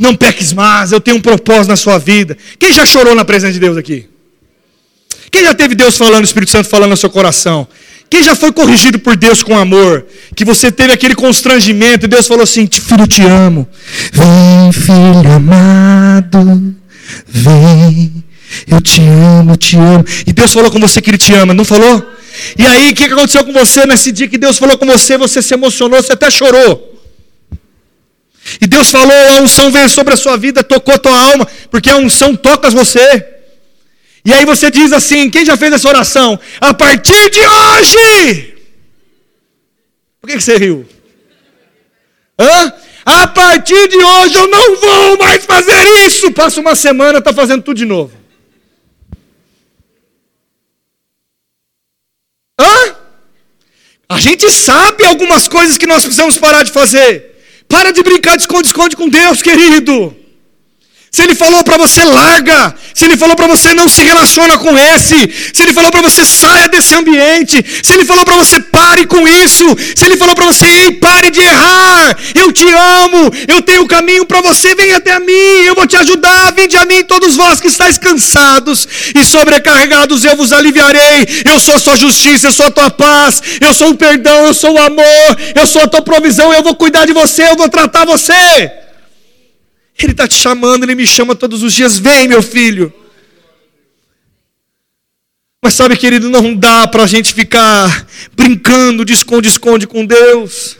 Não 0.00 0.16
peques 0.16 0.52
mais, 0.52 0.92
eu 0.92 1.00
tenho 1.00 1.18
um 1.18 1.20
propósito 1.20 1.68
na 1.68 1.76
sua 1.76 1.98
vida. 1.98 2.36
Quem 2.58 2.72
já 2.72 2.86
chorou 2.86 3.14
na 3.14 3.24
presença 3.24 3.52
de 3.52 3.60
Deus 3.60 3.76
aqui? 3.76 4.08
Quem 5.30 5.44
já 5.44 5.54
teve 5.54 5.74
Deus 5.74 5.96
falando, 5.96 6.22
o 6.22 6.24
Espírito 6.24 6.50
Santo 6.50 6.68
falando 6.68 6.90
no 6.90 6.96
seu 6.96 7.10
coração? 7.10 7.68
Quem 8.08 8.24
já 8.24 8.34
foi 8.34 8.50
corrigido 8.50 8.98
por 8.98 9.14
Deus 9.14 9.42
com 9.42 9.56
amor? 9.56 10.04
Que 10.34 10.44
você 10.44 10.72
teve 10.72 10.92
aquele 10.92 11.14
constrangimento 11.14 12.06
e 12.06 12.08
Deus 12.08 12.26
falou 12.26 12.42
assim: 12.42 12.66
Filho, 12.66 13.06
te 13.06 13.22
amo. 13.22 13.68
Vem, 14.12 14.72
filho 14.72 15.32
amado, 15.32 16.74
vem. 17.28 18.24
Eu 18.66 18.80
te 18.80 19.00
amo, 19.02 19.56
te 19.56 19.76
amo. 19.76 20.04
E 20.26 20.32
Deus 20.32 20.52
falou 20.52 20.70
com 20.72 20.80
você 20.80 21.00
que 21.00 21.10
Ele 21.10 21.18
te 21.18 21.32
ama, 21.34 21.54
não 21.54 21.64
falou? 21.64 22.04
E 22.58 22.66
aí, 22.66 22.90
o 22.90 22.94
que 22.94 23.04
aconteceu 23.04 23.44
com 23.44 23.52
você 23.52 23.86
nesse 23.86 24.10
dia 24.10 24.26
que 24.26 24.38
Deus 24.38 24.58
falou 24.58 24.76
com 24.76 24.86
você? 24.86 25.16
Você 25.16 25.40
se 25.40 25.54
emocionou, 25.54 26.02
você 26.02 26.14
até 26.14 26.30
chorou. 26.30 26.89
E 28.60 28.66
Deus 28.66 28.90
falou, 28.90 29.28
a 29.32 29.40
unção 29.40 29.70
veio 29.70 29.88
sobre 29.88 30.14
a 30.14 30.16
sua 30.16 30.36
vida, 30.36 30.64
tocou 30.64 30.98
tua 30.98 31.16
alma, 31.16 31.46
porque 31.70 31.90
a 31.90 31.96
unção 31.96 32.34
toca 32.34 32.70
você. 32.70 33.40
E 34.24 34.32
aí 34.32 34.44
você 34.44 34.70
diz 34.70 34.92
assim: 34.92 35.30
quem 35.30 35.44
já 35.44 35.56
fez 35.56 35.72
essa 35.72 35.88
oração? 35.88 36.38
A 36.60 36.74
partir 36.74 37.30
de 37.30 37.40
hoje. 37.40 38.54
Por 40.20 40.28
que, 40.28 40.36
que 40.36 40.42
você 40.42 40.56
riu? 40.56 40.86
Hã? 42.38 42.72
A 43.04 43.26
partir 43.26 43.88
de 43.88 43.96
hoje 43.96 44.34
eu 44.36 44.46
não 44.48 44.76
vou 44.76 45.18
mais 45.18 45.44
fazer 45.44 45.82
isso. 46.06 46.30
Passa 46.32 46.60
uma 46.60 46.74
semana, 46.74 47.18
está 47.18 47.32
fazendo 47.32 47.62
tudo 47.62 47.78
de 47.78 47.86
novo. 47.86 48.12
Hã? 52.58 52.94
A 54.08 54.20
gente 54.20 54.50
sabe 54.50 55.04
algumas 55.04 55.48
coisas 55.48 55.78
que 55.78 55.86
nós 55.86 56.02
precisamos 56.02 56.36
parar 56.36 56.62
de 56.62 56.70
fazer. 56.70 57.39
Para 57.70 57.92
de 57.92 58.02
brincar 58.02 58.36
de 58.36 58.42
esconde-esconde 58.42 58.96
com 58.96 59.08
Deus, 59.08 59.40
querido. 59.40 60.19
Se 61.12 61.22
ele 61.22 61.34
falou 61.34 61.64
para 61.64 61.76
você, 61.76 62.04
larga. 62.04 62.72
Se 62.94 63.04
ele 63.04 63.16
falou 63.16 63.34
para 63.34 63.48
você, 63.48 63.74
não 63.74 63.88
se 63.88 64.00
relaciona 64.00 64.56
com 64.58 64.78
esse. 64.78 65.50
Se 65.52 65.60
ele 65.60 65.72
falou 65.72 65.90
para 65.90 66.02
você, 66.02 66.24
saia 66.24 66.68
desse 66.68 66.94
ambiente. 66.94 67.64
Se 67.82 67.92
ele 67.92 68.04
falou 68.04 68.24
para 68.24 68.36
você, 68.36 68.60
pare 68.60 69.04
com 69.06 69.26
isso. 69.26 69.64
Se 69.96 70.04
ele 70.04 70.16
falou 70.16 70.36
para 70.36 70.46
você, 70.46 70.66
ei, 70.66 70.92
pare 70.92 71.30
de 71.30 71.40
errar. 71.40 72.16
Eu 72.32 72.52
te 72.52 72.64
amo. 72.64 73.28
Eu 73.48 73.60
tenho 73.60 73.82
o 73.82 73.88
caminho 73.88 74.24
para 74.24 74.40
você. 74.40 74.72
Vem 74.76 74.92
até 74.92 75.12
a 75.14 75.18
mim. 75.18 75.64
Eu 75.64 75.74
vou 75.74 75.84
te 75.84 75.96
ajudar. 75.96 76.52
Vinde 76.52 76.76
a 76.76 76.84
mim, 76.84 77.02
todos 77.02 77.34
vós 77.34 77.60
que 77.60 77.66
estáis 77.66 77.98
cansados 77.98 78.86
e 79.12 79.24
sobrecarregados, 79.24 80.24
eu 80.24 80.36
vos 80.36 80.52
aliviarei. 80.52 81.26
Eu 81.44 81.58
sou 81.58 81.74
a 81.74 81.80
sua 81.80 81.96
justiça, 81.96 82.46
eu 82.46 82.52
sou 82.52 82.66
a 82.66 82.70
tua 82.70 82.90
paz. 82.90 83.42
Eu 83.60 83.74
sou 83.74 83.90
o 83.90 83.96
perdão, 83.96 84.46
eu 84.46 84.54
sou 84.54 84.74
o 84.74 84.78
amor. 84.78 85.36
Eu 85.56 85.66
sou 85.66 85.82
a 85.82 85.88
tua 85.88 86.02
provisão. 86.02 86.52
Eu 86.52 86.62
vou 86.62 86.76
cuidar 86.76 87.04
de 87.04 87.12
você. 87.12 87.48
Eu 87.48 87.56
vou 87.56 87.68
tratar 87.68 88.04
você. 88.04 88.89
Ele 90.02 90.12
está 90.12 90.26
te 90.26 90.34
chamando, 90.34 90.84
ele 90.84 90.94
me 90.94 91.06
chama 91.06 91.34
todos 91.34 91.62
os 91.62 91.74
dias. 91.74 91.98
Vem, 91.98 92.26
meu 92.26 92.42
filho. 92.42 92.92
Mas 95.62 95.74
sabe, 95.74 95.96
querido, 95.96 96.30
não 96.30 96.54
dá 96.54 96.88
para 96.88 97.04
a 97.04 97.06
gente 97.06 97.34
ficar 97.34 98.06
brincando 98.32 99.04
de 99.04 99.12
esconde-esconde 99.12 99.86
com 99.86 100.06
Deus. 100.06 100.78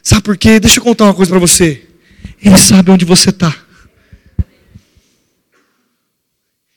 Sabe 0.00 0.22
por 0.22 0.36
quê? 0.36 0.60
Deixa 0.60 0.78
eu 0.78 0.82
contar 0.82 1.04
uma 1.04 1.14
coisa 1.14 1.30
para 1.30 1.40
você. 1.40 1.88
Ele 2.40 2.56
sabe 2.56 2.92
onde 2.92 3.04
você 3.04 3.30
está. 3.30 3.54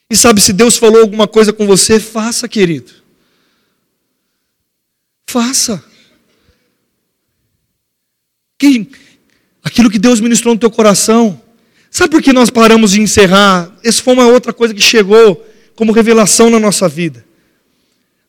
E 0.10 0.16
sabe, 0.16 0.42
se 0.42 0.54
Deus 0.54 0.78
falou 0.78 1.02
alguma 1.02 1.28
coisa 1.28 1.54
com 1.54 1.68
você, 1.68 2.00
faça, 2.00 2.48
querido. 2.48 2.92
Faça. 5.28 5.84
Quem, 8.58 8.90
aquilo 9.64 9.90
que 9.90 10.00
Deus 10.00 10.20
ministrou 10.20 10.54
no 10.54 10.60
teu 10.60 10.72
coração, 10.72 11.42
Sabe 11.96 12.10
por 12.10 12.22
que 12.22 12.34
nós 12.34 12.50
paramos 12.50 12.92
de 12.92 13.00
encerrar? 13.00 13.72
Essa 13.82 14.04
foi 14.04 14.16
uma 14.16 14.28
outra 14.28 14.52
coisa 14.52 14.74
que 14.74 14.82
chegou 14.82 15.42
como 15.78 15.94
revelação 15.94 16.50
na 16.50 16.60
nossa 16.60 16.90
vida. 16.90 17.24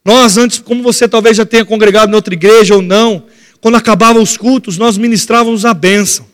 Nós, 0.04 0.36
antes, 0.36 0.60
como 0.60 0.84
você 0.84 1.08
talvez 1.08 1.36
já 1.36 1.44
tenha 1.44 1.64
congregado 1.64 2.12
em 2.12 2.14
outra 2.14 2.32
igreja 2.32 2.76
ou 2.76 2.80
não, 2.80 3.24
quando 3.60 3.74
acabavam 3.74 4.22
os 4.22 4.36
cultos, 4.36 4.78
nós 4.78 4.96
ministrávamos 4.96 5.64
a 5.64 5.74
bênção. 5.74 6.24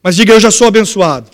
Mas 0.00 0.14
diga, 0.14 0.34
eu 0.34 0.38
já 0.38 0.52
sou 0.52 0.68
abençoado. 0.68 1.28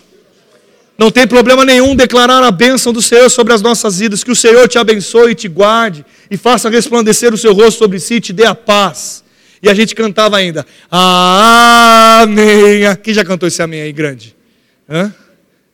Não 0.97 1.11
tem 1.11 1.27
problema 1.27 1.63
nenhum 1.63 1.95
declarar 1.95 2.43
a 2.43 2.51
bênção 2.51 2.91
do 2.91 3.03
Senhor 3.03 3.29
sobre 3.29 3.53
as 3.53 3.61
nossas 3.61 3.99
vidas. 3.99 4.25
Que 4.25 4.33
o 4.33 4.37
Senhor 4.37 4.67
te 4.67 4.79
abençoe 4.79 5.33
e 5.33 5.35
te 5.35 5.47
guarde 5.47 6.07
e 6.31 6.39
faça 6.39 6.71
resplandecer 6.71 7.35
o 7.35 7.37
seu 7.37 7.53
rosto 7.53 7.77
sobre 7.77 8.01
si 8.01 8.15
e 8.15 8.21
te 8.23 8.33
dê 8.33 8.47
a 8.47 8.55
paz. 8.55 9.23
E 9.63 9.69
a 9.69 9.75
gente 9.75 9.95
cantava 9.95 10.39
ainda, 10.39 10.65
Amém. 10.91 12.81
Quem 13.03 13.13
já 13.13 13.27
cantou 13.27 13.47
esse 13.47 13.61
amém 13.61 13.83
aí 13.83 13.93
grande? 13.93 14.38
Hã? 14.89 15.15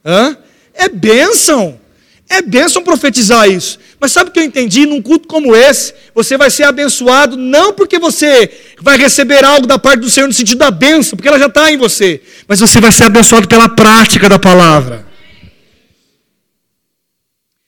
Hã? 0.04 0.36
É 0.74 0.88
bênção. 0.88 1.80
É 2.28 2.42
bênção 2.42 2.82
profetizar 2.82 3.48
isso. 3.48 3.78
Mas 4.00 4.12
sabe 4.12 4.30
o 4.30 4.32
que 4.32 4.40
eu 4.40 4.44
entendi? 4.44 4.86
Num 4.86 5.00
culto 5.00 5.28
como 5.28 5.54
esse, 5.54 5.94
você 6.14 6.36
vai 6.36 6.50
ser 6.50 6.64
abençoado 6.64 7.36
não 7.36 7.72
porque 7.72 7.98
você 7.98 8.50
vai 8.80 8.98
receber 8.98 9.44
algo 9.44 9.66
da 9.66 9.78
parte 9.78 10.00
do 10.00 10.10
Senhor 10.10 10.26
no 10.26 10.32
sentido 10.32 10.58
da 10.58 10.70
bênção, 10.70 11.16
porque 11.16 11.28
ela 11.28 11.38
já 11.38 11.46
está 11.46 11.70
em 11.70 11.76
você, 11.76 12.20
mas 12.48 12.60
você 12.60 12.80
vai 12.80 12.90
ser 12.90 13.04
abençoado 13.04 13.46
pela 13.46 13.68
prática 13.68 14.28
da 14.28 14.38
palavra. 14.38 15.06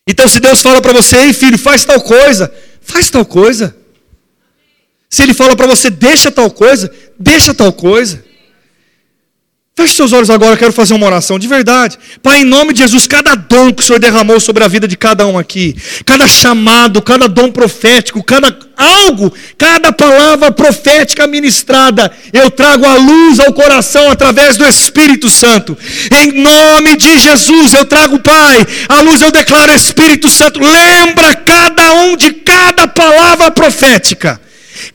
Então, 0.06 0.28
se 0.28 0.40
Deus 0.40 0.62
fala 0.62 0.80
para 0.80 0.92
você, 0.92 1.16
ei 1.16 1.32
filho, 1.32 1.58
faz 1.58 1.84
tal 1.84 2.00
coisa, 2.00 2.52
faz 2.80 3.10
tal 3.10 3.24
coisa. 3.24 3.76
Se 5.08 5.22
Ele 5.22 5.34
fala 5.34 5.56
para 5.56 5.66
você, 5.66 5.90
deixa 5.90 6.30
tal 6.30 6.50
coisa, 6.50 6.92
deixa 7.18 7.54
tal 7.54 7.72
coisa. 7.72 8.24
Feche 9.78 9.92
seus 9.92 10.14
olhos 10.14 10.30
agora, 10.30 10.54
eu 10.54 10.56
quero 10.56 10.72
fazer 10.72 10.94
uma 10.94 11.04
oração 11.04 11.38
de 11.38 11.46
verdade. 11.46 11.98
Pai, 12.22 12.40
em 12.40 12.44
nome 12.44 12.72
de 12.72 12.78
Jesus, 12.78 13.06
cada 13.06 13.34
dom 13.34 13.70
que 13.70 13.82
o 13.82 13.84
Senhor 13.84 13.98
derramou 13.98 14.40
sobre 14.40 14.64
a 14.64 14.68
vida 14.68 14.88
de 14.88 14.96
cada 14.96 15.26
um 15.26 15.36
aqui, 15.36 15.76
cada 16.06 16.26
chamado, 16.26 17.02
cada 17.02 17.28
dom 17.28 17.52
profético, 17.52 18.22
cada 18.22 18.58
algo, 18.74 19.30
cada 19.58 19.92
palavra 19.92 20.50
profética 20.50 21.26
ministrada, 21.26 22.10
eu 22.32 22.50
trago 22.50 22.86
a 22.86 22.94
luz 22.94 23.38
ao 23.38 23.52
coração 23.52 24.10
através 24.10 24.56
do 24.56 24.66
Espírito 24.66 25.28
Santo. 25.28 25.76
Em 26.10 26.32
nome 26.32 26.96
de 26.96 27.18
Jesus, 27.18 27.74
eu 27.74 27.84
trago, 27.84 28.18
Pai, 28.18 28.66
a 28.88 29.02
luz 29.02 29.20
eu 29.20 29.30
declaro 29.30 29.74
Espírito 29.74 30.30
Santo. 30.30 30.58
Lembra 30.58 31.34
cada 31.34 31.92
um 32.04 32.16
de 32.16 32.32
cada 32.32 32.88
palavra 32.88 33.50
profética 33.50 34.40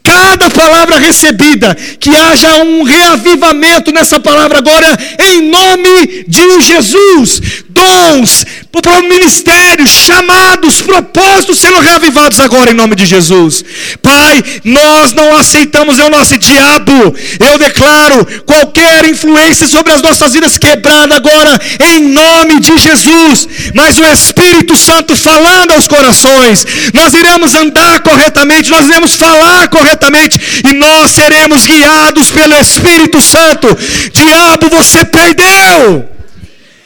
cada 0.03 0.49
palavra 0.49 0.97
recebida, 0.97 1.75
que 1.99 2.09
haja 2.09 2.63
um 2.63 2.83
reavivamento 2.83 3.91
nessa 3.91 4.19
palavra 4.19 4.57
agora, 4.57 4.97
em 5.19 5.41
nome 5.49 6.25
de 6.27 6.61
Jesus. 6.61 7.41
Dons, 7.69 8.45
para 8.79 8.99
o 8.99 9.03
ministério, 9.03 9.85
chamados, 9.85 10.81
propósitos 10.81 11.59
sendo 11.59 11.79
reavivados 11.79 12.39
agora 12.39 12.71
em 12.71 12.73
nome 12.73 12.95
de 12.95 13.05
Jesus. 13.05 13.65
Pai, 14.01 14.43
nós 14.63 15.11
não 15.11 15.35
aceitamos 15.35 15.99
é 15.99 16.05
o 16.05 16.09
nosso 16.09 16.37
diabo. 16.37 17.15
Eu 17.39 17.57
declaro 17.57 18.25
qualquer 18.45 19.05
influência 19.05 19.67
sobre 19.67 19.91
as 19.91 20.01
nossas 20.01 20.33
vidas 20.33 20.57
quebrada 20.57 21.15
agora 21.15 21.59
em 21.93 21.99
nome 22.09 22.59
de 22.61 22.77
Jesus. 22.77 23.47
Mas 23.73 23.97
o 23.97 24.05
Espírito 24.05 24.77
Santo 24.77 25.15
falando 25.15 25.71
aos 25.71 25.87
corações, 25.87 26.65
nós 26.93 27.13
iremos 27.13 27.53
andar 27.55 28.01
corretamente, 28.01 28.69
nós 28.69 28.87
iremos 28.87 29.15
falar 29.15 29.67
corretamente 29.67 30.39
e 30.69 30.73
nós 30.73 31.11
seremos 31.11 31.65
guiados 31.65 32.31
pelo 32.31 32.55
Espírito 32.55 33.21
Santo. 33.21 33.67
Diabo, 34.13 34.69
você 34.69 35.03
perdeu. 35.03 36.09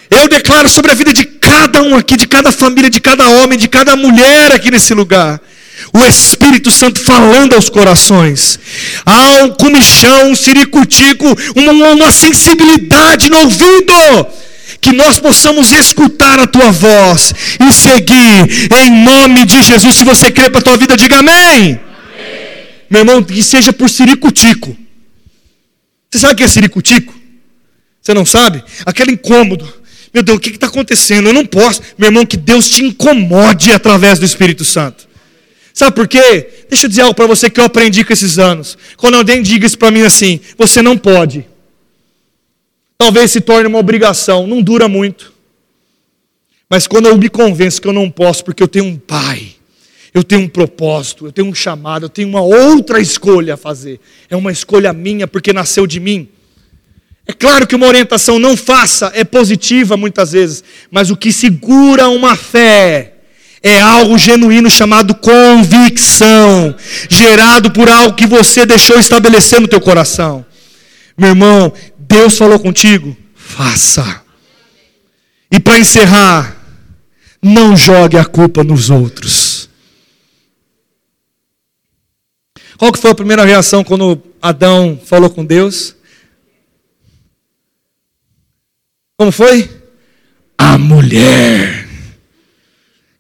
Eu 0.09 0.27
declaro 0.27 0.69
sobre 0.69 0.91
a 0.91 0.95
vida 0.95 1.11
de 1.11 1.34
cada 1.45 1.83
um 1.83 1.95
aqui, 1.95 2.17
de 2.17 2.27
cada 2.27 2.51
família, 2.51 2.89
de 2.89 2.99
cada 2.99 3.27
homem, 3.29 3.57
de 3.57 3.67
cada 3.67 3.95
mulher 3.95 4.51
aqui 4.51 4.71
nesse 4.71 4.93
lugar. 4.95 5.39
O 5.93 6.03
Espírito 6.05 6.71
Santo 6.71 6.99
falando 6.99 7.53
aos 7.53 7.69
corações. 7.69 8.59
Há 9.05 9.43
um 9.43 9.49
comichão, 9.49 10.31
um 10.31 10.35
siricutico, 10.35 11.25
uma, 11.55 11.71
uma 11.71 12.11
sensibilidade 12.11 13.29
no 13.29 13.37
ouvido 13.39 14.27
que 14.81 14.91
nós 14.91 15.19
possamos 15.19 15.71
escutar 15.71 16.39
a 16.39 16.47
tua 16.47 16.71
voz 16.71 17.33
e 17.59 17.73
seguir 17.73 18.71
em 18.83 19.03
nome 19.03 19.45
de 19.45 19.61
Jesus. 19.61 19.95
Se 19.95 20.03
você 20.03 20.31
crê 20.31 20.49
para 20.49 20.59
a 20.61 20.63
tua 20.63 20.77
vida, 20.77 20.97
diga 20.97 21.19
amém. 21.19 21.33
amém. 21.35 21.79
Meu 22.89 23.01
irmão, 23.01 23.21
que 23.21 23.43
seja 23.43 23.71
por 23.71 23.89
siricutico. 23.89 24.75
Você 26.09 26.19
sabe 26.19 26.33
o 26.33 26.37
que 26.37 26.43
é 26.43 26.47
siricutico? 26.47 27.13
Você 28.01 28.13
não 28.13 28.25
sabe? 28.25 28.63
Aquele 28.85 29.11
incômodo 29.11 29.67
meu 30.15 30.23
Deus, 30.23 30.37
o 30.37 30.39
que 30.39 30.49
está 30.51 30.67
acontecendo? 30.67 31.27
Eu 31.27 31.33
não 31.33 31.45
posso. 31.45 31.81
Meu 31.97 32.07
irmão, 32.07 32.25
que 32.25 32.37
Deus 32.37 32.69
te 32.69 32.81
incomode 32.81 33.73
através 33.73 34.17
do 34.17 34.23
Espírito 34.23 34.63
Santo. 34.63 35.09
Sabe 35.73 35.93
por 35.93 36.07
quê? 36.07 36.63
Deixa 36.69 36.85
eu 36.85 36.89
dizer 36.89 37.01
algo 37.01 37.13
para 37.13 37.27
você 37.27 37.49
que 37.49 37.59
eu 37.59 37.65
aprendi 37.65 38.01
com 38.05 38.13
esses 38.13 38.39
anos. 38.39 38.77
Quando 38.95 39.15
alguém 39.15 39.41
diga 39.41 39.65
isso 39.65 39.77
para 39.77 39.91
mim 39.91 40.03
assim, 40.03 40.39
você 40.57 40.81
não 40.81 40.97
pode. 40.97 41.45
Talvez 42.97 43.29
se 43.29 43.41
torne 43.41 43.67
uma 43.67 43.77
obrigação, 43.77 44.47
não 44.47 44.61
dura 44.61 44.87
muito. 44.87 45.33
Mas 46.69 46.87
quando 46.87 47.09
eu 47.09 47.17
me 47.17 47.27
convenço 47.27 47.81
que 47.81 47.87
eu 47.89 47.93
não 47.93 48.09
posso, 48.09 48.45
porque 48.45 48.63
eu 48.63 48.69
tenho 48.69 48.85
um 48.85 48.95
pai, 48.95 49.49
eu 50.13 50.23
tenho 50.23 50.43
um 50.43 50.47
propósito, 50.47 51.25
eu 51.25 51.31
tenho 51.33 51.49
um 51.49 51.53
chamado, 51.53 52.05
eu 52.05 52.09
tenho 52.09 52.29
uma 52.29 52.41
outra 52.41 53.01
escolha 53.01 53.55
a 53.55 53.57
fazer. 53.57 53.99
É 54.29 54.35
uma 54.37 54.49
escolha 54.49 54.93
minha, 54.93 55.27
porque 55.27 55.51
nasceu 55.51 55.85
de 55.85 55.99
mim. 55.99 56.29
É 57.27 57.33
claro 57.33 57.65
que 57.65 57.75
uma 57.75 57.87
orientação 57.87 58.37
não 58.37 58.55
faça 58.55 59.11
é 59.15 59.23
positiva 59.23 59.97
muitas 59.97 60.31
vezes, 60.31 60.63
mas 60.91 61.09
o 61.09 61.17
que 61.17 61.31
segura 61.31 62.07
uma 62.07 62.35
fé 62.35 63.13
é 63.63 63.81
algo 63.81 64.15
genuíno 64.15 64.69
chamado 64.69 65.15
convicção, 65.15 66.75
gerado 67.09 67.71
por 67.71 67.89
algo 67.89 68.15
que 68.15 68.27
você 68.27 68.63
deixou 68.63 68.99
estabelecer 68.99 69.59
no 69.59 69.67
teu 69.67 69.81
coração. 69.81 70.45
Meu 71.17 71.29
irmão, 71.29 71.73
Deus 71.97 72.37
falou 72.37 72.59
contigo, 72.59 73.17
faça. 73.33 74.21
E 75.51 75.59
para 75.59 75.79
encerrar, 75.79 76.55
não 77.41 77.75
jogue 77.75 78.17
a 78.17 78.25
culpa 78.25 78.63
nos 78.63 78.91
outros. 78.91 79.67
Qual 82.77 82.91
que 82.91 82.99
foi 82.99 83.11
a 83.11 83.15
primeira 83.15 83.45
reação 83.45 83.83
quando 83.83 84.21
Adão 84.41 84.99
falou 85.03 85.29
com 85.29 85.43
Deus? 85.43 85.94
Como 89.17 89.31
foi? 89.31 89.69
A 90.57 90.77
mulher 90.77 91.87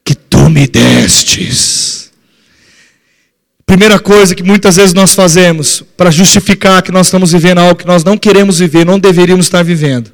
que 0.03 0.13
tu 0.13 0.49
me 0.49 0.67
destes. 0.67 2.11
Primeira 3.65 3.99
coisa 3.99 4.35
que 4.35 4.43
muitas 4.43 4.75
vezes 4.75 4.93
nós 4.93 5.15
fazemos 5.15 5.83
para 5.97 6.11
justificar 6.11 6.83
que 6.83 6.91
nós 6.91 7.07
estamos 7.07 7.31
vivendo 7.31 7.59
algo 7.59 7.75
que 7.75 7.87
nós 7.87 8.03
não 8.03 8.17
queremos 8.17 8.59
viver, 8.59 8.85
não 8.85 8.99
deveríamos 8.99 9.47
estar 9.47 9.63
vivendo, 9.63 10.13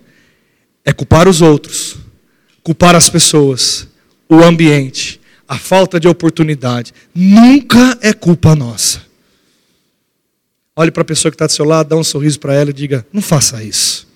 é 0.86 0.94
culpar 0.94 1.28
os 1.28 1.42
outros, 1.42 1.98
culpar 2.64 2.96
as 2.96 3.10
pessoas, 3.10 3.88
o 4.30 4.42
ambiente, 4.42 5.20
a 5.48 5.58
falta 5.58 6.00
de 6.00 6.08
oportunidade. 6.08 6.94
Nunca 7.14 7.98
é 8.02 8.14
culpa 8.14 8.56
nossa. 8.56 9.02
Olhe 10.74 10.92
para 10.92 11.02
a 11.02 11.06
pessoa 11.06 11.30
que 11.30 11.36
está 11.36 11.46
do 11.46 11.52
seu 11.52 11.66
lado, 11.66 11.90
dá 11.90 11.98
um 11.98 12.04
sorriso 12.04 12.40
para 12.40 12.54
ela 12.54 12.70
e 12.70 12.74
diga: 12.74 13.06
não 13.12 13.22
faça 13.22 13.62
isso. 13.62 14.08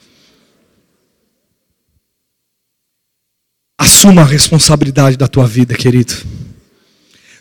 Assuma 3.85 4.23
a 4.23 4.25
responsabilidade 4.25 5.15
da 5.15 5.27
tua 5.27 5.45
vida, 5.45 5.75
querido. 5.75 6.15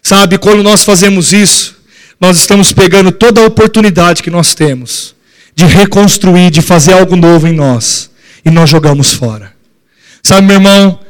Sabe, 0.03 0.37
quando 0.37 0.63
nós 0.63 0.85
fazemos 0.85 1.33
isso, 1.33 1.75
nós 2.21 2.37
estamos 2.37 2.71
pegando 2.71 3.11
toda 3.11 3.41
a 3.41 3.47
oportunidade 3.47 4.23
que 4.23 4.31
nós 4.31 4.55
temos 4.55 5.15
de 5.55 5.65
reconstruir, 5.65 6.51
de 6.51 6.61
fazer 6.61 6.93
algo 6.93 7.17
novo 7.17 7.49
em 7.49 7.55
nós, 7.55 8.11
e 8.45 8.51
nós 8.51 8.69
jogamos 8.69 9.15
fora. 9.15 9.55
Sabe, 10.23 10.47
meu 10.47 10.57
irmão, 10.57 11.01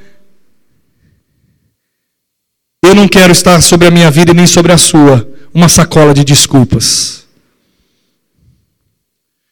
eu 2.84 2.94
não 2.94 3.08
quero 3.08 3.32
estar 3.32 3.60
sobre 3.60 3.88
a 3.88 3.90
minha 3.90 4.12
vida 4.12 4.30
e 4.30 4.34
nem 4.34 4.46
sobre 4.46 4.70
a 4.70 4.78
sua 4.78 5.28
uma 5.52 5.68
sacola 5.68 6.14
de 6.14 6.22
desculpas, 6.22 7.26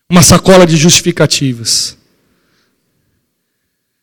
uma 0.08 0.22
sacola 0.22 0.64
de 0.64 0.76
justificativas. 0.76 1.96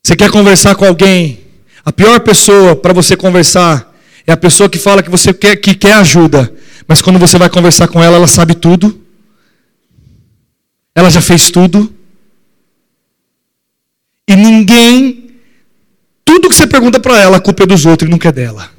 Você 0.04 0.18
quer 0.18 0.30
conversar 0.30 0.76
com 0.76 0.84
alguém 0.84 1.48
a 1.90 1.92
pior 1.92 2.20
pessoa 2.20 2.76
para 2.76 2.94
você 2.94 3.18
conversar 3.18 3.92
é 4.28 4.32
a 4.32 4.38
pessoa 4.38 4.70
que 4.70 4.78
fala 4.78 5.02
que 5.02 5.10
você 5.10 5.34
quer, 5.34 5.56
que 5.56 5.74
quer 5.74 5.94
ajuda, 5.94 6.54
mas 6.88 7.02
quando 7.02 7.18
você 7.18 7.36
vai 7.36 7.50
conversar 7.50 7.88
com 7.88 8.04
ela, 8.04 8.16
ela 8.16 8.28
sabe 8.28 8.54
tudo. 8.54 9.04
Ela 10.94 11.10
já 11.10 11.20
fez 11.20 11.50
tudo. 11.50 11.92
E 14.28 14.36
ninguém, 14.36 15.32
tudo 16.24 16.48
que 16.48 16.54
você 16.54 16.68
pergunta 16.68 17.00
para 17.00 17.20
ela, 17.20 17.38
a 17.38 17.42
culpa 17.42 17.64
é 17.64 17.66
dos 17.66 17.88
outros 17.88 18.08
e 18.08 18.12
nunca 18.12 18.30
é 18.30 18.32
dela. 18.32 18.70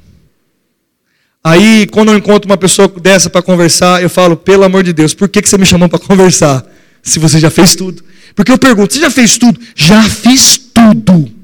Aí, 1.43 1.87
quando 1.87 2.13
eu 2.13 2.17
encontro 2.17 2.49
uma 2.49 2.55
pessoa 2.55 2.87
dessa 2.87 3.29
para 3.29 3.41
conversar, 3.41 4.01
eu 4.01 4.09
falo, 4.09 4.37
pelo 4.37 4.63
amor 4.63 4.83
de 4.83 4.93
Deus, 4.93 5.13
por 5.13 5.27
que, 5.27 5.41
que 5.41 5.49
você 5.49 5.57
me 5.57 5.65
chamou 5.65 5.89
para 5.89 5.99
conversar? 5.99 6.65
Se 7.03 7.19
você 7.19 7.41
já 7.41 7.51
fez 7.51 7.75
tudo. 7.75 8.01
Porque 8.33 8.53
eu 8.53 8.57
pergunto, 8.57 8.93
você 8.93 9.01
já 9.01 9.11
fez 9.11 9.37
tudo? 9.37 9.59
Já 9.75 10.01
fiz 10.01 10.57
tudo. 10.57 11.40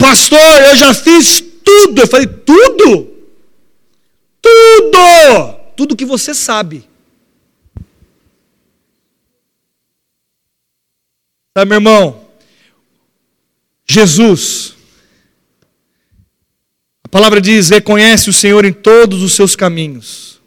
Pastor, 0.00 0.62
eu 0.70 0.76
já 0.76 0.94
fiz 0.94 1.44
tudo. 1.62 2.00
Eu 2.00 2.08
falei, 2.08 2.26
tudo? 2.26 3.10
Tudo! 4.40 5.54
Tudo 5.76 5.96
que 5.96 6.06
você 6.06 6.34
sabe. 6.34 6.88
Sabe, 11.56 11.68
meu 11.68 11.76
irmão? 11.76 12.28
Jesus, 13.86 14.74
a 17.04 17.08
palavra 17.08 17.40
diz: 17.40 17.70
reconhece 17.70 18.30
o 18.30 18.32
Senhor 18.32 18.64
em 18.64 18.72
todos 18.72 19.20
os 19.20 19.32
seus 19.34 19.56
caminhos, 19.56 20.40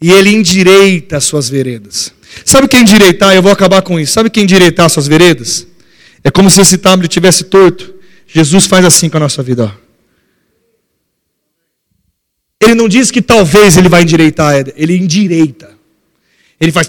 e 0.00 0.12
Ele 0.12 0.30
endireita 0.30 1.16
as 1.16 1.24
suas 1.24 1.48
veredas. 1.48 2.12
Sabe 2.44 2.68
quem 2.68 2.82
endireitar? 2.82 3.34
Eu 3.34 3.42
vou 3.42 3.50
acabar 3.50 3.80
com 3.80 3.98
isso. 3.98 4.12
Sabe 4.12 4.28
quem 4.28 4.42
endireitar 4.42 4.86
as 4.86 4.92
suas 4.92 5.08
veredas? 5.08 5.66
É 6.22 6.30
como 6.30 6.50
se 6.50 6.60
esse 6.60 6.76
tablet 6.76 7.10
tivesse 7.10 7.44
torto. 7.44 7.97
Jesus 8.28 8.66
faz 8.66 8.84
assim 8.84 9.08
com 9.08 9.16
a 9.16 9.20
nossa 9.20 9.42
vida. 9.42 9.64
Ó. 9.64 9.88
Ele 12.60 12.74
não 12.74 12.88
diz 12.88 13.10
que 13.10 13.22
talvez 13.22 13.76
ele 13.76 13.88
vai 13.88 14.02
endireitar, 14.02 14.54
ele 14.76 14.96
endireita. 14.96 15.76
Ele 16.60 16.72
faz. 16.72 16.88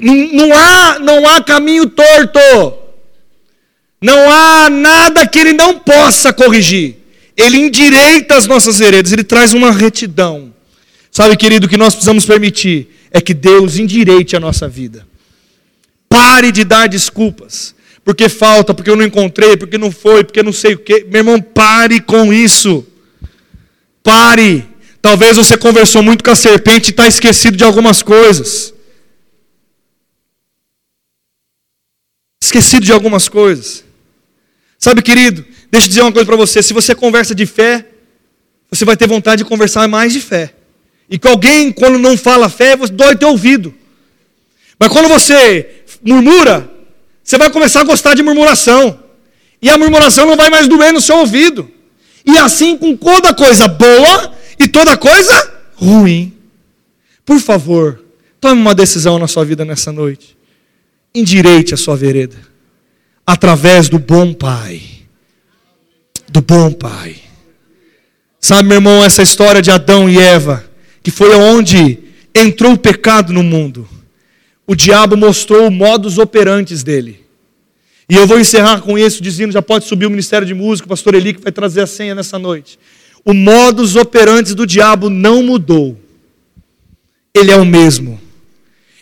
Não, 0.00 0.52
há, 0.54 0.98
não 1.00 1.28
há 1.28 1.42
caminho 1.42 1.86
torto. 1.88 2.38
Não 4.00 4.30
há 4.30 4.70
nada 4.70 5.26
que 5.26 5.38
ele 5.38 5.52
não 5.52 5.78
possa 5.78 6.32
corrigir. 6.32 6.96
Ele 7.36 7.58
endireita 7.58 8.36
as 8.36 8.46
nossas 8.46 8.78
veredas, 8.78 9.12
ele 9.12 9.24
traz 9.24 9.52
uma 9.52 9.70
retidão. 9.72 10.54
Sabe, 11.10 11.36
querido, 11.36 11.66
o 11.66 11.70
que 11.70 11.76
nós 11.76 11.94
precisamos 11.94 12.24
permitir 12.24 12.88
é 13.10 13.20
que 13.20 13.34
Deus 13.34 13.78
endireite 13.78 14.36
a 14.36 14.40
nossa 14.40 14.68
vida. 14.68 15.06
Pare 16.08 16.52
de 16.52 16.64
dar 16.64 16.88
desculpas. 16.88 17.74
Porque 18.04 18.28
falta, 18.28 18.72
porque 18.72 18.90
eu 18.90 18.96
não 18.96 19.04
encontrei, 19.04 19.56
porque 19.56 19.78
não 19.78 19.90
foi, 19.90 20.24
porque 20.24 20.42
não 20.42 20.52
sei 20.52 20.74
o 20.74 20.78
quê. 20.78 21.06
Meu 21.08 21.20
irmão, 21.20 21.40
pare 21.40 22.00
com 22.00 22.32
isso. 22.32 22.86
Pare. 24.02 24.66
Talvez 25.02 25.36
você 25.36 25.56
conversou 25.56 26.02
muito 26.02 26.24
com 26.24 26.30
a 26.30 26.34
serpente 26.34 26.88
e 26.88 26.90
está 26.90 27.06
esquecido 27.06 27.56
de 27.56 27.64
algumas 27.64 28.02
coisas. 28.02 28.74
Esquecido 32.42 32.84
de 32.84 32.92
algumas 32.92 33.28
coisas. 33.28 33.84
Sabe, 34.78 35.02
querido, 35.02 35.44
deixa 35.70 35.86
eu 35.86 35.88
dizer 35.88 36.02
uma 36.02 36.12
coisa 36.12 36.26
para 36.26 36.36
você: 36.36 36.62
se 36.62 36.72
você 36.72 36.94
conversa 36.94 37.34
de 37.34 37.46
fé, 37.46 37.86
você 38.70 38.84
vai 38.84 38.96
ter 38.96 39.06
vontade 39.06 39.42
de 39.42 39.48
conversar 39.48 39.86
mais 39.88 40.12
de 40.12 40.20
fé. 40.20 40.54
E 41.08 41.18
com 41.18 41.28
alguém, 41.28 41.72
quando 41.72 41.98
não 41.98 42.16
fala 42.16 42.48
fé, 42.48 42.76
dói 42.76 43.16
teu 43.16 43.28
ouvido. 43.30 43.74
Mas 44.78 44.88
quando 44.88 45.08
você 45.08 45.82
murmura, 46.02 46.70
você 47.22 47.38
vai 47.38 47.50
começar 47.50 47.80
a 47.80 47.84
gostar 47.84 48.14
de 48.14 48.22
murmuração. 48.22 48.98
E 49.62 49.68
a 49.68 49.76
murmuração 49.76 50.26
não 50.26 50.36
vai 50.36 50.50
mais 50.50 50.66
doer 50.66 50.92
no 50.92 51.00
seu 51.00 51.18
ouvido. 51.18 51.70
E 52.24 52.38
assim 52.38 52.76
com 52.76 52.96
toda 52.96 53.34
coisa 53.34 53.68
boa 53.68 54.34
e 54.58 54.66
toda 54.66 54.96
coisa 54.96 55.52
ruim. 55.74 56.32
Por 57.24 57.38
favor, 57.38 58.02
tome 58.40 58.60
uma 58.60 58.74
decisão 58.74 59.18
na 59.18 59.28
sua 59.28 59.44
vida 59.44 59.64
nessa 59.64 59.92
noite. 59.92 60.36
Endireite 61.14 61.74
a 61.74 61.76
sua 61.76 61.96
vereda. 61.96 62.36
Através 63.26 63.88
do 63.88 63.98
bom 63.98 64.32
Pai. 64.32 64.80
Do 66.28 66.40
bom 66.40 66.72
Pai. 66.72 67.16
Sabe, 68.40 68.68
meu 68.68 68.78
irmão, 68.78 69.04
essa 69.04 69.22
história 69.22 69.60
de 69.60 69.70
Adão 69.70 70.08
e 70.08 70.18
Eva 70.18 70.70
que 71.02 71.10
foi 71.10 71.34
onde 71.34 71.98
entrou 72.34 72.72
o 72.72 72.78
pecado 72.78 73.32
no 73.32 73.42
mundo, 73.42 73.88
o 74.70 74.76
diabo 74.76 75.16
mostrou 75.16 75.66
o 75.66 75.70
modus 75.70 76.16
operantes 76.16 76.84
dele. 76.84 77.26
E 78.08 78.14
eu 78.14 78.24
vou 78.24 78.38
encerrar 78.38 78.80
com 78.80 78.96
isso, 78.96 79.20
dizendo: 79.20 79.50
já 79.50 79.60
pode 79.60 79.84
subir 79.84 80.06
o 80.06 80.10
Ministério 80.10 80.46
de 80.46 80.54
Música, 80.54 80.86
o 80.86 80.88
pastor 80.88 81.16
Eli 81.16 81.34
que 81.34 81.42
vai 81.42 81.50
trazer 81.50 81.80
a 81.80 81.88
senha 81.88 82.14
nessa 82.14 82.38
noite. 82.38 82.78
O 83.24 83.34
modus 83.34 83.96
operantes 83.96 84.54
do 84.54 84.64
diabo 84.64 85.10
não 85.10 85.42
mudou. 85.42 85.98
Ele 87.34 87.50
é 87.50 87.56
o 87.56 87.64
mesmo. 87.64 88.20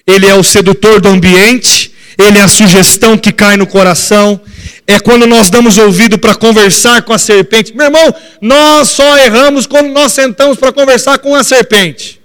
Ele 0.06 0.24
é 0.24 0.34
o 0.34 0.42
sedutor 0.42 1.02
do 1.02 1.10
ambiente, 1.10 1.92
ele 2.16 2.38
é 2.38 2.42
a 2.42 2.48
sugestão 2.48 3.18
que 3.18 3.30
cai 3.30 3.58
no 3.58 3.66
coração, 3.66 4.40
é 4.86 4.98
quando 4.98 5.26
nós 5.26 5.50
damos 5.50 5.76
ouvido 5.76 6.18
para 6.18 6.34
conversar 6.34 7.02
com 7.02 7.12
a 7.12 7.18
serpente. 7.18 7.76
Meu 7.76 7.88
irmão, 7.88 8.14
nós 8.40 8.88
só 8.88 9.18
erramos 9.18 9.66
quando 9.66 9.90
nós 9.90 10.12
sentamos 10.12 10.56
para 10.56 10.72
conversar 10.72 11.18
com 11.18 11.34
a 11.34 11.44
serpente. 11.44 12.17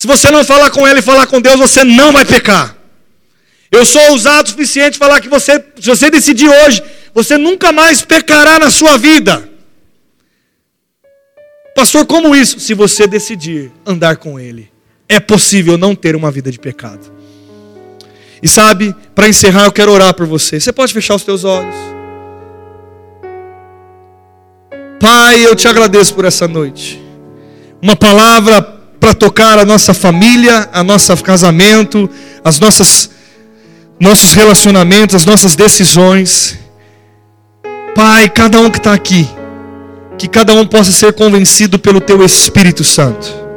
Se 0.00 0.06
você 0.06 0.30
não 0.30 0.44
falar 0.44 0.70
com 0.70 0.86
ela 0.86 1.00
e 1.00 1.02
falar 1.02 1.26
com 1.26 1.40
Deus, 1.40 1.58
você 1.58 1.82
não 1.82 2.12
vai 2.12 2.24
pecar. 2.24 2.76
Eu 3.70 3.84
sou 3.84 4.00
ousado 4.12 4.46
o 4.46 4.50
suficiente 4.50 4.96
para 4.96 5.08
falar 5.08 5.20
que 5.20 5.28
você, 5.28 5.62
se 5.80 5.88
você 5.88 6.08
decidir 6.08 6.48
hoje, 6.48 6.82
você 7.12 7.36
nunca 7.36 7.72
mais 7.72 8.02
pecará 8.02 8.60
na 8.60 8.70
sua 8.70 8.96
vida. 8.96 9.48
Pastor, 11.74 12.06
como 12.06 12.34
isso? 12.34 12.60
Se 12.60 12.74
você 12.74 13.06
decidir 13.08 13.72
andar 13.84 14.16
com 14.18 14.38
Ele, 14.38 14.70
é 15.08 15.18
possível 15.18 15.76
não 15.76 15.96
ter 15.96 16.14
uma 16.14 16.30
vida 16.30 16.50
de 16.50 16.58
pecado. 16.60 17.12
E 18.40 18.48
sabe, 18.48 18.94
para 19.16 19.28
encerrar, 19.28 19.64
eu 19.64 19.72
quero 19.72 19.90
orar 19.90 20.14
por 20.14 20.26
você. 20.26 20.60
Você 20.60 20.72
pode 20.72 20.92
fechar 20.92 21.16
os 21.16 21.24
teus 21.24 21.42
olhos. 21.42 21.74
Pai, 25.00 25.44
eu 25.44 25.56
te 25.56 25.66
agradeço 25.66 26.14
por 26.14 26.24
essa 26.24 26.46
noite. 26.46 27.02
Uma 27.82 27.96
palavra 27.96 28.77
para 29.08 29.14
tocar 29.14 29.58
a 29.58 29.64
nossa 29.64 29.94
família, 29.94 30.68
a 30.70 30.84
nosso 30.84 31.16
casamento, 31.24 32.10
as 32.44 32.60
nossas 32.60 33.08
nossos 33.98 34.34
relacionamentos, 34.34 35.16
as 35.16 35.24
nossas 35.24 35.56
decisões. 35.56 36.58
Pai, 37.94 38.28
cada 38.28 38.60
um 38.60 38.68
que 38.70 38.76
está 38.76 38.92
aqui, 38.92 39.26
que 40.18 40.28
cada 40.28 40.52
um 40.52 40.66
possa 40.66 40.92
ser 40.92 41.14
convencido 41.14 41.78
pelo 41.78 42.00
Teu 42.00 42.22
Espírito 42.24 42.84
Santo 42.84 43.48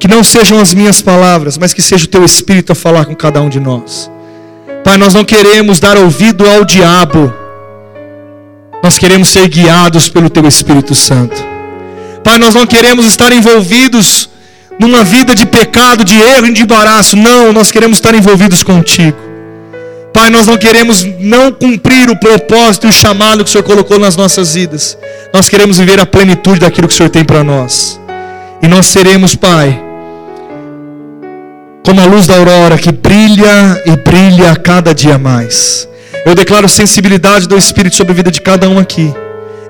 que 0.00 0.08
não 0.08 0.24
sejam 0.24 0.58
as 0.58 0.74
minhas 0.74 1.00
palavras, 1.00 1.56
mas 1.56 1.72
que 1.72 1.80
seja 1.80 2.06
o 2.06 2.08
teu 2.08 2.24
espírito 2.24 2.72
a 2.72 2.74
falar 2.74 3.04
com 3.04 3.14
cada 3.14 3.40
um 3.40 3.48
de 3.48 3.60
nós. 3.60 4.10
Pai, 4.82 4.96
nós 4.96 5.14
não 5.14 5.24
queremos 5.24 5.78
dar 5.78 5.96
ouvido 5.96 6.44
ao 6.50 6.64
diabo. 6.64 7.32
Nós 8.82 8.98
queremos 8.98 9.28
ser 9.28 9.46
guiados 9.46 10.08
pelo 10.08 10.28
teu 10.28 10.44
Espírito 10.48 10.92
Santo. 10.92 11.40
Pai, 12.24 12.36
nós 12.36 12.52
não 12.52 12.66
queremos 12.66 13.06
estar 13.06 13.30
envolvidos 13.30 14.28
numa 14.78 15.04
vida 15.04 15.34
de 15.34 15.46
pecado, 15.46 16.04
de 16.04 16.14
erro 16.14 16.46
e 16.46 16.52
de 16.52 16.62
embaraço. 16.62 17.16
Não, 17.16 17.52
nós 17.52 17.70
queremos 17.70 17.98
estar 17.98 18.14
envolvidos 18.14 18.62
contigo. 18.62 19.16
Pai, 20.12 20.28
nós 20.28 20.46
não 20.46 20.58
queremos 20.58 21.04
não 21.18 21.50
cumprir 21.50 22.10
o 22.10 22.16
propósito 22.16 22.86
e 22.86 22.90
o 22.90 22.92
chamado 22.92 23.42
que 23.42 23.48
o 23.48 23.52
Senhor 23.52 23.64
colocou 23.64 23.98
nas 23.98 24.16
nossas 24.16 24.54
vidas. 24.54 24.98
Nós 25.32 25.48
queremos 25.48 25.78
viver 25.78 25.98
a 25.98 26.06
plenitude 26.06 26.60
daquilo 26.60 26.86
que 26.86 26.94
o 26.94 26.96
Senhor 26.96 27.08
tem 27.08 27.24
para 27.24 27.42
nós. 27.42 27.98
E 28.60 28.68
nós 28.68 28.86
seremos, 28.86 29.34
Pai, 29.34 29.82
como 31.84 32.00
a 32.00 32.04
luz 32.04 32.26
da 32.26 32.36
aurora 32.36 32.76
que 32.76 32.92
brilha 32.92 33.82
e 33.86 33.96
brilha 33.96 34.54
cada 34.54 34.94
dia 34.94 35.18
mais. 35.18 35.88
Eu 36.24 36.34
declaro 36.34 36.68
sensibilidade 36.68 37.48
do 37.48 37.56
Espírito 37.56 37.96
sobre 37.96 38.12
a 38.12 38.16
vida 38.16 38.30
de 38.30 38.40
cada 38.40 38.68
um 38.68 38.78
aqui, 38.78 39.12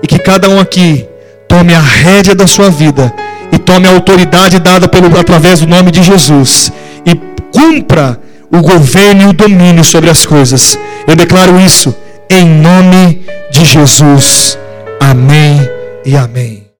e 0.02 0.06
que 0.06 0.18
cada 0.18 0.48
um 0.48 0.60
aqui 0.60 1.06
tome 1.48 1.72
a 1.72 1.80
rédea 1.80 2.34
da 2.34 2.46
sua 2.46 2.68
vida 2.68 3.12
e 3.52 3.58
tome 3.58 3.86
a 3.86 3.90
autoridade 3.92 4.58
dada 4.58 4.88
pelo, 4.88 5.06
através 5.18 5.60
do 5.60 5.66
nome 5.66 5.90
de 5.90 6.02
Jesus 6.02 6.72
e 7.04 7.14
cumpra 7.52 8.18
o 8.50 8.60
governo 8.62 9.22
e 9.22 9.26
o 9.26 9.32
domínio 9.32 9.84
sobre 9.84 10.10
as 10.10 10.24
coisas. 10.24 10.78
Eu 11.06 11.14
declaro 11.14 11.60
isso 11.60 11.94
em 12.30 12.48
nome 12.48 13.24
de 13.50 13.64
Jesus. 13.64 14.58
Amém 14.98 15.60
e 16.04 16.16
amém. 16.16 16.61